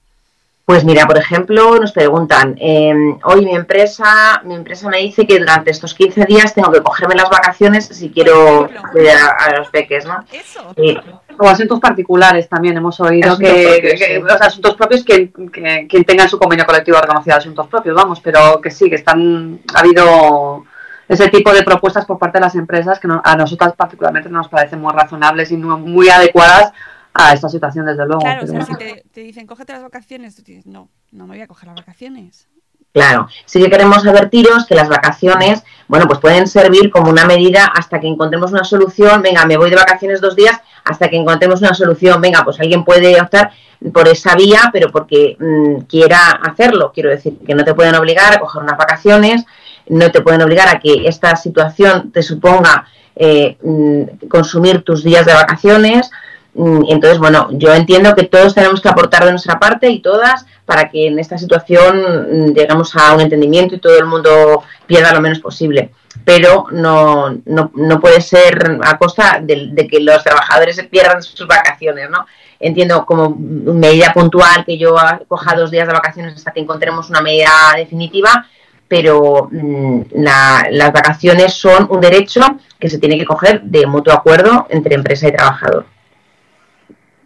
Pues 0.64 0.84
mira, 0.84 1.06
por 1.08 1.18
ejemplo, 1.18 1.76
nos 1.80 1.90
preguntan, 1.90 2.56
eh, 2.60 2.94
hoy 3.24 3.44
mi 3.44 3.52
empresa, 3.56 4.40
mi 4.44 4.54
empresa 4.54 4.88
me 4.88 4.98
dice 4.98 5.26
que 5.26 5.40
durante 5.40 5.72
estos 5.72 5.92
15 5.92 6.24
días 6.24 6.54
tengo 6.54 6.70
que 6.70 6.80
cogerme 6.80 7.16
las 7.16 7.28
vacaciones 7.28 7.86
si 7.86 8.10
quiero 8.10 8.70
cuidar 8.92 9.16
a, 9.18 9.28
a 9.44 9.56
los 9.58 9.68
peques, 9.70 10.04
¿no? 10.06 10.24
Eso. 10.32 10.72
Sí. 10.76 10.96
O 11.36 11.48
asuntos 11.48 11.80
particulares 11.80 12.48
también 12.48 12.76
hemos 12.76 13.00
oído 13.00 13.32
Asuntos 13.32 13.50
que, 13.52 13.64
propios, 13.72 14.00
que- 14.00 14.06
sí. 14.18 14.22
o 14.22 14.26
sea, 14.38 14.46
asuntos 14.46 14.74
propios 14.76 15.04
que, 15.04 15.32
que- 15.32 15.86
quien 15.88 16.04
tenga 16.04 16.22
en 16.24 16.30
su 16.30 16.38
convenio 16.38 16.64
colectivo 16.64 16.98
reconocido 17.00 17.36
asuntos 17.36 17.66
propios, 17.66 17.96
vamos, 17.96 18.20
pero 18.20 18.60
que 18.60 18.70
sí, 18.70 18.88
que 18.88 18.94
están 18.96 19.58
ha 19.74 19.80
habido 19.80 20.64
ese 21.12 21.28
tipo 21.28 21.52
de 21.52 21.62
propuestas 21.62 22.04
por 22.06 22.18
parte 22.18 22.38
de 22.38 22.44
las 22.44 22.54
empresas 22.54 22.98
que 23.00 23.08
no- 23.08 23.20
a 23.24 23.36
nosotras 23.36 23.74
particularmente 23.76 24.28
nos 24.28 24.48
parecen 24.48 24.80
muy 24.80 24.92
razonables 24.92 25.50
y 25.52 25.56
no- 25.56 25.78
muy 25.78 26.08
adecuadas 26.08 26.72
a 27.14 27.32
esta 27.34 27.48
situación, 27.48 27.86
desde 27.86 28.06
luego. 28.06 28.20
Claro, 28.22 28.42
o 28.44 28.46
pero- 28.46 28.64
sea, 28.64 28.74
si 28.74 28.84
te, 28.84 29.04
te 29.12 29.20
dicen, 29.20 29.46
cógete 29.46 29.72
las 29.74 29.82
vacaciones, 29.82 30.34
tú 30.36 30.42
dices, 30.42 30.66
no, 30.66 30.88
no 31.10 31.26
me 31.26 31.34
voy 31.34 31.42
a 31.42 31.46
coger 31.46 31.68
las 31.68 31.76
vacaciones. 31.76 32.48
Claro, 32.94 33.26
sí 33.46 33.58
que 33.62 33.70
queremos 33.70 34.06
advertiros 34.06 34.66
que 34.66 34.74
las 34.74 34.90
vacaciones, 34.90 35.62
bueno, 35.88 36.06
pues 36.06 36.18
pueden 36.20 36.46
servir 36.46 36.90
como 36.90 37.10
una 37.10 37.24
medida 37.24 37.64
hasta 37.64 37.98
que 38.00 38.06
encontremos 38.06 38.52
una 38.52 38.64
solución. 38.64 39.22
Venga, 39.22 39.46
me 39.46 39.56
voy 39.56 39.70
de 39.70 39.76
vacaciones 39.76 40.20
dos 40.20 40.36
días 40.36 40.60
hasta 40.84 41.08
que 41.08 41.16
encontremos 41.16 41.60
una 41.62 41.72
solución. 41.72 42.20
Venga, 42.20 42.44
pues 42.44 42.60
alguien 42.60 42.84
puede 42.84 43.18
optar 43.18 43.50
por 43.94 44.08
esa 44.08 44.34
vía, 44.36 44.68
pero 44.74 44.90
porque 44.92 45.36
mm, 45.40 45.84
quiera 45.86 46.32
hacerlo. 46.44 46.92
Quiero 46.92 47.08
decir, 47.08 47.38
que 47.46 47.54
no 47.54 47.64
te 47.64 47.72
pueden 47.74 47.94
obligar 47.94 48.34
a 48.34 48.38
coger 48.40 48.62
unas 48.62 48.76
vacaciones, 48.76 49.46
no 49.88 50.10
te 50.10 50.20
pueden 50.20 50.42
obligar 50.42 50.68
a 50.68 50.80
que 50.80 51.06
esta 51.06 51.36
situación 51.36 52.10
te 52.12 52.22
suponga 52.22 52.86
eh, 53.16 53.56
mm, 53.62 54.26
consumir 54.28 54.82
tus 54.82 55.04
días 55.04 55.26
de 55.26 55.34
vacaciones. 55.34 56.10
Mm, 56.54 56.84
Entonces, 56.88 57.18
bueno, 57.18 57.48
yo 57.52 57.72
entiendo 57.74 58.14
que 58.14 58.24
todos 58.24 58.54
tenemos 58.54 58.80
que 58.80 58.88
aportar 58.88 59.24
de 59.24 59.30
nuestra 59.30 59.58
parte 59.58 59.88
y 59.90 60.00
todas 60.00 60.46
para 60.66 60.88
que 60.90 61.06
en 61.08 61.18
esta 61.18 61.38
situación 61.38 61.98
mm, 62.00 62.54
lleguemos 62.54 62.94
a 62.96 63.14
un 63.14 63.20
entendimiento 63.20 63.74
y 63.74 63.78
todo 63.78 63.98
el 63.98 64.06
mundo 64.06 64.62
pierda 64.86 65.12
lo 65.12 65.20
menos 65.20 65.40
posible. 65.40 65.90
Pero 66.24 66.66
no, 66.70 67.38
no, 67.46 67.70
no 67.74 68.00
puede 68.00 68.20
ser 68.20 68.78
a 68.84 68.98
costa 68.98 69.40
de, 69.42 69.70
de 69.72 69.88
que 69.88 69.98
los 69.98 70.22
trabajadores 70.22 70.80
pierdan 70.90 71.22
sus 71.22 71.46
vacaciones, 71.46 72.10
¿no? 72.10 72.26
Entiendo 72.60 73.04
como 73.06 73.34
medida 73.34 74.12
puntual 74.12 74.64
que 74.64 74.78
yo 74.78 74.94
coja 75.26 75.56
dos 75.56 75.70
días 75.70 75.86
de 75.88 75.94
vacaciones 75.94 76.34
hasta 76.36 76.52
que 76.52 76.60
encontremos 76.60 77.10
una 77.10 77.20
medida 77.20 77.50
definitiva, 77.76 78.46
pero 78.92 79.48
mm, 79.50 80.00
la- 80.16 80.66
las 80.70 80.92
vacaciones 80.92 81.54
son 81.54 81.86
un 81.90 81.98
derecho 82.02 82.42
que 82.78 82.90
se 82.90 82.98
tiene 82.98 83.16
que 83.16 83.24
coger 83.24 83.62
de 83.62 83.86
mutuo 83.86 84.12
acuerdo 84.12 84.66
entre 84.68 84.94
empresa 84.96 85.28
y 85.28 85.32
trabajador. 85.32 85.86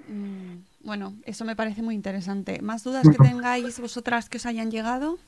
Mm, 0.08 0.58
Bueno, 0.84 1.14
eso 1.24 1.44
me 1.44 1.56
parece 1.56 1.82
muy 1.82 1.96
interesante. 1.96 2.60
¿Más 2.62 2.84
dudas 2.84 3.08
que 3.10 3.18
tengáis 3.18 3.80
vosotras 3.80 4.28
que 4.28 4.36
os 4.36 4.46
hayan 4.46 4.70
llegado? 4.70 5.18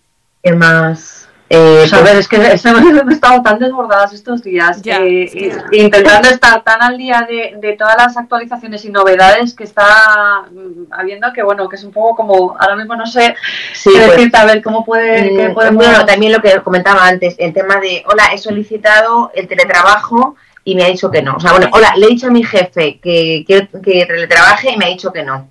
¿Qué 0.43 0.53
más? 0.53 1.29
Eh, 1.51 1.77
Pues 1.81 1.93
a 1.95 2.03
ver, 2.03 2.17
es 2.17 2.29
que 2.29 2.37
hemos 2.37 2.59
estado 3.13 3.43
tan 3.43 3.59
desbordadas 3.59 4.13
estos 4.13 4.43
días, 4.43 4.83
eh, 4.85 5.51
intentando 5.73 6.29
estar 6.29 6.63
tan 6.63 6.83
al 6.83 6.99
día 6.99 7.27
de, 7.29 7.55
de 7.59 7.73
todas 7.75 7.97
las 7.97 8.17
actualizaciones 8.19 8.85
y 8.85 8.91
novedades 8.91 9.55
que 9.55 9.65
está 9.65 10.45
mm, 10.51 10.93
habiendo, 10.93 11.33
que 11.33 11.43
bueno, 11.43 11.67
que 11.69 11.77
es 11.77 11.85
un 11.85 11.93
poco 11.93 12.17
como, 12.17 12.55
ahora 12.59 12.77
mismo 12.77 12.97
no 12.97 13.07
sé 13.07 13.35
Sí, 13.73 13.91
qué 13.93 13.99
pues, 13.99 14.11
decirte, 14.17 14.37
a 14.37 14.45
ver 14.45 14.63
cómo 14.63 14.85
puede, 14.85 15.35
qué 15.35 15.49
Mm, 15.49 15.55
podemos... 15.55 15.85
Bueno, 15.87 16.05
también 16.05 16.33
lo 16.33 16.41
que 16.43 16.61
comentaba 16.61 17.07
antes, 17.07 17.35
el 17.39 17.55
tema 17.55 17.77
de, 17.77 18.05
hola, 18.07 18.25
he 18.35 18.39
solicitado 18.39 19.31
el 19.35 19.49
teletrabajo 19.49 20.37
y 20.65 20.75
me 20.75 20.85
ha 20.85 20.89
dicho 20.89 21.11
que 21.11 21.23
no. 21.23 21.37
O 21.37 21.41
sea, 21.41 21.53
bueno, 21.53 21.69
hola, 21.73 21.95
le 21.97 22.07
he 22.07 22.11
dicho 22.11 22.27
a 22.27 22.31
mi 22.31 22.45
jefe 22.45 22.99
que 23.03 23.43
quiero 23.47 23.69
que 23.83 24.05
teletrabaje 24.05 24.73
y 24.73 24.77
me 24.77 24.85
ha 24.85 24.89
dicho 24.89 25.11
que 25.11 25.23
no. 25.23 25.49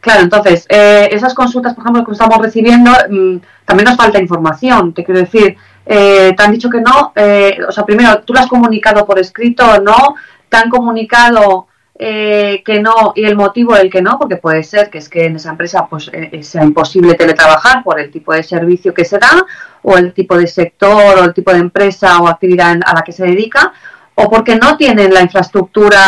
Claro, 0.00 0.22
entonces, 0.22 0.66
eh, 0.68 1.08
esas 1.12 1.34
consultas, 1.34 1.74
por 1.74 1.84
ejemplo, 1.84 2.04
que 2.04 2.12
estamos 2.12 2.38
recibiendo, 2.38 2.90
mm, 3.10 3.36
también 3.64 3.84
nos 3.88 3.96
falta 3.96 4.20
información, 4.20 4.92
te 4.94 5.04
quiero 5.04 5.20
decir, 5.20 5.56
eh, 5.86 6.34
te 6.36 6.42
han 6.42 6.52
dicho 6.52 6.68
que 6.70 6.80
no, 6.80 7.12
eh, 7.16 7.58
o 7.66 7.72
sea, 7.72 7.84
primero, 7.84 8.20
tú 8.20 8.32
lo 8.34 8.40
has 8.40 8.46
comunicado 8.46 9.06
por 9.06 9.18
escrito 9.18 9.64
o 9.66 9.80
no, 9.80 10.14
te 10.48 10.56
han 10.56 10.68
comunicado 10.70 11.66
eh, 12.00 12.62
que 12.64 12.80
no 12.80 13.12
y 13.16 13.24
el 13.24 13.34
motivo 13.34 13.74
del 13.74 13.90
que 13.90 14.00
no, 14.00 14.18
porque 14.20 14.36
puede 14.36 14.62
ser 14.62 14.88
que 14.88 14.98
es 14.98 15.08
que 15.08 15.24
en 15.24 15.34
esa 15.34 15.50
empresa 15.50 15.86
pues 15.90 16.08
eh, 16.12 16.44
sea 16.44 16.62
imposible 16.62 17.14
teletrabajar 17.14 17.82
por 17.82 17.98
el 17.98 18.08
tipo 18.12 18.32
de 18.32 18.44
servicio 18.44 18.94
que 18.94 19.04
se 19.04 19.18
da, 19.18 19.44
o 19.82 19.96
el 19.96 20.12
tipo 20.12 20.36
de 20.38 20.46
sector, 20.46 21.18
o 21.18 21.24
el 21.24 21.34
tipo 21.34 21.50
de 21.52 21.58
empresa 21.58 22.18
o 22.20 22.28
actividad 22.28 22.72
en- 22.72 22.84
a 22.86 22.94
la 22.94 23.02
que 23.02 23.10
se 23.12 23.24
dedica, 23.24 23.72
o 24.14 24.30
porque 24.30 24.54
no 24.56 24.76
tienen 24.76 25.12
la 25.12 25.22
infraestructura 25.22 25.98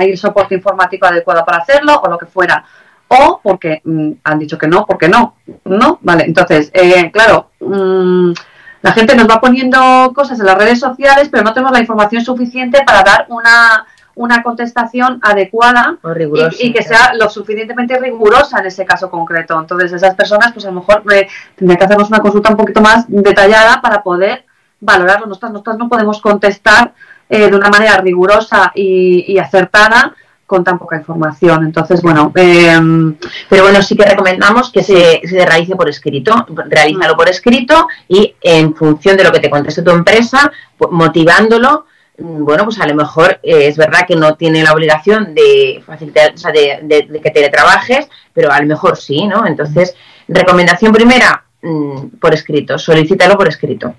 y 0.00 0.10
el 0.12 0.18
soporte 0.18 0.54
informático 0.54 1.06
adecuado 1.06 1.44
para 1.44 1.58
hacerlo, 1.58 2.00
o 2.00 2.08
lo 2.08 2.16
que 2.18 2.26
fuera 2.26 2.64
o 3.10 3.40
porque 3.42 3.82
mm, 3.84 4.12
han 4.22 4.38
dicho 4.38 4.56
que 4.56 4.68
no, 4.68 4.86
porque 4.86 5.08
no, 5.08 5.34
¿no? 5.64 5.98
Vale, 6.02 6.24
entonces, 6.24 6.70
eh, 6.72 7.10
claro, 7.10 7.50
mm, 7.58 8.32
la 8.82 8.92
gente 8.92 9.16
nos 9.16 9.28
va 9.28 9.40
poniendo 9.40 10.12
cosas 10.14 10.38
en 10.38 10.46
las 10.46 10.56
redes 10.56 10.78
sociales, 10.78 11.28
pero 11.28 11.42
no 11.42 11.52
tenemos 11.52 11.72
la 11.72 11.80
información 11.80 12.24
suficiente 12.24 12.82
para 12.86 13.02
dar 13.02 13.26
una, 13.28 13.84
una 14.14 14.42
contestación 14.44 15.18
adecuada 15.22 15.98
rigurosa, 16.04 16.56
y, 16.60 16.68
y 16.68 16.72
que 16.72 16.82
sea 16.82 17.12
lo 17.14 17.28
suficientemente 17.28 17.98
rigurosa 17.98 18.60
en 18.60 18.66
ese 18.66 18.86
caso 18.86 19.10
concreto. 19.10 19.58
Entonces, 19.58 19.92
esas 19.92 20.14
personas, 20.14 20.52
pues 20.52 20.64
a 20.64 20.70
lo 20.70 20.80
mejor 20.80 21.02
eh, 21.12 21.26
tendría 21.56 21.78
que 21.78 21.84
hacernos 21.84 22.08
una 22.08 22.20
consulta 22.20 22.50
un 22.50 22.56
poquito 22.56 22.80
más 22.80 23.06
detallada 23.08 23.80
para 23.82 24.04
poder 24.04 24.44
valorarlo. 24.78 25.26
Nosotras, 25.26 25.50
nosotras 25.52 25.78
no 25.78 25.88
podemos 25.88 26.20
contestar 26.20 26.94
eh, 27.28 27.50
de 27.50 27.56
una 27.56 27.70
manera 27.70 27.96
rigurosa 28.00 28.70
y, 28.72 29.24
y 29.26 29.38
acertada 29.40 30.14
con 30.50 30.64
tan 30.64 30.78
poca 30.78 30.96
información. 30.96 31.64
Entonces, 31.64 32.02
bueno, 32.02 32.32
em, 32.34 33.14
Pero 33.48 33.62
bueno, 33.62 33.80
sí 33.82 33.94
que 33.96 34.04
recomendamos 34.04 34.70
que 34.72 34.82
se, 34.82 35.20
se 35.24 35.46
realice 35.46 35.76
por 35.76 35.88
escrito, 35.88 36.44
realízalo 36.68 37.16
por 37.16 37.28
escrito 37.28 37.86
y 38.08 38.34
en 38.42 38.74
función 38.74 39.16
de 39.16 39.22
lo 39.24 39.30
que 39.32 39.38
te 39.38 39.48
conteste 39.48 39.82
tu 39.82 39.90
empresa, 39.92 40.50
motivándolo, 40.90 41.86
mm, 42.18 42.44
bueno, 42.44 42.64
pues 42.64 42.80
a 42.80 42.86
lo 42.88 42.94
mejor 42.96 43.38
eh, 43.42 43.68
es 43.68 43.76
verdad 43.76 44.00
que 44.08 44.16
no 44.16 44.34
tiene 44.34 44.62
la 44.64 44.72
obligación 44.72 45.34
de 45.34 45.82
facilitar, 45.86 46.34
o 46.34 46.38
sea, 46.38 46.50
de, 46.50 46.80
de- 46.82 47.06
de 47.08 47.20
que 47.20 47.30
teletrabajes, 47.30 48.08
pero 48.34 48.50
a 48.50 48.60
lo 48.60 48.66
mejor 48.66 48.96
sí, 48.96 49.26
¿no? 49.26 49.46
Entonces, 49.46 49.94
recomendación 50.28 50.92
primera, 50.92 51.44
mm, 51.62 52.18
por 52.20 52.34
escrito, 52.34 52.76
solicítalo 52.78 53.36
por 53.36 53.46
escrito. 53.48 53.94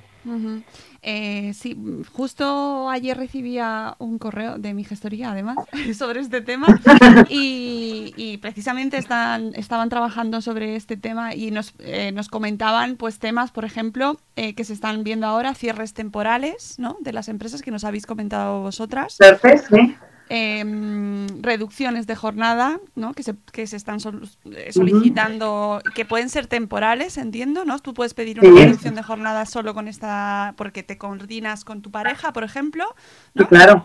Eh, 1.03 1.53
sí, 1.55 1.75
justo 2.13 2.89
ayer 2.89 3.17
recibía 3.17 3.95
un 3.97 4.19
correo 4.19 4.57
de 4.57 4.73
mi 4.73 4.83
gestoría, 4.83 5.31
además, 5.31 5.57
sobre 5.97 6.19
este 6.19 6.41
tema 6.41 6.67
y, 7.29 8.13
y 8.15 8.37
precisamente 8.37 8.97
están, 8.97 9.53
estaban 9.55 9.89
trabajando 9.89 10.41
sobre 10.41 10.75
este 10.75 10.97
tema 10.97 11.33
y 11.33 11.49
nos, 11.49 11.73
eh, 11.79 12.11
nos 12.11 12.27
comentaban 12.27 12.97
pues 12.97 13.17
temas, 13.17 13.51
por 13.51 13.65
ejemplo, 13.65 14.19
eh, 14.35 14.53
que 14.53 14.63
se 14.63 14.73
están 14.73 15.03
viendo 15.03 15.25
ahora, 15.25 15.55
cierres 15.55 15.93
temporales 15.93 16.77
¿no? 16.77 16.97
de 16.99 17.13
las 17.13 17.29
empresas 17.29 17.61
que 17.61 17.71
nos 17.71 17.83
habéis 17.83 18.05
comentado 18.05 18.61
vosotras. 18.61 19.17
perfecto, 19.17 19.75
sí. 19.75 19.95
Em, 20.33 21.27
reducciones 21.41 22.07
de 22.07 22.15
jornada, 22.15 22.79
¿no? 22.95 23.13
Que 23.13 23.21
se, 23.21 23.35
que 23.51 23.67
se 23.67 23.75
están 23.75 23.99
sol- 23.99 24.29
eh, 24.45 24.71
solicitando, 24.71 25.81
que 25.93 26.05
pueden 26.05 26.29
ser 26.29 26.47
temporales, 26.47 27.17
entiendo, 27.17 27.65
¿no? 27.65 27.79
Tú 27.79 27.93
puedes 27.93 28.13
pedir 28.13 28.39
una 28.39 28.49
Sí. 28.49 28.63
reducción 28.65 28.95
de 28.95 29.03
jornada 29.03 29.45
solo 29.45 29.73
con 29.73 29.89
esta, 29.89 30.53
porque 30.55 30.83
te 30.83 30.97
coordinas 30.97 31.65
con 31.65 31.81
tu 31.81 31.91
pareja, 31.91 32.31
por 32.31 32.45
ejemplo, 32.45 32.85
claro. 33.49 33.83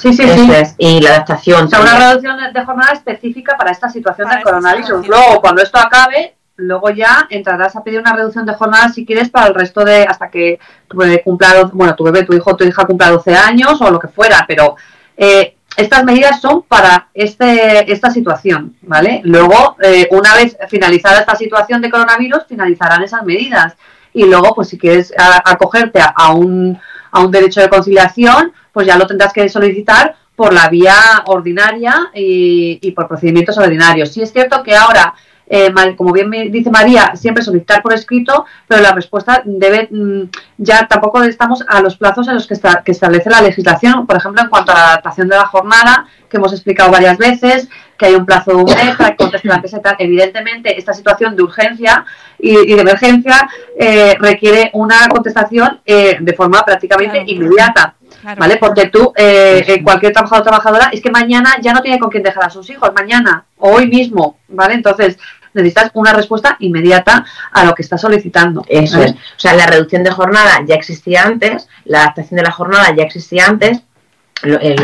Sí, 0.00 0.12
sí, 0.12 0.22
Eso 0.22 0.44
sí. 0.44 0.50
es. 0.52 0.74
Y 0.78 1.00
la 1.00 1.10
adaptación. 1.10 1.64
O 1.64 1.68
sea, 1.68 1.80
una 1.80 1.98
reducción 2.08 2.36
de 2.52 2.64
jornada 2.64 2.92
específica 2.92 3.56
para 3.56 3.72
esta 3.72 3.88
situación 3.88 4.26
Para 4.26 4.36
del 4.36 4.44
coronavirus. 4.44 4.86
situación. 4.86 5.10
Luego, 5.16 5.40
cuando 5.40 5.62
esto 5.62 5.78
acabe, 5.78 6.36
luego 6.56 6.90
ya 6.90 7.26
entrarás 7.30 7.74
a 7.74 7.82
pedir 7.82 7.98
una 7.98 8.12
reducción 8.14 8.46
de 8.46 8.54
jornada 8.54 8.88
si 8.90 9.04
quieres 9.04 9.28
para 9.28 9.48
el 9.48 9.54
resto 9.54 9.84
de, 9.84 10.04
hasta 10.04 10.30
que 10.30 10.60
tu 10.86 10.96
bebé 10.98 11.20
cumpla, 11.24 11.64
bueno, 11.72 11.96
tu 11.96 12.04
bebé, 12.04 12.22
tu 12.22 12.32
hijo, 12.32 12.54
tu 12.54 12.62
hija 12.64 12.84
cumpla 12.86 13.10
12 13.10 13.34
años 13.34 13.80
o 13.80 13.90
lo 13.90 13.98
que 13.98 14.06
fuera, 14.08 14.44
pero 14.46 14.76
eh, 15.16 15.56
estas 15.76 16.04
medidas 16.04 16.40
son 16.40 16.62
para 16.62 17.08
este, 17.14 17.90
esta 17.92 18.10
situación, 18.10 18.76
¿vale? 18.82 19.20
Luego, 19.24 19.76
eh, 19.82 20.08
una 20.10 20.34
vez 20.34 20.56
finalizada 20.68 21.20
esta 21.20 21.34
situación 21.34 21.80
de 21.80 21.90
coronavirus, 21.90 22.44
finalizarán 22.48 23.02
esas 23.02 23.24
medidas. 23.24 23.74
Y 24.12 24.24
luego, 24.26 24.54
pues 24.54 24.68
si 24.68 24.78
quieres 24.78 25.12
acogerte 25.44 26.00
a, 26.00 26.12
a 26.14 26.32
un, 26.32 26.78
a 27.10 27.20
un 27.20 27.30
derecho 27.32 27.60
de 27.60 27.68
conciliación, 27.68 28.52
pues 28.72 28.86
ya 28.86 28.96
lo 28.96 29.06
tendrás 29.06 29.32
que 29.32 29.48
solicitar 29.48 30.14
por 30.36 30.52
la 30.52 30.68
vía 30.68 30.94
ordinaria 31.26 32.10
y, 32.14 32.78
y 32.80 32.90
por 32.92 33.08
procedimientos 33.08 33.58
ordinarios. 33.58 34.12
Sí 34.12 34.22
es 34.22 34.32
cierto 34.32 34.62
que 34.62 34.76
ahora, 34.76 35.14
eh, 35.46 35.72
como 35.96 36.12
bien 36.12 36.28
me 36.28 36.48
dice 36.48 36.70
María, 36.70 37.14
siempre 37.16 37.42
solicitar 37.44 37.82
por 37.82 37.92
escrito, 37.92 38.46
pero 38.66 38.80
la 38.82 38.92
respuesta 38.92 39.42
debe, 39.44 39.88
mm, 39.90 40.22
ya 40.58 40.86
tampoco 40.88 41.22
estamos 41.22 41.64
a 41.68 41.80
los 41.80 41.96
plazos 41.96 42.28
en 42.28 42.34
los 42.34 42.46
que, 42.46 42.54
esta- 42.54 42.82
que 42.84 42.92
establece 42.92 43.28
la 43.30 43.42
legislación, 43.42 44.06
por 44.06 44.16
ejemplo, 44.16 44.42
en 44.42 44.48
cuanto 44.48 44.72
a 44.72 44.74
la 44.74 44.86
adaptación 44.88 45.28
de 45.28 45.36
la 45.36 45.46
jornada, 45.46 46.06
que 46.30 46.38
hemos 46.38 46.52
explicado 46.52 46.90
varias 46.90 47.18
veces, 47.18 47.68
que 48.04 48.10
hay 48.10 48.14
un 48.16 48.26
plazo 48.26 48.50
de 48.50 48.56
un 48.58 48.64
mes 48.64 48.96
para 48.96 49.10
que 49.10 49.16
conteste 49.16 49.48
la 49.48 49.54
empresa 49.54 49.78
y 49.78 49.82
tal. 49.82 49.96
Evidentemente, 49.98 50.78
esta 50.78 50.92
situación 50.92 51.34
de 51.34 51.42
urgencia 51.42 52.04
y, 52.38 52.50
y 52.58 52.74
de 52.74 52.80
emergencia 52.82 53.48
eh, 53.78 54.14
requiere 54.20 54.70
una 54.74 55.08
contestación 55.08 55.80
eh, 55.86 56.18
de 56.20 56.32
forma 56.34 56.62
prácticamente 56.64 57.24
Claro. 57.24 57.30
inmediata. 57.30 57.94
Claro. 58.20 58.40
¿Vale? 58.40 58.56
Porque 58.58 58.86
tú, 58.88 59.12
eh, 59.16 59.64
eh, 59.66 59.82
cualquier 59.82 60.12
trabajador 60.12 60.40
o 60.42 60.44
trabajadora, 60.44 60.90
es 60.92 61.00
que 61.02 61.10
mañana 61.10 61.56
ya 61.60 61.72
no 61.72 61.82
tiene 61.82 61.98
con 61.98 62.10
quién 62.10 62.22
dejar 62.22 62.44
a 62.44 62.50
sus 62.50 62.68
hijos, 62.70 62.90
mañana 62.94 63.44
o 63.58 63.72
hoy 63.72 63.86
mismo, 63.86 64.38
¿vale? 64.48 64.74
Entonces, 64.74 65.18
necesitas 65.52 65.90
una 65.94 66.12
respuesta 66.12 66.56
inmediata 66.60 67.24
a 67.52 67.64
lo 67.64 67.74
que 67.74 67.82
estás 67.82 68.00
solicitando. 68.00 68.64
Eso 68.68 68.98
¿vale? 68.98 69.10
es. 69.10 69.16
O 69.16 69.38
sea, 69.38 69.54
la 69.54 69.66
reducción 69.66 70.02
de 70.04 70.10
jornada 70.10 70.60
ya 70.66 70.74
existía 70.74 71.22
antes, 71.22 71.68
la 71.84 72.00
adaptación 72.02 72.36
de 72.38 72.44
la 72.44 72.50
jornada 72.52 72.94
ya 72.96 73.02
existía 73.04 73.46
antes, 73.46 73.82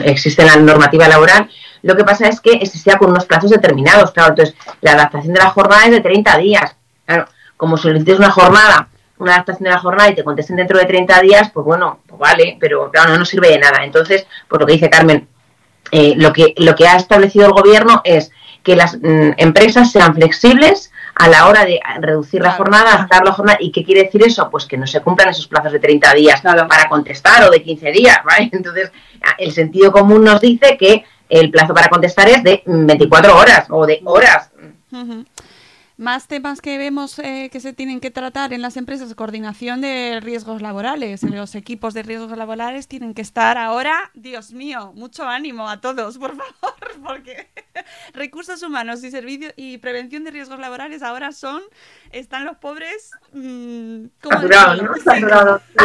existe 0.04 0.44
la 0.44 0.56
normativa 0.56 1.08
laboral. 1.08 1.48
Lo 1.82 1.96
que 1.96 2.04
pasa 2.04 2.28
es 2.28 2.40
que 2.40 2.52
existía 2.52 2.98
con 2.98 3.11
unos 3.11 3.24
plazos 3.24 3.50
determinados. 3.50 4.12
Claro, 4.12 4.30
entonces 4.30 4.54
la 4.80 4.92
adaptación 4.92 5.34
de 5.34 5.40
la 5.40 5.50
jornada 5.50 5.84
es 5.84 5.90
de 5.92 6.00
30 6.00 6.38
días. 6.38 6.76
Claro, 7.06 7.26
como 7.56 7.76
solicites 7.76 8.18
una 8.18 8.30
jornada, 8.30 8.88
una 9.18 9.34
adaptación 9.34 9.64
de 9.64 9.70
la 9.70 9.78
jornada 9.78 10.11
y 10.11 10.14
te 10.14 10.24
contesten 10.24 10.56
dentro 10.56 10.78
de 10.78 10.86
30 10.86 11.20
días, 11.20 11.50
pues 11.52 11.64
bueno, 11.64 12.00
pues 12.06 12.18
vale, 12.18 12.56
pero 12.61 12.90
claro, 12.90 13.12
no 13.12 13.18
nos 13.18 13.28
sirve 13.28 13.48
de 13.48 13.58
nada. 13.58 13.84
Entonces, 13.84 14.26
por 14.48 14.61
lo 14.61 14.66
que 14.66 14.74
dice 14.74 14.90
Carmen, 14.90 15.28
eh, 15.90 16.14
lo, 16.16 16.32
que, 16.32 16.54
lo 16.56 16.74
que 16.74 16.86
ha 16.86 16.96
establecido 16.96 17.46
el 17.46 17.52
gobierno 17.52 18.00
es 18.04 18.30
que 18.62 18.76
las 18.76 18.96
mm, 18.96 19.32
empresas 19.38 19.90
sean 19.90 20.14
flexibles 20.14 20.89
a 21.22 21.28
la 21.28 21.48
hora 21.48 21.64
de 21.64 21.78
reducir 22.00 22.40
la 22.42 22.52
jornada, 22.52 22.94
adaptar 22.94 23.24
la 23.24 23.32
jornada. 23.32 23.58
¿Y 23.60 23.70
qué 23.70 23.84
quiere 23.84 24.04
decir 24.04 24.22
eso? 24.26 24.48
Pues 24.50 24.64
que 24.66 24.76
no 24.78 24.86
se 24.86 25.00
cumplan 25.00 25.28
esos 25.28 25.46
plazos 25.48 25.72
de 25.72 25.78
30 25.78 26.14
días 26.14 26.40
Claro. 26.40 26.66
para 26.66 26.88
contestar 26.88 27.44
o 27.44 27.50
de 27.50 27.62
15 27.62 27.92
días, 27.92 28.18
¿vale? 28.24 28.48
Entonces, 28.52 28.90
a- 29.22 29.36
el 29.38 29.52
sentido 29.52 29.92
común 29.92 30.24
nos 30.24 30.40
dice 30.40 30.76
que 30.78 31.04
el 31.28 31.50
plazo 31.50 31.74
para 31.74 31.88
contestar 31.88 32.28
es 32.28 32.42
de 32.42 32.62
mm, 32.66 32.86
24 32.86 33.36
horas 33.36 33.66
o 33.70 33.86
de 33.86 34.00
horas. 34.04 34.50
Más 36.01 36.28
temas 36.28 36.62
que 36.62 36.78
vemos 36.78 37.18
eh, 37.18 37.51
que 37.53 37.61
se 37.61 37.74
tienen 37.74 38.01
que 38.01 38.11
tratar 38.11 38.55
en 38.55 38.62
las 38.62 38.78
empresas, 38.78 39.14
coordinación 39.14 39.82
de 39.82 40.18
riesgos 40.22 40.62
laborales. 40.62 41.22
Los 41.24 41.55
equipos 41.55 41.92
de 41.92 42.03
riesgos 42.03 42.34
laborales 42.38 42.88
tienen 42.88 43.12
que 43.12 43.20
estar 43.20 43.59
ahora, 43.59 44.11
Dios 44.14 44.55
mío, 44.55 44.94
mucho 44.94 45.28
ánimo 45.28 45.68
a 45.68 45.82
todos, 45.82 46.16
por 46.16 46.30
favor, 46.30 47.03
porque 47.05 47.51
recursos 48.14 48.62
humanos 48.62 49.05
y 49.05 49.11
servicios 49.11 49.53
y 49.57 49.76
prevención 49.76 50.24
de 50.24 50.30
riesgos 50.30 50.59
laborales 50.59 51.03
ahora 51.03 51.32
son, 51.32 51.61
están 52.12 52.46
los 52.46 52.57
pobres, 52.57 53.11
mm, 53.34 54.05
¿cómo 54.22 54.36
Saturados, 54.40 54.78
decirlo? 54.78 54.94
¿no? 54.94 55.03
Saturado, 55.03 55.62
sí. 55.78 55.84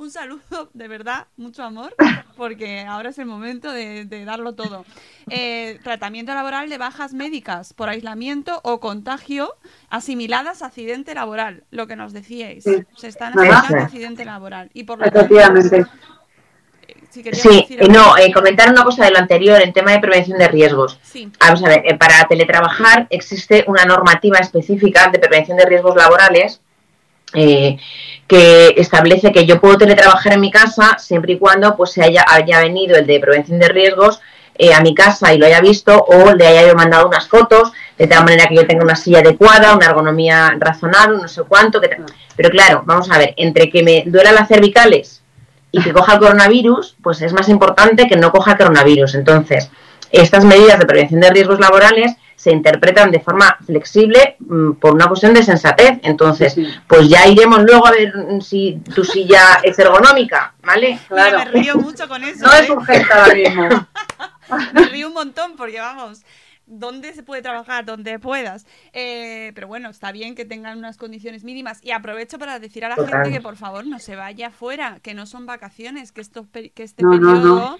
Un 0.00 0.10
saludo, 0.10 0.70
de 0.72 0.88
verdad, 0.88 1.26
mucho 1.36 1.62
amor, 1.62 1.94
porque 2.38 2.86
ahora 2.88 3.10
es 3.10 3.18
el 3.18 3.26
momento 3.26 3.70
de, 3.70 4.06
de 4.06 4.24
darlo 4.24 4.54
todo. 4.54 4.86
Eh, 5.28 5.78
tratamiento 5.84 6.32
laboral 6.32 6.70
de 6.70 6.78
bajas 6.78 7.12
médicas 7.12 7.74
por 7.74 7.90
aislamiento 7.90 8.62
o 8.64 8.80
contagio 8.80 9.54
asimiladas 9.90 10.62
a 10.62 10.68
accidente 10.68 11.14
laboral, 11.14 11.64
lo 11.70 11.86
que 11.86 11.96
nos 11.96 12.14
decíais. 12.14 12.64
Sí. 12.64 12.82
Se 12.96 13.08
están 13.08 13.38
asimilando 13.38 13.76
a 13.76 13.82
accidente 13.82 14.24
laboral. 14.24 14.70
Y 14.72 14.84
por 14.84 15.00
lo 15.00 15.04
tanto, 15.04 15.18
Efectivamente. 15.18 15.84
si 17.10 17.22
querías 17.22 17.42
Sí, 17.42 17.66
eh, 17.68 17.86
no, 17.90 18.16
eh, 18.16 18.32
comentar 18.32 18.70
una 18.70 18.84
cosa 18.84 19.04
de 19.04 19.10
lo 19.10 19.18
anterior 19.18 19.60
en 19.60 19.74
tema 19.74 19.92
de 19.92 19.98
prevención 19.98 20.38
de 20.38 20.48
riesgos. 20.48 20.98
Sí, 21.02 21.30
Vamos 21.38 21.62
a 21.62 21.68
ver, 21.68 21.82
eh, 21.84 21.98
para 21.98 22.26
teletrabajar 22.26 23.06
existe 23.10 23.64
una 23.66 23.84
normativa 23.84 24.38
específica 24.38 25.10
de 25.10 25.18
prevención 25.18 25.58
de 25.58 25.66
riesgos 25.66 25.94
laborales 25.94 26.62
eh, 27.34 27.78
que 28.26 28.74
establece 28.76 29.32
que 29.32 29.44
yo 29.46 29.60
puedo 29.60 29.78
teletrabajar 29.78 30.34
en 30.34 30.40
mi 30.40 30.50
casa 30.50 30.96
siempre 30.98 31.32
y 31.32 31.38
cuando 31.38 31.76
pues 31.76 31.90
se 31.92 32.02
haya, 32.02 32.24
haya 32.28 32.60
venido 32.60 32.96
el 32.96 33.06
de 33.06 33.18
prevención 33.20 33.58
de 33.58 33.68
riesgos 33.68 34.20
eh, 34.56 34.72
a 34.74 34.80
mi 34.82 34.94
casa 34.94 35.32
y 35.34 35.38
lo 35.38 35.46
haya 35.46 35.60
visto 35.60 35.96
o 36.04 36.32
le 36.34 36.46
haya 36.46 36.66
yo 36.68 36.74
mandado 36.74 37.08
unas 37.08 37.26
fotos 37.28 37.72
de 37.98 38.06
tal 38.06 38.24
manera 38.24 38.46
que 38.46 38.54
yo 38.56 38.66
tenga 38.66 38.84
una 38.84 38.94
silla 38.96 39.18
adecuada, 39.20 39.74
una 39.74 39.86
ergonomía 39.86 40.54
razonable, 40.58 41.18
no 41.18 41.28
sé 41.28 41.42
cuánto. 41.42 41.80
Que 41.80 41.88
te- 41.88 41.98
Pero 42.36 42.50
claro, 42.50 42.82
vamos 42.86 43.10
a 43.10 43.18
ver, 43.18 43.34
entre 43.36 43.68
que 43.70 43.82
me 43.82 44.04
duelan 44.06 44.34
las 44.34 44.48
cervicales 44.48 45.22
y 45.72 45.82
que 45.82 45.92
coja 45.94 46.14
el 46.14 46.18
coronavirus, 46.20 46.96
pues 47.02 47.20
es 47.22 47.32
más 47.32 47.48
importante 47.48 48.06
que 48.08 48.16
no 48.16 48.30
coja 48.32 48.52
el 48.52 48.58
coronavirus. 48.58 49.14
Entonces, 49.16 49.70
estas 50.12 50.44
medidas 50.44 50.78
de 50.78 50.86
prevención 50.86 51.20
de 51.20 51.30
riesgos 51.30 51.60
laborales 51.60 52.12
se 52.36 52.50
interpretan 52.52 53.10
de 53.10 53.20
forma 53.20 53.58
flexible 53.66 54.36
mm, 54.38 54.72
por 54.72 54.94
una 54.94 55.06
cuestión 55.08 55.34
de 55.34 55.42
sensatez. 55.42 55.98
Entonces, 56.02 56.54
Sí, 56.54 56.64
sí. 56.64 56.72
pues 56.86 57.06
ya 57.08 57.26
iremos 57.26 57.62
luego 57.64 57.86
a 57.86 57.90
ver 57.90 58.16
mm, 58.16 58.40
si 58.40 58.80
tu 58.94 59.04
silla 59.04 59.60
es 59.62 59.78
ergonómica, 59.78 60.54
¿vale? 60.62 60.98
Mira, 61.10 61.28
Claro. 61.30 61.38
me 61.38 61.44
río 61.60 61.76
mucho 61.76 62.08
con 62.08 62.24
eso. 62.24 62.46
No 62.46 62.52
¿eh? 62.54 62.60
es 62.62 62.70
urgente 62.70 63.12
ahora 63.12 63.34
mismo. 63.34 63.68
Me 64.74 64.86
río 64.86 65.06
un 65.08 65.14
montón 65.14 65.54
porque 65.56 65.78
vamos, 65.78 66.22
¿dónde 66.66 67.12
se 67.12 67.22
puede 67.22 67.40
trabajar? 67.42 67.84
Donde 67.84 68.18
puedas. 68.18 68.66
Eh, 68.92 69.52
pero 69.54 69.68
bueno, 69.68 69.90
está 69.90 70.10
bien 70.10 70.34
que 70.34 70.44
tengan 70.44 70.78
unas 70.78 70.96
condiciones 70.96 71.44
mínimas. 71.44 71.78
Y 71.82 71.92
aprovecho 71.92 72.36
para 72.38 72.58
decir 72.58 72.84
a 72.84 72.88
la 72.88 72.96
Total. 72.96 73.12
gente 73.22 73.30
que 73.30 73.40
por 73.40 73.54
favor 73.56 73.86
no 73.86 73.98
se 74.00 74.16
vaya 74.16 74.50
fuera, 74.50 74.98
que 75.02 75.14
no 75.14 75.26
son 75.26 75.46
vacaciones, 75.46 76.10
que, 76.10 76.20
estos 76.20 76.46
que 76.52 76.72
este 76.82 77.02
No, 77.04 77.10
no, 77.10 77.32
periodo 77.32 77.78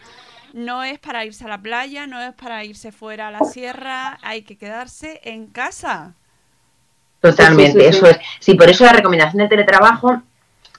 no 0.53 0.82
es 0.82 0.98
para 0.98 1.24
irse 1.24 1.44
a 1.44 1.48
la 1.48 1.59
playa, 1.59 2.07
no 2.07 2.20
es 2.20 2.34
para 2.34 2.64
irse 2.64 2.92
fuera 2.92 3.28
a 3.28 3.30
la 3.30 3.40
sierra, 3.40 4.18
hay 4.22 4.42
que 4.42 4.57
quedarse 4.57 5.20
en 5.24 5.46
casa. 5.46 6.14
Totalmente, 7.20 7.72
Sí, 7.72 7.78
sí, 7.78 7.92
sí, 7.92 7.96
eso 7.96 8.07
es. 8.07 8.18
Sí, 8.38 8.55
por 8.55 8.68
eso 8.68 8.84
la 8.84 8.92
recomendación 8.92 9.38
del 9.38 9.48
teletrabajo 9.48 10.22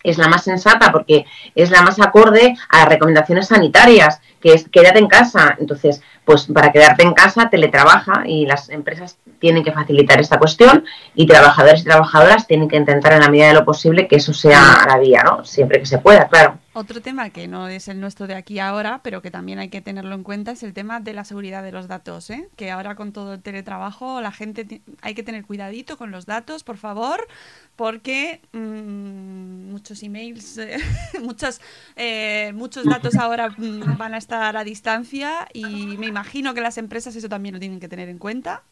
es 0.04 0.18
la 0.18 0.28
más 0.28 0.44
sensata 0.44 0.92
porque 0.92 1.26
es 1.56 1.70
la 1.70 1.82
más 1.82 2.00
acorde 2.00 2.56
a 2.70 2.80
las 2.80 2.90
recomendaciones 2.90 3.48
sanitarias, 3.48 4.20
que 4.42 4.54
es 4.54 4.68
quédate 4.70 5.00
en 5.00 5.08
casa. 5.08 5.56
Entonces, 5.60 6.02
pues 6.26 6.46
para 6.46 6.72
quedarte 6.72 7.04
en 7.04 7.14
casa, 7.14 7.50
teletrabaja 7.50 8.24
y 8.26 8.46
las 8.46 8.70
empresas 8.70 9.18
tienen 9.40 9.64
que 9.64 9.72
facilitar 9.72 10.20
esta 10.20 10.40
cuestión 10.40 10.86
y 11.16 11.28
trabajadores 11.28 11.82
y 11.82 11.86
trabajadoras 11.86 12.48
tienen 12.48 12.68
que 12.68 12.78
intentar 12.78 13.14
en 13.14 13.22
la 13.22 13.30
medida 13.30 13.48
de 13.48 13.54
lo 13.54 13.66
posible 13.66 14.08
que 14.08 14.18
eso 14.18 14.34
sea 14.34 14.86
la 14.88 14.98
vía, 14.98 15.24
¿no? 15.24 15.46
Siempre 15.46 15.80
que 15.80 15.86
se 15.86 16.00
pueda, 16.00 16.28
claro. 16.28 16.58
Otro 16.74 17.02
tema 17.02 17.32
que 17.32 17.50
no 17.50 17.68
es 17.68 17.90
el 17.90 18.00
nuestro 18.00 18.28
de 18.28 18.36
aquí 18.36 18.60
ahora, 18.60 19.02
pero 19.04 19.22
que 19.22 19.30
también 19.30 19.60
hay 19.60 19.68
que 19.68 19.82
tenerlo 19.82 20.16
en 20.16 20.24
cuenta, 20.24 20.52
es 20.52 20.64
el 20.64 20.74
tema 20.74 21.02
de 21.02 21.14
la 21.14 21.26
seguridad 21.26 21.64
de 21.64 21.74
los 21.74 21.90
datos. 21.90 22.30
¿eh? 22.30 22.48
Que 22.56 22.72
ahora 22.72 22.96
con 22.96 23.12
todo 23.12 23.34
el 23.34 23.42
teletrabajo, 23.42 24.22
la 24.22 24.32
gente 24.32 24.82
hay 25.02 25.14
que 25.14 25.22
tener 25.22 25.46
cuidadito 25.46 25.98
con 25.98 26.12
los 26.12 26.26
datos, 26.26 26.64
por 26.64 26.78
favor, 26.78 27.28
porque 27.76 28.40
mm, 28.54 29.70
muchos 29.70 30.02
emails, 30.02 30.58
eh, 30.60 30.78
muchos, 31.22 31.60
eh, 31.98 32.54
muchos 32.56 32.86
datos 32.86 33.16
ahora 33.16 33.50
mm, 33.50 33.98
van 33.98 34.14
a 34.14 34.18
estar 34.18 34.56
a 34.56 34.64
distancia 34.64 35.50
y 35.52 35.98
me 35.98 36.08
imagino 36.08 36.54
que 36.54 36.62
las 36.62 36.78
empresas 36.78 37.14
eso 37.18 37.28
también 37.28 37.54
lo 37.54 37.60
tienen 37.60 37.82
que 37.82 37.90
tener 37.90 38.08
en 38.08 38.18
cuenta. 38.18 38.64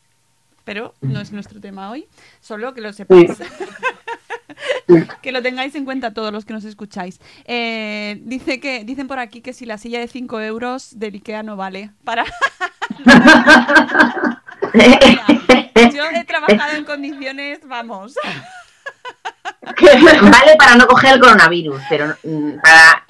Pero 0.64 0.94
no 1.02 1.20
es 1.20 1.32
nuestro 1.32 1.60
tema 1.60 1.90
hoy, 1.90 2.08
solo 2.40 2.74
que 2.74 2.82
lo 2.82 2.94
sepáis. 2.94 3.32
que 5.22 5.32
lo 5.32 5.42
tengáis 5.42 5.76
en 5.76 5.86
cuenta 5.86 6.14
todos 6.14 6.32
los 6.32 6.46
que 6.46 6.54
nos 6.54 6.64
escucháis. 6.66 7.20
Eh, 7.46 8.20
dice 8.24 8.60
que, 8.60 8.84
dicen 8.84 9.08
por 9.08 9.20
aquí 9.20 9.42
que 9.42 9.54
si 9.54 9.66
la 9.66 9.78
silla 9.78 10.00
de 10.00 10.08
5 10.08 10.42
euros 10.42 11.00
del 11.00 11.16
Ikea 11.16 11.44
no 11.44 11.56
vale. 11.56 11.92
Para... 12.04 12.26
Mira, 14.74 15.26
yo 15.94 16.04
he 16.14 16.24
trabajado 16.26 16.76
en 16.76 16.86
condiciones, 16.86 17.60
vamos. 17.66 18.16
Vale 19.82 20.56
para 20.58 20.76
no 20.76 20.88
coger 20.88 21.16
el 21.16 21.20
coronavirus, 21.20 21.82
pero 21.90 22.16
mm, 22.24 22.60
para, 22.62 23.06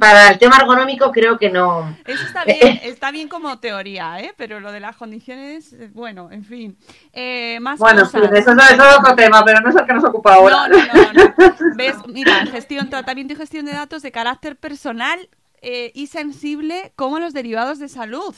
para 0.00 0.30
el 0.30 0.38
tema 0.38 0.56
ergonómico 0.56 1.12
creo 1.12 1.38
que 1.38 1.50
no. 1.50 1.96
Eso 2.04 2.24
está 2.26 2.44
bien, 2.44 2.80
está 2.82 3.10
bien 3.12 3.28
como 3.28 3.60
teoría, 3.60 4.18
¿eh? 4.20 4.34
Pero 4.36 4.58
lo 4.58 4.72
de 4.72 4.80
las 4.80 4.96
condiciones, 4.96 5.72
eh, 5.74 5.90
bueno, 5.92 6.28
en 6.32 6.44
fin. 6.44 6.76
Eh, 7.12 7.58
más 7.60 7.78
Bueno, 7.78 8.04
sí, 8.06 8.18
cosas. 8.18 8.32
eso, 8.32 8.50
es- 8.52 8.70
eso 8.72 8.82
es 8.90 8.98
otro 8.98 9.14
tema, 9.14 9.44
pero 9.44 9.60
no 9.60 9.70
es 9.70 9.76
el 9.76 9.86
que 9.86 9.92
nos 9.94 10.04
ocupa 10.04 10.34
ahora. 10.34 10.66
No, 10.66 10.78
no, 10.78 11.12
no, 11.12 11.12
no. 11.12 11.34
¿Ves? 11.76 11.94
Mira, 12.08 12.44
gestión, 12.46 12.90
tratamiento 12.90 13.34
y 13.34 13.36
gestión 13.36 13.66
de 13.66 13.72
datos 13.72 14.02
de 14.02 14.10
carácter 14.10 14.56
personal 14.56 15.28
eh, 15.62 15.92
y 15.94 16.08
sensible 16.08 16.92
como 16.96 17.20
los 17.20 17.32
derivados 17.32 17.78
de 17.78 17.88
salud. 17.88 18.34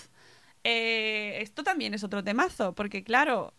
Eh, 0.65 1.39
esto 1.41 1.63
también 1.65 1.95
es 1.95 2.05
otro 2.05 2.23
temazo, 2.23 2.75
porque 2.75 3.03
claro, 3.03 3.55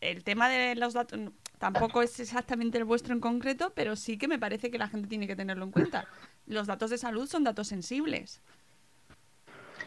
el 0.00 0.24
tema 0.24 0.48
de 0.48 0.74
los 0.76 0.94
datos 0.94 1.18
tampoco 1.58 2.02
es 2.02 2.18
exactamente 2.20 2.78
el 2.78 2.84
vuestro 2.84 3.14
en 3.14 3.20
concreto, 3.20 3.72
pero 3.74 3.94
sí 3.96 4.18
que 4.18 4.28
me 4.28 4.38
parece 4.38 4.70
que 4.70 4.78
la 4.78 4.88
gente 4.88 5.08
tiene 5.08 5.26
que 5.26 5.36
tenerlo 5.36 5.64
en 5.64 5.70
cuenta. 5.70 6.06
Los 6.46 6.66
datos 6.66 6.90
de 6.90 6.98
salud 6.98 7.28
son 7.28 7.44
datos 7.44 7.68
sensibles. 7.68 8.40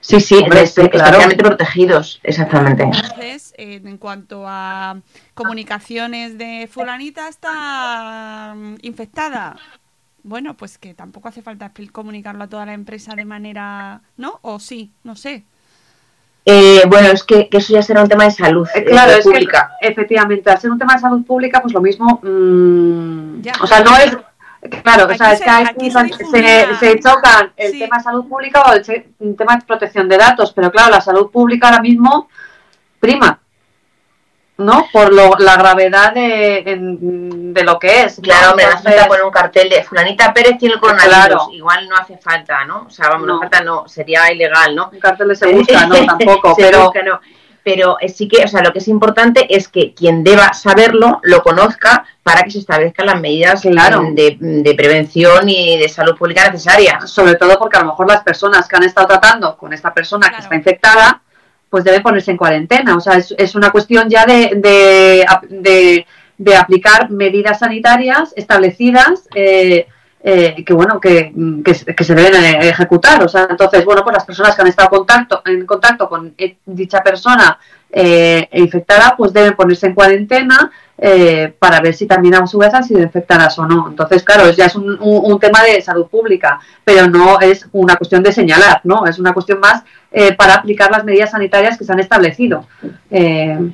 Sí, 0.01 0.19
sí, 0.19 0.35
Hombre, 0.35 0.61
es- 0.63 0.73
sí, 0.73 0.87
claro. 0.89 1.07
especialmente 1.17 1.43
protegidos, 1.43 2.19
exactamente. 2.23 2.83
Entonces, 2.83 3.53
eh, 3.57 3.81
en 3.83 3.97
cuanto 3.97 4.43
a 4.47 4.97
comunicaciones 5.33 6.37
de 6.37 6.69
fulanita 6.71 7.27
está 7.27 8.53
mm, 8.55 8.75
infectada, 8.83 9.55
bueno, 10.23 10.55
pues 10.55 10.77
que 10.77 10.93
tampoco 10.93 11.27
hace 11.29 11.41
falta 11.41 11.71
comunicarlo 11.91 12.43
a 12.43 12.47
toda 12.47 12.65
la 12.67 12.73
empresa 12.73 13.15
de 13.15 13.25
manera, 13.25 14.01
¿no? 14.17 14.39
O 14.43 14.59
sí, 14.59 14.91
no 15.03 15.15
sé. 15.15 15.43
Eh, 16.47 16.83
bueno, 16.87 17.07
es 17.09 17.23
que, 17.23 17.49
que 17.49 17.57
eso 17.57 17.73
ya 17.73 17.81
será 17.81 18.03
un 18.03 18.09
tema 18.09 18.25
de 18.25 18.31
salud 18.31 18.67
Eh, 18.75 18.79
eh, 18.81 18.85
Claro, 18.85 19.13
es 19.13 19.23
pública. 19.25 19.71
que 19.81 19.87
efectivamente, 19.87 20.51
al 20.51 20.59
ser 20.59 20.69
un 20.69 20.77
tema 20.77 20.93
de 20.93 20.99
salud 20.99 21.25
pública, 21.25 21.59
pues 21.63 21.73
lo 21.73 21.81
mismo. 21.81 22.19
mm, 22.21 23.41
Ya. 23.41 23.53
o 23.59 23.65
sea, 23.65 23.79
no 23.83 23.97
es. 23.97 24.15
Claro, 24.83 25.05
o 25.11 25.15
sea, 25.15 25.27
Aquí 25.27 25.33
es 25.33 25.37
se- 25.39 25.43
que 25.43 25.49
hay- 25.49 25.63
aquí 25.65 25.91
se 25.91 25.99
se, 25.99 26.03
difundía- 26.05 26.79
se 26.79 26.99
chocan 26.99 27.53
el 27.57 27.71
Sí. 27.71 27.79
tema 27.79 27.97
de 27.97 28.03
salud 28.03 28.27
pública 28.27 28.63
o 28.63 28.73
el, 28.73 29.35
tema 29.35 29.55
de 29.57 29.65
protección 29.65 30.07
de 30.09 30.17
datos, 30.17 30.51
pero 30.53 30.71
claro, 30.71 30.91
la 30.91 31.01
salud 31.01 31.29
pública 31.31 31.67
ahora 31.69 31.81
mismo 31.81 32.29
prima, 32.99 33.39
¿no? 34.57 34.87
Por 34.93 35.13
lo, 35.13 35.35
la 35.37 35.57
gravedad 35.57 36.13
de, 36.13 36.59
en- 36.59 37.53
de 37.53 37.63
lo 37.63 37.77
que 37.77 38.03
es. 38.03 38.19
Claro, 38.23 38.51
hombre, 38.51 38.65
no 38.65 38.71
hace 38.73 38.83
falta 38.83 39.07
poner 39.07 39.23
un 39.25 39.31
cartel 39.31 39.69
de 39.69 39.83
Fulanita 39.83 40.33
Pérez 40.33 40.57
tiene 40.57 40.75
el 40.75 40.79
coronavirus. 40.79 41.13
Claro. 41.15 41.47
Igual 41.51 41.89
no 41.89 41.95
hace 41.97 42.17
falta, 42.17 42.63
¿no? 42.65 42.85
O 42.87 42.89
sea, 42.89 43.09
vamos, 43.09 43.27
no, 43.27 43.33
No. 43.33 43.39
hace 43.41 43.49
falta, 43.49 43.65
no, 43.65 43.87
sería 43.87 44.31
ilegal, 44.31 44.73
¿no? 44.75 44.89
un 44.91 44.99
cartel 44.99 45.27
de 45.27 45.35
se 45.35 45.47
busca, 45.51 45.85
no, 45.87 45.95
tampoco, 46.05 46.55
Se 46.55 46.61
pero 46.63 46.83
busca, 46.85 47.03
no. 47.03 47.19
Pero 47.65 47.97
eh, 47.99 48.09
sí 48.09 48.27
que, 48.27 48.43
o 48.43 48.47
sea, 48.47 48.61
lo 48.61 48.71
que 48.71 48.77
es 48.77 48.87
importante 48.87 49.47
es 49.53 49.67
que 49.67 49.93
quien 49.95 50.23
deba 50.23 50.53
saberlo 50.53 51.19
lo 51.23 51.41
conozca 51.41 52.05
para 52.21 52.43
que 52.43 52.51
se 52.51 52.59
establezcan 52.59 53.07
las 53.07 53.19
medidas 53.19 53.61
Claro. 53.61 54.03
de, 54.13 54.37
de 54.39 54.75
prevención 54.75 55.49
y 55.49 55.77
de 55.79 55.89
salud 55.89 56.15
pública 56.15 56.47
necesarias. 56.51 57.09
Sobre 57.09 57.35
todo 57.35 57.57
porque 57.57 57.77
a 57.77 57.81
lo 57.81 57.87
mejor 57.87 58.07
las 58.07 58.21
personas 58.21 58.67
que 58.67 58.75
han 58.75 58.83
estado 58.83 59.07
tratando 59.07 59.57
con 59.57 59.73
esta 59.73 59.91
persona 59.95 60.27
Claro. 60.27 60.35
que 60.37 60.43
está 60.43 60.55
infectada, 60.55 61.21
pues 61.69 61.83
deben 61.83 62.03
ponerse 62.03 62.29
en 62.31 62.37
cuarentena. 62.37 62.95
O 62.95 62.99
sea, 63.01 63.15
es, 63.15 63.33
es 63.37 63.55
una 63.55 63.71
cuestión 63.71 64.09
ya 64.09 64.25
de, 64.27 64.51
de, 64.55 65.25
de- 65.49 66.05
de 66.37 66.55
aplicar 66.57 67.09
medidas 67.09 67.59
sanitarias 67.59 68.33
establecidas 68.35 69.27
eh, 69.33 69.87
eh, 70.27 70.63
que, 70.65 70.73
bueno, 70.73 70.99
que, 70.99 71.31
que, 71.63 71.73
se- 71.75 71.93
que 71.95 72.03
se 72.03 72.15
deben 72.15 72.43
eh, 72.43 72.69
ejecutar. 72.69 73.21
O 73.23 73.27
sea, 73.27 73.45
entonces, 73.47 73.85
bueno, 73.85 74.01
pues 74.03 74.15
las 74.15 74.25
personas 74.25 74.55
que 74.55 74.61
han 74.63 74.67
estado 74.67 74.89
en 75.45 75.65
contacto 75.67 76.09
con 76.09 76.33
eh, 76.35 76.57
dicha 76.65 77.03
persona 77.03 77.59
eh, 77.91 78.49
infectada, 78.53 79.13
pues 79.15 79.31
deben 79.33 79.55
ponerse 79.55 79.85
en 79.85 79.93
cuarentena 79.93 80.71
eh, 80.97 81.53
para 81.59 81.79
ver 81.79 81.93
si 81.93 82.07
también 82.07 82.33
a 82.35 82.47
su 82.47 82.57
vez 82.57 82.73
han 82.73 82.83
sido 82.83 83.01
infectadas 83.01 83.59
o 83.59 83.67
no. 83.67 83.87
Entonces, 83.89 84.23
claro, 84.23 84.49
ya 84.49 84.65
es 84.65 84.75
un, 84.75 84.89
un- 84.99 85.31
un 85.31 85.39
tema 85.39 85.61
de 85.61 85.79
salud 85.81 86.07
pública, 86.07 86.59
pero 86.83 87.07
no 87.07 87.39
es 87.39 87.67
una 87.73 87.95
cuestión 87.95 88.23
de 88.23 88.31
señalar, 88.31 88.81
¿no? 88.83 89.05
Es 89.05 89.19
una 89.19 89.31
cuestión 89.33 89.59
más 89.59 89.83
eh, 90.11 90.33
para 90.33 90.55
aplicar 90.55 90.89
las 90.89 91.03
medidas 91.03 91.31
sanitarias 91.31 91.77
que 91.77 91.83
se 91.85 91.91
han 91.93 91.99
establecido 91.99 92.65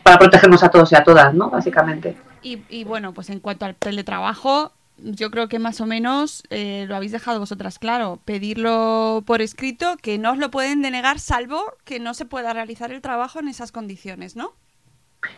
para 0.03 0.19
protegernos 0.19 0.63
a 0.63 0.69
todos 0.69 0.91
y 0.91 0.95
a 0.95 1.03
todas, 1.03 1.33
¿no? 1.33 1.49
Básicamente. 1.49 2.17
Y, 2.43 2.63
y 2.69 2.83
bueno, 2.83 3.13
pues 3.13 3.29
en 3.29 3.39
cuanto 3.39 3.65
al 3.65 3.75
teletrabajo, 3.75 4.71
yo 5.03 5.31
creo 5.31 5.47
que 5.47 5.59
más 5.59 5.81
o 5.81 5.85
menos 5.85 6.43
eh, 6.49 6.85
lo 6.87 6.95
habéis 6.95 7.11
dejado 7.11 7.39
vosotras 7.39 7.79
claro. 7.79 8.19
Pedirlo 8.25 9.23
por 9.25 9.41
escrito, 9.41 9.97
que 10.01 10.17
no 10.17 10.31
os 10.31 10.37
lo 10.37 10.51
pueden 10.51 10.81
denegar, 10.81 11.19
salvo 11.19 11.73
que 11.85 11.99
no 11.99 12.13
se 12.13 12.25
pueda 12.25 12.53
realizar 12.53 12.91
el 12.91 13.01
trabajo 13.01 13.39
en 13.39 13.47
esas 13.47 13.71
condiciones, 13.71 14.35
¿no? 14.35 14.53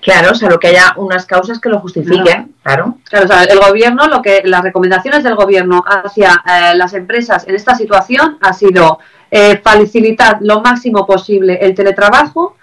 Claro, 0.01 0.31
o 0.31 0.35
sea, 0.35 0.49
lo 0.49 0.59
que 0.59 0.67
haya 0.67 0.93
unas 0.95 1.25
causas 1.25 1.59
que 1.59 1.67
lo 1.67 1.79
justifiquen, 1.79 2.55
claro. 2.63 2.97
Claro, 3.09 3.25
o 3.25 3.27
sea, 3.27 3.43
el 3.43 3.59
gobierno, 3.59 4.07
lo 4.07 4.21
que 4.21 4.41
las 4.45 4.63
recomendaciones 4.63 5.23
del 5.23 5.35
gobierno 5.35 5.83
hacia 5.85 6.41
eh, 6.45 6.75
las 6.75 6.93
empresas 6.93 7.45
en 7.47 7.55
esta 7.55 7.75
situación 7.75 8.37
ha 8.41 8.53
sido 8.53 8.99
eh, 9.29 9.59
facilitar 9.61 10.37
lo 10.41 10.61
máximo 10.61 11.05
posible 11.05 11.57
el 11.61 11.75
teletrabajo 11.75 12.55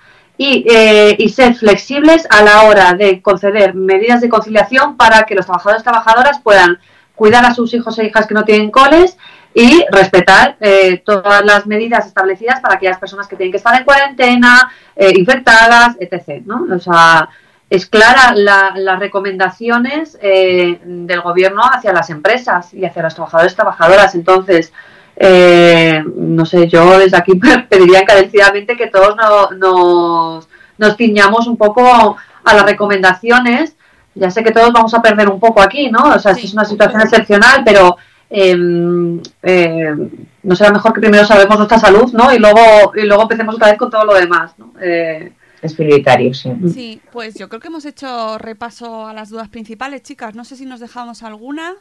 y, 0.43 0.65
eh, 0.71 1.17
y 1.19 1.29
ser 1.29 1.55
flexibles 1.55 2.27
a 2.31 2.41
la 2.43 2.63
hora 2.63 2.95
de 2.95 3.21
conceder 3.21 3.75
medidas 3.75 4.23
de 4.23 4.31
conciliación 4.31 4.97
para 4.97 5.25
que 5.27 5.35
los 5.35 5.45
trabajadores 5.45 5.83
y 5.83 5.85
trabajadoras 5.85 6.41
puedan 6.41 6.79
cuidar 7.15 7.45
a 7.45 7.53
sus 7.53 7.75
hijos 7.75 7.99
e 7.99 8.07
hijas 8.07 8.27
que 8.27 8.33
no 8.33 8.45
tienen 8.45 8.71
coles 8.71 9.19
y 9.53 9.85
respetar 9.93 10.57
eh, 10.61 11.03
todas 11.05 11.45
las 11.45 11.67
medidas 11.67 12.07
establecidas 12.07 12.61
para 12.61 12.77
aquellas 12.77 12.97
personas 12.99 13.29
que 13.29 13.37
tienen 13.37 13.51
que 13.53 13.59
estar 13.59 13.77
en 13.77 13.85
cuarentena, 13.85 14.73
eh, 14.97 15.13
infectadas, 15.15 15.97
etc. 16.01 16.43
¿no? 16.47 16.65
O 16.75 16.79
sea, 16.79 17.29
es 17.69 17.85
clara 17.85 18.33
la- 18.35 18.73
las 18.77 18.99
recomendaciones 18.99 20.19
eh, 20.23 20.81
del 20.83 21.21
gobierno 21.21 21.61
hacia 21.71 21.93
las 21.93 22.09
empresas 22.09 22.73
y 22.73 22.87
hacia 22.87 23.03
los 23.03 23.15
trabajadores 23.15 23.53
y 23.53 23.57
trabajadoras. 23.57 24.15
Entonces, 24.15 24.73
eh, 25.23 26.03
no 26.17 26.47
sé, 26.47 26.67
yo 26.67 26.99
desde 26.99 27.17
aquí 27.19 27.33
pediría 27.69 28.01
encarecidamente 28.01 28.75
que 28.77 28.87
todos 28.87 29.15
no- 29.17 29.51
nos, 29.51 30.49
nos 30.79 30.97
ciñamos 30.97 31.47
un 31.47 31.59
poco 31.59 32.17
a 32.45 32.55
las 32.55 32.65
recomendaciones. 32.65 33.77
Ya 34.15 34.31
sé 34.31 34.43
que 34.43 34.51
todos 34.51 34.73
vamos 34.73 34.93
a 34.95 35.03
perder 35.03 35.29
un 35.29 35.39
poco 35.39 35.61
aquí, 35.63 35.91
¿no? 35.91 36.03
O 36.15 36.19
sea, 36.19 36.35
Sí. 36.35 36.41
esto 36.41 36.47
es 36.49 36.55
una 36.55 36.65
situación 36.65 37.03
excepcional, 37.03 37.63
pero 37.65 37.97
eh, 38.31 38.57
eh, 39.43 39.95
no 40.43 40.57
será 40.57 40.71
mejor 40.73 40.93
que 40.95 41.01
primero 41.01 41.25
sabemos 41.27 41.59
nuestra 41.59 41.79
salud, 41.79 42.11
¿no? 42.13 42.33
Y 42.33 42.39
luego, 42.39 42.93
y 42.97 43.03
luego 43.03 43.23
empecemos 43.25 43.55
otra 43.57 43.69
vez 43.69 43.77
con 43.79 43.91
todo 43.91 44.05
lo 44.05 44.15
demás, 44.15 44.53
¿no? 44.59 44.73
Eh, 44.81 45.33
Es 45.63 45.75
prioritario, 45.75 46.33
sí. 46.33 46.51
Sí, 46.73 47.01
pues 47.13 47.35
yo 47.35 47.49
creo 47.51 47.61
que 47.61 47.69
hemos 47.69 47.85
hecho 47.85 48.39
repaso 48.39 49.07
a 49.07 49.13
las 49.13 49.29
dudas 49.29 49.49
principales, 49.51 50.03
chicas. 50.03 50.35
No 50.35 50.45
sé 50.47 50.57
si 50.57 50.65
nos 50.65 50.81
dejamos 50.81 51.23
alguna. 51.23 51.75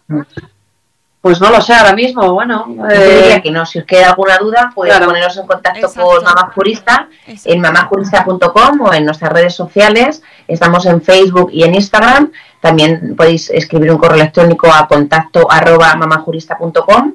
Pues 1.22 1.42
no 1.42 1.50
lo 1.50 1.60
sé 1.60 1.74
ahora 1.74 1.94
mismo, 1.94 2.32
bueno. 2.34 2.66
Yo 2.70 2.86
eh, 2.88 3.22
diría 3.22 3.42
que 3.42 3.52
no, 3.52 3.66
si 3.66 3.80
os 3.80 3.86
queda 3.86 4.10
alguna 4.12 4.38
duda, 4.38 4.72
podéis 4.74 4.96
Claro. 4.96 5.12
poneros 5.12 5.36
en 5.38 5.48
contacto 5.48 5.80
Exacto. 5.88 6.02
con 6.10 6.24
Mamá 6.24 6.52
Jurista 6.56 7.10
Exacto. 7.28 7.50
en 7.54 7.62
mamajurista.com 7.62 8.82
o 8.82 8.94
en 8.94 9.06
nuestras 9.06 9.34
redes 9.34 9.54
sociales. 9.54 10.22
Estamos 10.48 10.86
en 10.86 11.02
Facebook 11.02 11.50
y 11.52 11.64
en 11.64 11.76
Instagram. 11.76 12.32
También 12.62 13.16
podéis 13.18 13.50
escribir 13.50 13.92
un 13.92 13.98
correo 13.98 14.16
electrónico 14.18 14.72
a 14.74 14.88
contacto 14.88 15.46
arroba 15.52 15.94
mamajurista.com 15.96 17.14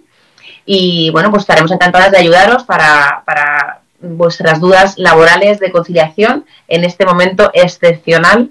y 0.66 1.11
bueno, 1.11 1.30
pues 1.30 1.42
estaremos 1.42 1.70
encantadas 1.72 2.11
de 2.11 2.18
ayudaros 2.18 2.64
para, 2.64 3.22
para 3.24 3.80
vuestras 4.00 4.61
dudas 4.61 4.94
laborales 4.98 5.61
de 5.61 5.70
conciliación 5.72 6.44
en 6.68 6.84
este 6.84 7.05
momento 7.07 7.50
excepcional 7.55 8.50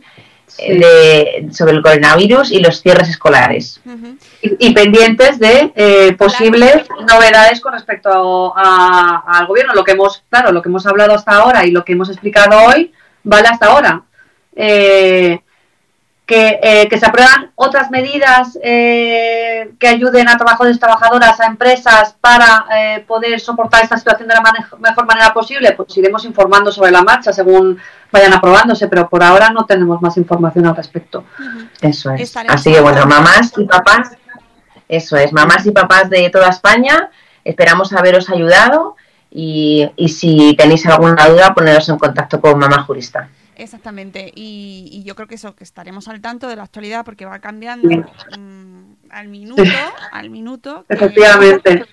de, 0.58 1.48
sobre 1.52 1.74
el 1.74 1.82
coronavirus 1.82 2.52
y 2.52 2.60
los 2.60 2.82
cierres 2.82 3.10
escolares. 3.10 3.82
Y, 4.42 4.68
y 4.68 4.74
pendientes 4.74 5.40
de 5.40 5.72
eh, 5.76 6.14
posibles 6.18 6.86
novedades 7.08 7.60
con 7.62 7.74
respecto 7.74 8.54
a- 8.56 9.24
al 9.26 9.48
gobierno. 9.48 9.74
Lo 9.74 9.84
que 9.84 9.92
hemos, 9.94 10.24
claro, 10.30 10.52
lo 10.52 10.62
que 10.62 10.70
hemos 10.70 10.86
hablado 10.86 11.14
hasta 11.16 11.32
ahora 11.34 11.66
y 11.66 11.72
lo 11.72 11.84
que 11.84 11.94
hemos 11.94 12.10
explicado 12.10 12.58
hoy 12.68 12.92
vale 13.24 13.48
hasta 13.48 13.68
ahora. 13.68 14.04
Eh, 14.56 15.40
que, 16.26 16.58
eh, 16.64 16.88
que 16.88 16.98
se 16.98 17.06
aprueban 17.06 17.52
otras 17.56 17.92
medidas 17.92 18.58
eh, 18.64 19.72
que 19.78 19.88
ayuden 19.90 20.30
a 20.30 20.38
trabajadores 20.38 20.78
y 20.78 20.80
trabajadoras, 20.80 21.38
a 21.42 21.48
empresas 21.48 22.16
para 22.22 22.66
eh, 22.78 23.04
poder 23.06 23.42
soportar 23.42 23.84
esta 23.84 23.98
situación 23.98 24.30
de 24.30 24.36
la 24.36 24.44
mejor 24.80 25.06
manera 25.06 25.34
posible, 25.34 25.74
pues 25.74 25.98
iremos 25.98 26.24
informando 26.24 26.72
sobre 26.72 26.92
la 26.92 27.02
marcha 27.02 27.34
según 27.34 27.78
vayan 28.14 28.32
aprobándose, 28.32 28.88
pero 28.88 29.10
por 29.10 29.24
ahora 29.24 29.50
no 29.50 29.66
tenemos 29.66 30.02
más 30.02 30.16
información 30.18 30.68
al 30.68 30.76
respecto. 30.76 31.26
Eso 31.82 32.12
es. 32.12 32.22
Estaremos 32.22 32.56
Así 32.56 32.72
que 32.72 32.80
bueno, 32.80 33.06
mamás 33.08 33.52
y 33.58 33.66
papás, 33.66 34.12
eso 34.88 35.18
es, 35.18 35.34
mamás 35.34 35.66
y 35.66 35.72
papás 35.72 36.10
de 36.10 36.30
toda 36.30 36.50
España, 36.50 37.10
esperamos 37.44 37.92
haberos 37.92 38.30
ayudado 38.30 38.96
y, 39.32 39.90
y 39.98 40.10
si 40.10 40.56
tenéis 40.56 40.86
alguna 40.86 41.28
duda, 41.28 41.56
poneros 41.56 41.90
en 41.90 41.98
contacto 41.98 42.40
con 42.40 42.60
Mamá 42.60 42.84
Jurista. 42.84 43.30
Exactamente. 43.56 44.32
Y, 44.36 44.90
y 44.92 45.04
yo 45.04 45.16
creo 45.16 45.28
que 45.28 45.36
eso, 45.36 45.56
que 45.56 45.64
estaremos 45.64 46.08
al 46.08 46.22
tanto 46.22 46.48
de 46.48 46.56
la 46.56 46.64
actualidad 46.64 47.04
porque 47.04 47.26
va 47.26 47.40
cambiando 47.40 47.88
mm, 48.38 48.84
al 49.10 49.28
minuto, 49.28 49.64
al 50.12 50.30
minuto. 50.30 50.86
Efectivamente. 50.88 51.80
que 51.80 51.86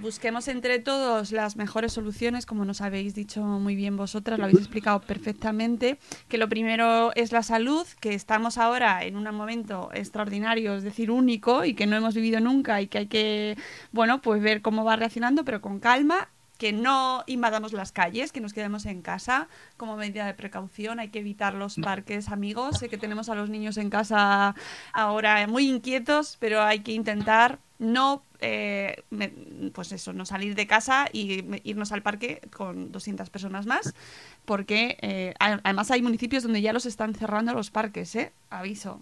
busquemos 0.00 0.48
entre 0.48 0.78
todos 0.78 1.32
las 1.32 1.56
mejores 1.56 1.92
soluciones, 1.92 2.46
como 2.46 2.64
nos 2.64 2.80
habéis 2.80 3.14
dicho 3.14 3.42
muy 3.42 3.74
bien 3.74 3.96
vosotras, 3.96 4.38
lo 4.38 4.44
habéis 4.44 4.60
explicado 4.60 5.00
perfectamente, 5.00 5.98
que 6.28 6.38
lo 6.38 6.48
primero 6.48 7.12
es 7.14 7.32
la 7.32 7.42
salud, 7.42 7.86
que 8.00 8.14
estamos 8.14 8.58
ahora 8.58 9.04
en 9.04 9.16
un 9.16 9.24
momento 9.34 9.90
extraordinario, 9.92 10.74
es 10.74 10.82
decir, 10.82 11.10
único 11.10 11.64
y 11.64 11.74
que 11.74 11.86
no 11.86 11.96
hemos 11.96 12.14
vivido 12.14 12.40
nunca 12.40 12.80
y 12.80 12.86
que 12.86 12.98
hay 12.98 13.06
que, 13.06 13.56
bueno, 13.92 14.20
pues 14.20 14.42
ver 14.42 14.62
cómo 14.62 14.84
va 14.84 14.96
reaccionando, 14.96 15.44
pero 15.44 15.60
con 15.60 15.80
calma 15.80 16.28
que 16.58 16.72
no 16.74 17.24
invadamos 17.26 17.72
las 17.72 17.90
calles, 17.90 18.32
que 18.32 18.40
nos 18.40 18.52
quedemos 18.52 18.84
en 18.84 19.00
casa 19.00 19.48
como 19.78 19.96
medida 19.96 20.26
de 20.26 20.34
precaución. 20.34 21.00
Hay 21.00 21.08
que 21.08 21.20
evitar 21.20 21.54
los 21.54 21.76
parques, 21.76 22.28
amigos. 22.28 22.78
Sé 22.78 22.90
que 22.90 22.98
tenemos 22.98 23.30
a 23.30 23.34
los 23.34 23.48
niños 23.48 23.78
en 23.78 23.88
casa 23.88 24.54
ahora 24.92 25.46
muy 25.46 25.66
inquietos, 25.66 26.36
pero 26.38 26.60
hay 26.60 26.80
que 26.80 26.92
intentar 26.92 27.60
no, 27.80 28.22
eh, 28.42 29.02
me- 29.10 29.32
pues 29.74 29.90
eso, 29.92 30.12
no 30.12 30.24
salir 30.26 30.54
de 30.54 30.66
casa 30.66 31.06
y 31.12 31.42
me- 31.42 31.60
irnos 31.64 31.92
al 31.92 32.02
parque 32.02 32.40
con 32.54 32.92
200 32.92 33.30
personas 33.30 33.64
más, 33.66 33.94
porque 34.44 34.98
eh, 35.00 35.34
además 35.38 35.90
hay 35.90 36.02
municipios 36.02 36.42
donde 36.42 36.60
ya 36.62 36.72
los 36.74 36.84
están 36.86 37.14
cerrando 37.14 37.52
los 37.54 37.70
parques, 37.70 38.14
¿eh? 38.16 38.32
Aviso. 38.50 39.00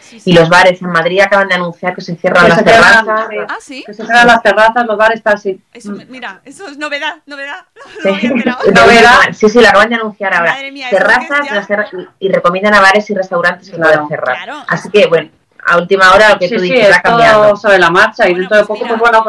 Sí, 0.00 0.20
sí. 0.20 0.30
Y 0.30 0.34
los 0.34 0.48
bares 0.50 0.82
en 0.82 0.88
Madrid 0.90 1.20
acaban 1.20 1.48
de 1.48 1.54
anunciar 1.54 1.94
que 1.94 2.00
se 2.02 2.16
cierran 2.16 2.42
Que 2.44 2.48
las 2.50 2.58
se 2.58 2.64
terrazas. 2.64 3.26
Ah, 3.48 3.56
sí. 3.60 3.82
Que 3.86 3.94
se 3.94 4.04
cierran 4.04 4.26
las 4.26 4.42
terrazas, 4.42 4.86
los 4.86 4.96
bares, 4.98 5.22
tal, 5.22 5.38
sí. 5.38 5.60
Eso, 5.72 5.92
mira, 6.08 6.42
eso 6.44 6.68
es 6.68 6.76
novedad, 6.78 7.22
novedad. 7.26 7.66
Sí. 8.02 8.28
No. 8.44 8.58
Novedad. 8.74 9.32
Sí, 9.32 9.48
sí, 9.48 9.60
lo 9.60 9.68
acaban 9.68 9.88
de 9.88 9.94
anunciar 9.96 10.34
ahora. 10.34 10.52
Madre 10.52 10.70
mía, 10.72 10.88
Terrazas 10.90 11.46
ya- 11.48 11.54
las 11.54 11.68
y, 12.20 12.26
y 12.26 12.28
recomiendan 12.30 12.74
a 12.74 12.80
bares 12.80 13.08
y 13.08 13.14
restaurantes 13.14 13.70
que 13.70 13.76
Claro. 13.76 14.06
pueden 14.06 14.08
cerrar. 14.08 14.36
Claro. 14.36 14.64
Así 14.68 14.90
que, 14.90 15.06
bueno, 15.06 15.30
a 15.66 15.76
última 15.78 16.12
hora 16.12 16.30
lo 16.30 16.38
que 16.38 16.48
Sí, 16.48 16.54
tú 16.56 16.60
sí, 16.62 16.70
dices 16.72 16.90
va 16.92 17.00
cambiando. 17.02 17.56
sobre 17.56 17.78
la 17.78 17.90
marcha 17.90 18.28
y 18.28 18.32
Bueno, 18.32 18.48
dentro 18.48 18.56
de 18.58 18.64
pues 18.66 18.80
poco, 18.80 18.84
mira. 18.84 18.98
pues 18.98 19.10
bueno, 19.10 19.24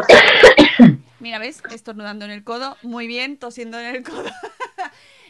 pues 0.79 0.97
Mira, 1.19 1.39
¿ves? 1.39 1.61
Estornudando 1.71 2.25
en 2.25 2.31
el 2.31 2.43
codo. 2.43 2.77
Muy 2.81 3.07
bien, 3.07 3.37
tosiendo 3.37 3.79
en 3.79 3.95
el 3.95 4.03
codo. 4.03 4.23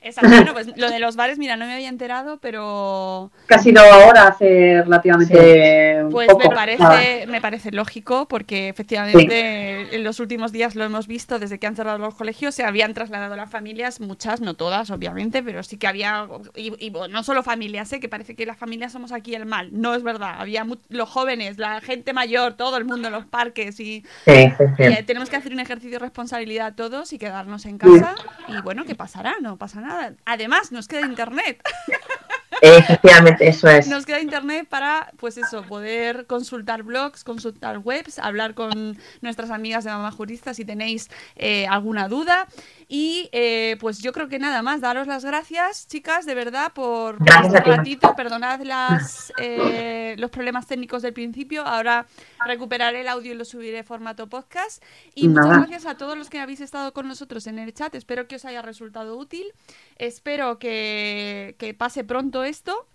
Exacto. 0.03 0.29
Bueno, 0.29 0.53
pues 0.53 0.67
lo 0.75 0.89
de 0.91 0.99
los 0.99 1.15
bares, 1.15 1.37
mira, 1.37 1.55
no 1.55 1.65
me 1.65 1.73
había 1.73 1.87
enterado, 1.89 2.37
pero 2.41 3.31
que 3.47 3.55
ha 3.55 3.59
sido 3.59 3.81
ahora 3.81 4.27
hace 4.27 4.81
relativamente 4.83 6.03
pues 6.11 6.27
poco. 6.27 6.49
me 6.49 6.55
parece, 6.55 7.25
me 7.27 7.39
parece 7.41 7.71
lógico 7.71 8.27
porque 8.27 8.67
efectivamente 8.69 9.95
en 9.95 10.03
los 10.03 10.19
últimos 10.19 10.51
días 10.51 10.75
lo 10.75 10.83
hemos 10.83 11.07
visto 11.07 11.39
desde 11.39 11.59
que 11.59 11.67
han 11.67 11.75
cerrado 11.75 11.97
los 11.99 12.15
colegios, 12.15 12.53
se 12.55 12.63
habían 12.63 12.93
trasladado 12.93 13.35
las 13.35 13.49
familias, 13.49 13.99
muchas, 14.01 14.41
no 14.41 14.55
todas, 14.55 14.89
obviamente, 14.91 15.41
pero 15.41 15.63
sí 15.63 15.77
que 15.77 15.87
había, 15.87 16.27
y, 16.55 16.73
y, 16.85 16.89
bueno, 16.89 17.13
no 17.13 17.23
solo 17.23 17.41
familias, 17.43 17.91
¿eh? 17.93 17.99
que 17.99 18.09
parece 18.09 18.35
que 18.35 18.45
las 18.45 18.57
familias 18.57 18.91
somos 18.91 19.11
aquí 19.13 19.35
el 19.35 19.45
mal, 19.45 19.69
no 19.71 19.95
es 19.95 20.03
verdad, 20.03 20.35
había 20.37 20.63
mu- 20.65 20.77
los 20.89 21.09
jóvenes, 21.09 21.57
la 21.57 21.79
gente 21.81 22.11
mayor, 22.13 22.53
todo 22.55 22.75
el 22.77 22.85
mundo 22.85 23.07
en 23.07 23.13
los 23.13 23.25
parques 23.25 23.79
y 23.79 24.03
Sí, 24.25 24.51
sí, 24.57 24.63
sí. 24.77 24.83
y, 24.83 24.85
eh, 24.85 25.03
tenemos 25.05 25.29
que 25.29 25.37
hacer 25.37 25.53
un 25.53 25.59
ejercicio 25.59 25.91
de 25.97 25.99
responsabilidad 25.99 26.73
todos 26.75 27.13
y 27.13 27.17
quedarnos 27.17 27.65
en 27.65 27.77
casa. 27.77 28.15
Y 28.49 28.61
bueno, 28.61 28.83
¿qué 28.85 28.95
pasará? 28.95 29.35
No 29.41 29.57
pasa 29.57 29.79
nada. 29.81 29.92
Nada. 29.93 30.15
Además, 30.25 30.71
nos 30.71 30.87
queda 30.87 31.01
internet. 31.01 31.61
Efectivamente, 32.61 33.47
eso 33.47 33.67
es. 33.67 33.87
Nos 33.87 34.05
queda 34.05 34.21
internet 34.21 34.67
para, 34.69 35.11
pues 35.17 35.37
eso, 35.37 35.63
poder 35.63 36.27
consultar 36.27 36.83
blogs, 36.83 37.23
consultar 37.25 37.79
webs, 37.79 38.19
hablar 38.19 38.53
con 38.53 38.97
nuestras 39.21 39.49
amigas 39.49 39.83
de 39.83 39.91
Mamá 39.91 40.11
Jurista 40.11 40.53
si 40.53 40.63
tenéis 40.63 41.09
eh, 41.35 41.67
alguna 41.67 42.07
duda. 42.07 42.47
Y 42.95 43.27
eh, 43.31 43.75
pues 43.79 44.03
yo 44.03 44.11
creo 44.13 44.29
que 44.29 44.37
nada 44.37 44.61
más, 44.61 44.79
daros 44.79 45.07
las 45.07 45.25
gracias, 45.25 45.87
chicas, 45.87 46.27
de 46.27 46.35
verdad, 46.35 46.73
por, 46.73 47.17
por 47.17 47.27
este 47.43 47.59
ratito. 47.61 48.13
Perdonad 48.15 48.61
las, 48.61 49.33
eh, 49.39 50.13
los 50.19 50.29
problemas 50.29 50.67
técnicos 50.67 51.01
del 51.01 51.11
principio. 51.11 51.65
Ahora 51.65 52.05
recuperaré 52.45 53.01
el 53.01 53.07
audio 53.07 53.31
y 53.31 53.35
lo 53.35 53.45
subiré 53.45 53.79
en 53.79 53.83
formato 53.83 54.29
podcast. 54.29 54.83
Y 55.15 55.27
muchas 55.27 55.57
gracias 55.57 55.85
a 55.87 55.97
todos 55.97 56.15
los 56.15 56.29
que 56.29 56.39
habéis 56.39 56.61
estado 56.61 56.93
con 56.93 57.07
nosotros 57.07 57.47
en 57.47 57.57
el 57.57 57.73
chat. 57.73 57.95
Espero 57.95 58.27
que 58.27 58.35
os 58.35 58.45
haya 58.45 58.61
resultado 58.61 59.17
útil. 59.17 59.47
Espero 59.95 60.59
que, 60.59 61.55
que 61.57 61.73
pase 61.73 62.03
pronto 62.03 62.43
esto. 62.43 62.87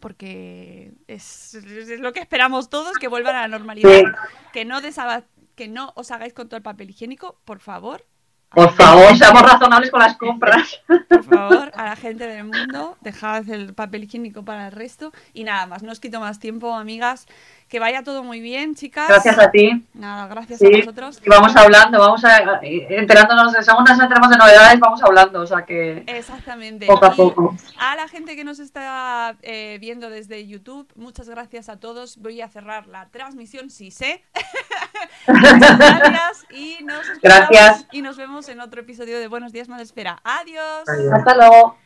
Porque 0.00 0.92
es, 1.08 1.54
es 1.54 1.98
lo 1.98 2.12
que 2.12 2.20
esperamos 2.20 2.68
todos, 2.68 2.98
que 2.98 3.08
vuelvan 3.08 3.36
a 3.36 3.40
la 3.40 3.48
normalidad. 3.48 3.88
Sí. 3.88 4.04
Que 4.52 4.66
no 4.66 4.80
que 5.54 5.68
no 5.68 5.94
os 5.96 6.10
hagáis 6.10 6.34
con 6.34 6.50
todo 6.50 6.58
el 6.58 6.62
papel 6.62 6.90
higiénico, 6.90 7.40
por 7.46 7.60
favor. 7.60 8.04
Por 8.54 8.72
favor. 8.76 9.16
Seamos 9.16 9.42
razonables 9.42 9.90
con 9.90 10.00
las 10.00 10.16
compras. 10.16 10.80
Por 10.86 11.24
favor, 11.24 11.72
a 11.74 11.84
la 11.84 11.96
gente 11.96 12.26
del 12.26 12.44
mundo, 12.44 12.96
dejad 13.00 13.48
el 13.48 13.74
papel 13.74 14.04
higiénico 14.04 14.44
para 14.44 14.66
el 14.66 14.72
resto. 14.72 15.12
Y 15.32 15.44
nada 15.44 15.66
más, 15.66 15.82
no 15.82 15.92
os 15.92 16.00
quito 16.00 16.20
más 16.20 16.38
tiempo, 16.38 16.74
amigas. 16.74 17.26
Que 17.74 17.80
vaya 17.80 18.04
todo 18.04 18.22
muy 18.22 18.38
bien, 18.38 18.76
chicas. 18.76 19.08
Gracias 19.08 19.36
a 19.36 19.50
ti. 19.50 19.84
Nada, 19.94 20.28
gracias 20.28 20.60
Sí, 20.60 20.66
a 20.72 20.78
vosotros. 20.78 21.20
y 21.26 21.28
vamos 21.28 21.56
hablando, 21.56 21.98
vamos 21.98 22.24
a, 22.24 22.60
eh, 22.62 22.86
enterándonos, 22.90 23.52
según 23.64 23.82
nos 23.82 23.98
enteramos 23.98 24.30
de 24.30 24.36
novedades, 24.36 24.78
vamos 24.78 25.02
hablando, 25.02 25.40
o 25.40 25.46
sea 25.48 25.64
que 25.64 26.04
Exactamente. 26.06 26.86
poco 26.86 27.06
a 27.06 27.12
Y 27.12 27.16
poco. 27.16 27.56
A 27.80 27.96
la 27.96 28.06
gente 28.06 28.36
que 28.36 28.44
nos 28.44 28.60
está 28.60 29.36
eh, 29.42 29.78
viendo 29.80 30.08
desde 30.08 30.46
YouTube, 30.46 30.86
muchas 30.94 31.28
gracias 31.28 31.68
a 31.68 31.80
todos. 31.80 32.16
Voy 32.18 32.40
a 32.42 32.48
cerrar 32.48 32.86
la 32.86 33.08
transmisión, 33.08 33.70
si 33.70 33.90
sé. 33.90 34.22
muchas 35.26 35.58
gracias 35.78 36.46
y 36.50 36.78
nos 36.84 37.04
Gracias. 37.20 37.88
y 37.90 38.02
nos 38.02 38.16
vemos 38.16 38.48
en 38.50 38.60
otro 38.60 38.82
episodio 38.82 39.18
de 39.18 39.26
Buenos 39.26 39.50
Días, 39.50 39.68
Madre 39.68 39.82
Espera. 39.82 40.20
Adiós. 40.22 40.84
Hasta 41.12 41.34
luego. 41.34 41.76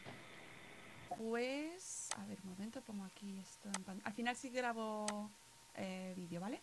Pues, 1.16 2.10
a 2.14 2.26
ver, 2.26 2.36
un 2.44 2.50
momento, 2.50 2.82
pongo 2.82 3.06
aquí 3.06 3.38
esto 3.40 3.70
en 3.74 3.84
pan- 3.84 4.02
Al 4.04 4.12
final 4.12 4.36
sí 4.36 4.50
grabo 4.50 5.30
eh, 5.76 6.12
vídeo, 6.16 6.40
¿vale? 6.40 6.60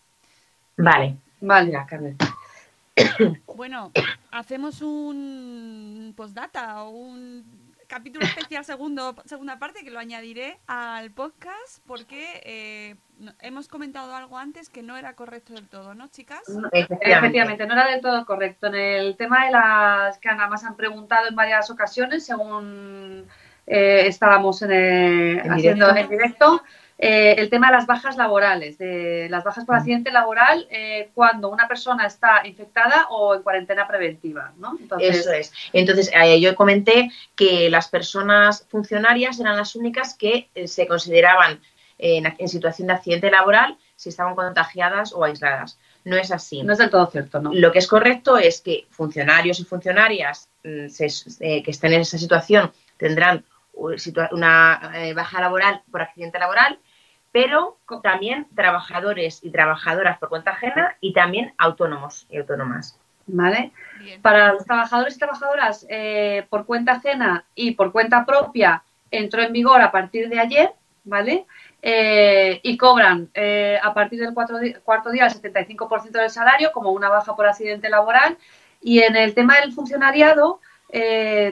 Vale. 0.77 1.15
Vale. 1.41 1.71
Carmen. 1.87 2.17
Bueno, 3.55 3.91
hacemos 4.31 4.81
un 4.81 6.13
postdata 6.15 6.83
o 6.83 6.89
un 6.89 7.43
capítulo 7.87 8.25
especial 8.25 8.65
segundo, 8.65 9.15
segunda 9.25 9.59
parte 9.59 9.83
que 9.83 9.91
lo 9.91 9.99
añadiré 9.99 10.57
al 10.65 11.11
podcast 11.11 11.79
porque 11.85 12.41
eh, 12.43 12.95
hemos 13.41 13.67
comentado 13.67 14.15
algo 14.15 14.37
antes 14.37 14.69
que 14.69 14.81
no 14.81 14.97
era 14.97 15.13
correcto 15.13 15.53
del 15.53 15.67
todo, 15.67 15.93
¿no, 15.93 16.07
chicas? 16.07 16.41
Efectivamente. 16.71 17.11
Efectivamente, 17.11 17.67
no 17.67 17.73
era 17.73 17.87
del 17.91 18.01
todo 18.01 18.25
correcto. 18.25 18.67
En 18.67 18.75
el 18.75 19.17
tema 19.17 19.45
de 19.45 19.51
las 19.51 20.17
que 20.17 20.29
nada 20.29 20.47
más 20.47 20.63
han 20.63 20.75
preguntado 20.75 21.27
en 21.27 21.35
varias 21.35 21.69
ocasiones, 21.69 22.25
según 22.25 23.27
eh, 23.67 24.07
estábamos 24.07 24.61
en 24.61 24.71
el- 24.71 25.39
En 25.39 25.51
haciendo 25.51 25.87
directo. 25.89 26.13
en 26.13 26.17
directo, 26.17 26.63
eh, 26.97 27.35
el 27.37 27.49
tema 27.49 27.67
de 27.67 27.73
las 27.73 27.85
bajas 27.87 28.15
laborales, 28.15 28.77
de 28.77 29.27
las 29.29 29.43
bajas 29.43 29.65
por 29.65 29.75
accidente 29.75 30.11
laboral 30.11 30.65
eh, 30.71 31.09
cuando 31.13 31.49
una 31.49 31.67
persona 31.67 32.05
está 32.05 32.41
infectada 32.47 33.07
o 33.09 33.35
en 33.35 33.41
cuarentena 33.41 33.85
preventiva, 33.87 34.53
¿no? 34.57 34.77
Entonces, 34.79 35.15
Eso 35.17 35.31
es. 35.33 35.53
Entonces, 35.73 36.09
eh, 36.13 36.39
yo 36.39 36.55
comenté 36.55 37.11
que 37.35 37.69
las 37.69 37.89
personas 37.89 38.65
funcionarias 38.69 39.39
eran 39.39 39.57
las 39.57 39.75
únicas 39.75 40.13
que 40.15 40.49
eh, 40.55 40.67
se 40.67 40.87
consideraban 40.87 41.59
en, 41.97 42.33
en 42.37 42.49
situación 42.49 42.87
de 42.87 42.93
accidente 42.93 43.29
laboral 43.31 43.77
si 43.95 44.09
estaban 44.09 44.35
contagiadas 44.35 45.13
o 45.13 45.23
aisladas. 45.23 45.77
No 46.05 46.15
es 46.17 46.31
así. 46.31 46.61
no 46.63 46.73
es 46.73 46.79
del 46.79 46.89
todo 46.89 47.07
cierto, 47.07 47.41
¿no? 47.41 47.51
Lo 47.53 47.71
que 47.71 47.79
es 47.79 47.87
correcto 47.87 48.37
es 48.37 48.61
que 48.61 48.85
funcionarios 48.91 49.59
y 49.59 49.65
funcionarias 49.65 50.49
mm, 50.63 50.87
se- 50.89 51.07
eh, 51.39 51.63
que 51.63 51.71
estén 51.71 51.93
en 51.93 52.01
esa 52.01 52.17
situación 52.17 52.71
tendrán 52.97 53.43
situa- 53.97 54.29
una 54.31 54.91
eh, 54.95 55.13
baja 55.13 55.41
laboral 55.41 55.81
por 55.91 56.01
accidente 56.01 56.37
laboral, 56.39 56.79
pero 57.36 57.77
también 58.01 58.47
trabajadores 58.55 59.43
y 59.43 59.49
trabajadoras 59.49 60.17
por 60.19 60.29
cuenta 60.29 60.51
ajena 60.51 60.95
y 61.01 61.11
también 61.11 61.53
autónomos 61.57 62.27
y 62.29 62.38
autónomas. 62.38 62.97
¿Vale? 63.27 63.73
Bien. 63.99 64.21
Para 64.21 64.53
los 64.53 64.63
trabajadores 64.63 65.17
y 65.17 65.19
trabajadoras 65.19 65.86
eh, 65.89 66.47
por 66.49 66.65
cuenta 66.65 66.93
ajena 66.93 67.43
y 67.53 67.71
por 67.71 67.91
cuenta 67.91 68.25
propia 68.25 68.83
entró 69.11 69.41
en 69.41 69.51
vigor 69.51 69.81
a 69.81 69.91
partir 69.91 70.29
de 70.29 70.39
ayer, 70.39 70.71
¿vale? 71.03 71.45
Eh, 71.81 72.61
y 72.63 72.77
cobran 72.77 73.29
eh, 73.33 73.79
a 73.83 73.93
partir 73.93 74.21
del 74.21 74.33
cuatro 74.33 74.57
cuarto 74.86 75.09
día 75.09 75.25
el 75.25 75.33
75% 75.33 76.11
del 76.11 76.29
salario 76.29 76.71
como 76.71 76.91
una 76.91 77.09
baja 77.09 77.36
por 77.36 77.47
accidente 77.47 77.89
laboral. 77.89 78.38
Y 78.81 78.99
en 78.99 79.17
el 79.17 79.33
tema 79.33 79.59
del 79.59 79.73
funcionariado, 79.73 80.61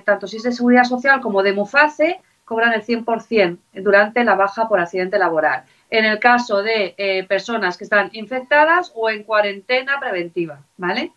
tanto 0.06 0.28
si 0.28 0.38
es 0.38 0.44
de 0.44 0.54
seguridad 0.54 0.86
social 0.86 1.20
como 1.20 1.44
de 1.44 1.52
MUFACE, 1.52 2.22
cobran 2.46 2.74
el 2.74 2.84
100% 2.84 3.58
durante 3.74 4.24
la 4.24 4.36
baja 4.36 4.68
por 4.68 4.80
accidente 4.80 5.18
laboral. 5.18 5.64
En 5.90 6.06
el 6.06 6.20
caso 6.20 6.64
de 6.64 6.96
eh, 6.98 7.24
personas 7.26 7.78
que 7.78 7.84
están 7.84 8.10
infectadas 8.14 8.92
o 8.96 9.10
en 9.10 9.24
cuarentena 9.24 10.00
preventiva, 10.00 10.62
¿vale? 10.78 11.12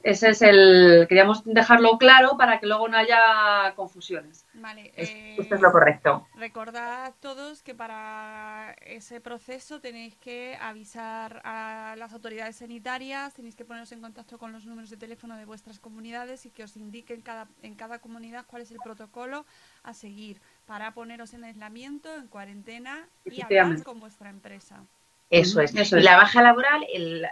Ese 0.00 0.28
es 0.30 0.42
el. 0.42 1.06
Queríamos 1.08 1.42
dejarlo 1.44 1.98
claro 1.98 2.36
para 2.38 2.60
que 2.60 2.66
luego 2.66 2.86
no 2.88 2.96
haya 2.96 3.72
confusiones. 3.74 4.46
Vale. 4.54 4.92
Es- 4.94 5.10
eh, 5.10 5.34
Esto 5.36 5.56
es 5.56 5.60
lo 5.60 5.72
correcto. 5.72 6.26
Recordad 6.36 7.14
todos 7.20 7.62
que 7.64 7.74
para 7.74 8.76
ese 8.86 9.20
proceso 9.20 9.80
tenéis 9.80 10.16
que 10.16 10.56
avisar 10.60 11.42
a 11.44 11.96
las 11.98 12.12
autoridades 12.12 12.56
sanitarias, 12.56 13.34
tenéis 13.34 13.56
que 13.56 13.64
poneros 13.64 13.90
en 13.90 14.00
contacto 14.00 14.38
con 14.38 14.52
los 14.52 14.66
números 14.66 14.88
de 14.88 14.96
teléfono 14.98 15.36
de 15.36 15.44
vuestras 15.44 15.80
comunidades 15.80 16.46
y 16.46 16.50
que 16.50 16.62
os 16.62 16.76
indiquen 16.76 17.20
cada, 17.20 17.48
en 17.62 17.74
cada 17.74 17.98
comunidad 17.98 18.44
cuál 18.46 18.62
es 18.62 18.70
el 18.70 18.78
protocolo 18.78 19.46
a 19.82 19.94
seguir 19.94 20.40
para 20.68 20.92
poneros 20.92 21.32
en 21.32 21.44
aislamiento, 21.44 22.14
en 22.14 22.28
cuarentena 22.28 23.08
y 23.24 23.40
hablar 23.40 23.82
con 23.82 23.98
vuestra 24.00 24.28
empresa. 24.28 24.84
Eso 25.30 25.60
es. 25.60 25.74
Eso 25.74 25.96
es. 25.96 26.04
la 26.04 26.16
baja 26.16 26.42
laboral 26.42 26.86
el- 26.92 27.26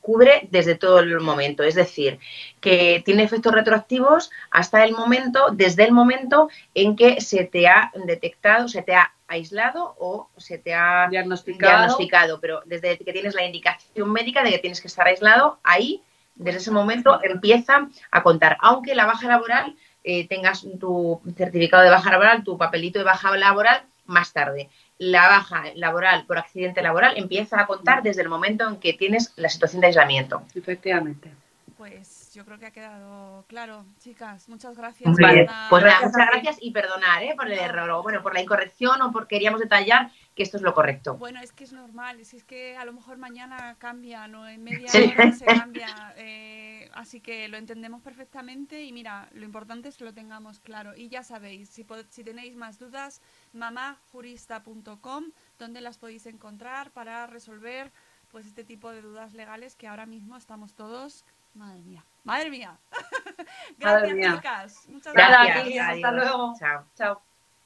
cubre 0.00 0.48
desde 0.50 0.74
todo 0.74 0.98
el 0.98 1.18
momento, 1.20 1.62
es 1.62 1.74
decir, 1.76 2.18
que 2.60 3.02
tiene 3.04 3.22
efectos 3.22 3.52
retroactivos 3.52 4.30
hasta 4.50 4.84
el 4.84 4.92
momento, 4.92 5.46
desde 5.52 5.84
el 5.84 5.92
momento 5.92 6.48
en 6.74 6.94
que 6.96 7.20
se 7.20 7.44
te 7.44 7.66
ha 7.68 7.92
detectado, 8.04 8.66
se 8.68 8.82
te 8.82 8.94
ha 8.94 9.12
aislado 9.28 9.94
o 9.98 10.28
se 10.36 10.58
te 10.58 10.74
ha 10.74 11.06
Diagnosticado. 11.08 11.72
diagnosticado, 11.72 12.40
pero 12.40 12.62
desde 12.66 12.98
que 12.98 13.12
tienes 13.12 13.34
la 13.34 13.44
indicación 13.44 14.12
médica 14.12 14.42
de 14.42 14.50
que 14.50 14.58
tienes 14.58 14.80
que 14.80 14.88
estar 14.88 15.06
aislado, 15.06 15.58
ahí, 15.64 16.02
desde 16.34 16.58
ese 16.58 16.70
momento, 16.70 17.20
empieza 17.22 17.88
a 18.10 18.22
contar. 18.22 18.56
Aunque 18.60 18.94
la 18.94 19.06
baja 19.06 19.26
laboral, 19.28 19.76
eh, 20.04 20.26
tengas 20.28 20.66
tu 20.80 21.20
certificado 21.36 21.82
de 21.82 21.90
baja 21.90 22.10
laboral, 22.10 22.44
tu 22.44 22.56
papelito 22.58 22.98
de 22.98 23.04
baja 23.04 23.36
laboral 23.36 23.82
más 24.06 24.32
tarde. 24.32 24.68
La 24.98 25.28
baja 25.28 25.64
laboral 25.74 26.26
por 26.26 26.38
accidente 26.38 26.82
laboral 26.82 27.16
empieza 27.16 27.60
a 27.60 27.66
contar 27.66 28.02
desde 28.02 28.22
el 28.22 28.28
momento 28.28 28.68
en 28.68 28.76
que 28.76 28.92
tienes 28.92 29.32
la 29.36 29.48
situación 29.48 29.80
de 29.80 29.88
aislamiento. 29.88 30.42
Efectivamente. 30.54 31.32
Pues 31.76 32.32
yo 32.34 32.44
creo 32.44 32.58
que 32.58 32.66
ha 32.66 32.70
quedado 32.70 33.44
claro, 33.48 33.84
chicas. 34.00 34.48
Muchas 34.48 34.76
gracias. 34.76 35.08
Muy 35.10 35.32
bien. 35.32 35.46
Nada- 35.46 35.68
Pues 35.68 35.82
nada, 35.82 35.96
muchas 36.06 36.26
gracias 36.28 36.56
y 36.60 36.70
perdonar 36.70 37.22
¿eh? 37.24 37.34
por 37.36 37.50
el 37.50 37.58
error, 37.58 37.90
o 37.90 38.02
bueno, 38.02 38.22
por 38.22 38.34
la 38.34 38.40
incorrección 38.40 39.02
o 39.02 39.10
por 39.10 39.26
queríamos 39.26 39.60
detallar 39.60 40.10
que 40.34 40.42
esto 40.42 40.56
es 40.56 40.62
lo 40.62 40.72
correcto. 40.74 41.16
Bueno, 41.16 41.40
es 41.40 41.52
que 41.52 41.64
es 41.64 41.72
normal, 41.72 42.20
es, 42.20 42.32
es 42.34 42.44
que 42.44 42.76
a 42.76 42.84
lo 42.84 42.92
mejor 42.92 43.18
mañana 43.18 43.76
cambia, 43.78 44.26
no 44.28 44.48
en 44.48 44.64
media 44.64 44.88
Sí. 44.88 45.12
hora 45.16 45.32
se 45.32 45.44
cambia, 45.44 46.14
eh, 46.16 46.88
así 46.94 47.20
que 47.20 47.48
lo 47.48 47.56
entendemos 47.58 48.00
perfectamente 48.02 48.82
y 48.82 48.92
mira, 48.92 49.28
lo 49.32 49.44
importante 49.44 49.88
es 49.88 49.96
que 49.96 50.04
lo 50.04 50.14
tengamos 50.14 50.58
claro. 50.60 50.96
Y 50.96 51.08
ya 51.08 51.22
sabéis, 51.22 51.68
si, 51.68 51.86
si 52.10 52.24
tenéis 52.24 52.56
más 52.56 52.78
dudas, 52.78 53.20
mamajurista.com, 53.52 55.24
donde 55.58 55.80
las 55.80 55.98
podéis 55.98 56.26
encontrar 56.26 56.90
para 56.92 57.26
resolver 57.26 57.92
pues 58.30 58.46
este 58.46 58.64
tipo 58.64 58.90
de 58.90 59.02
dudas 59.02 59.34
legales 59.34 59.76
que 59.76 59.86
ahora 59.88 60.06
mismo 60.06 60.36
estamos 60.38 60.74
todos, 60.74 61.24
madre 61.54 61.82
mía, 61.82 62.04
madre 62.24 62.48
mía. 62.50 62.78
Gracias 63.78 63.80
Madre 63.80 64.14
mía. 64.14 64.34
chicas, 64.36 64.88
muchas 64.88 65.12
gracias. 65.12 65.56
aquí, 65.58 65.78
hasta 65.78 66.12
luego. 66.12 66.54
Chao. 66.58 66.84
Chao. 66.96 67.31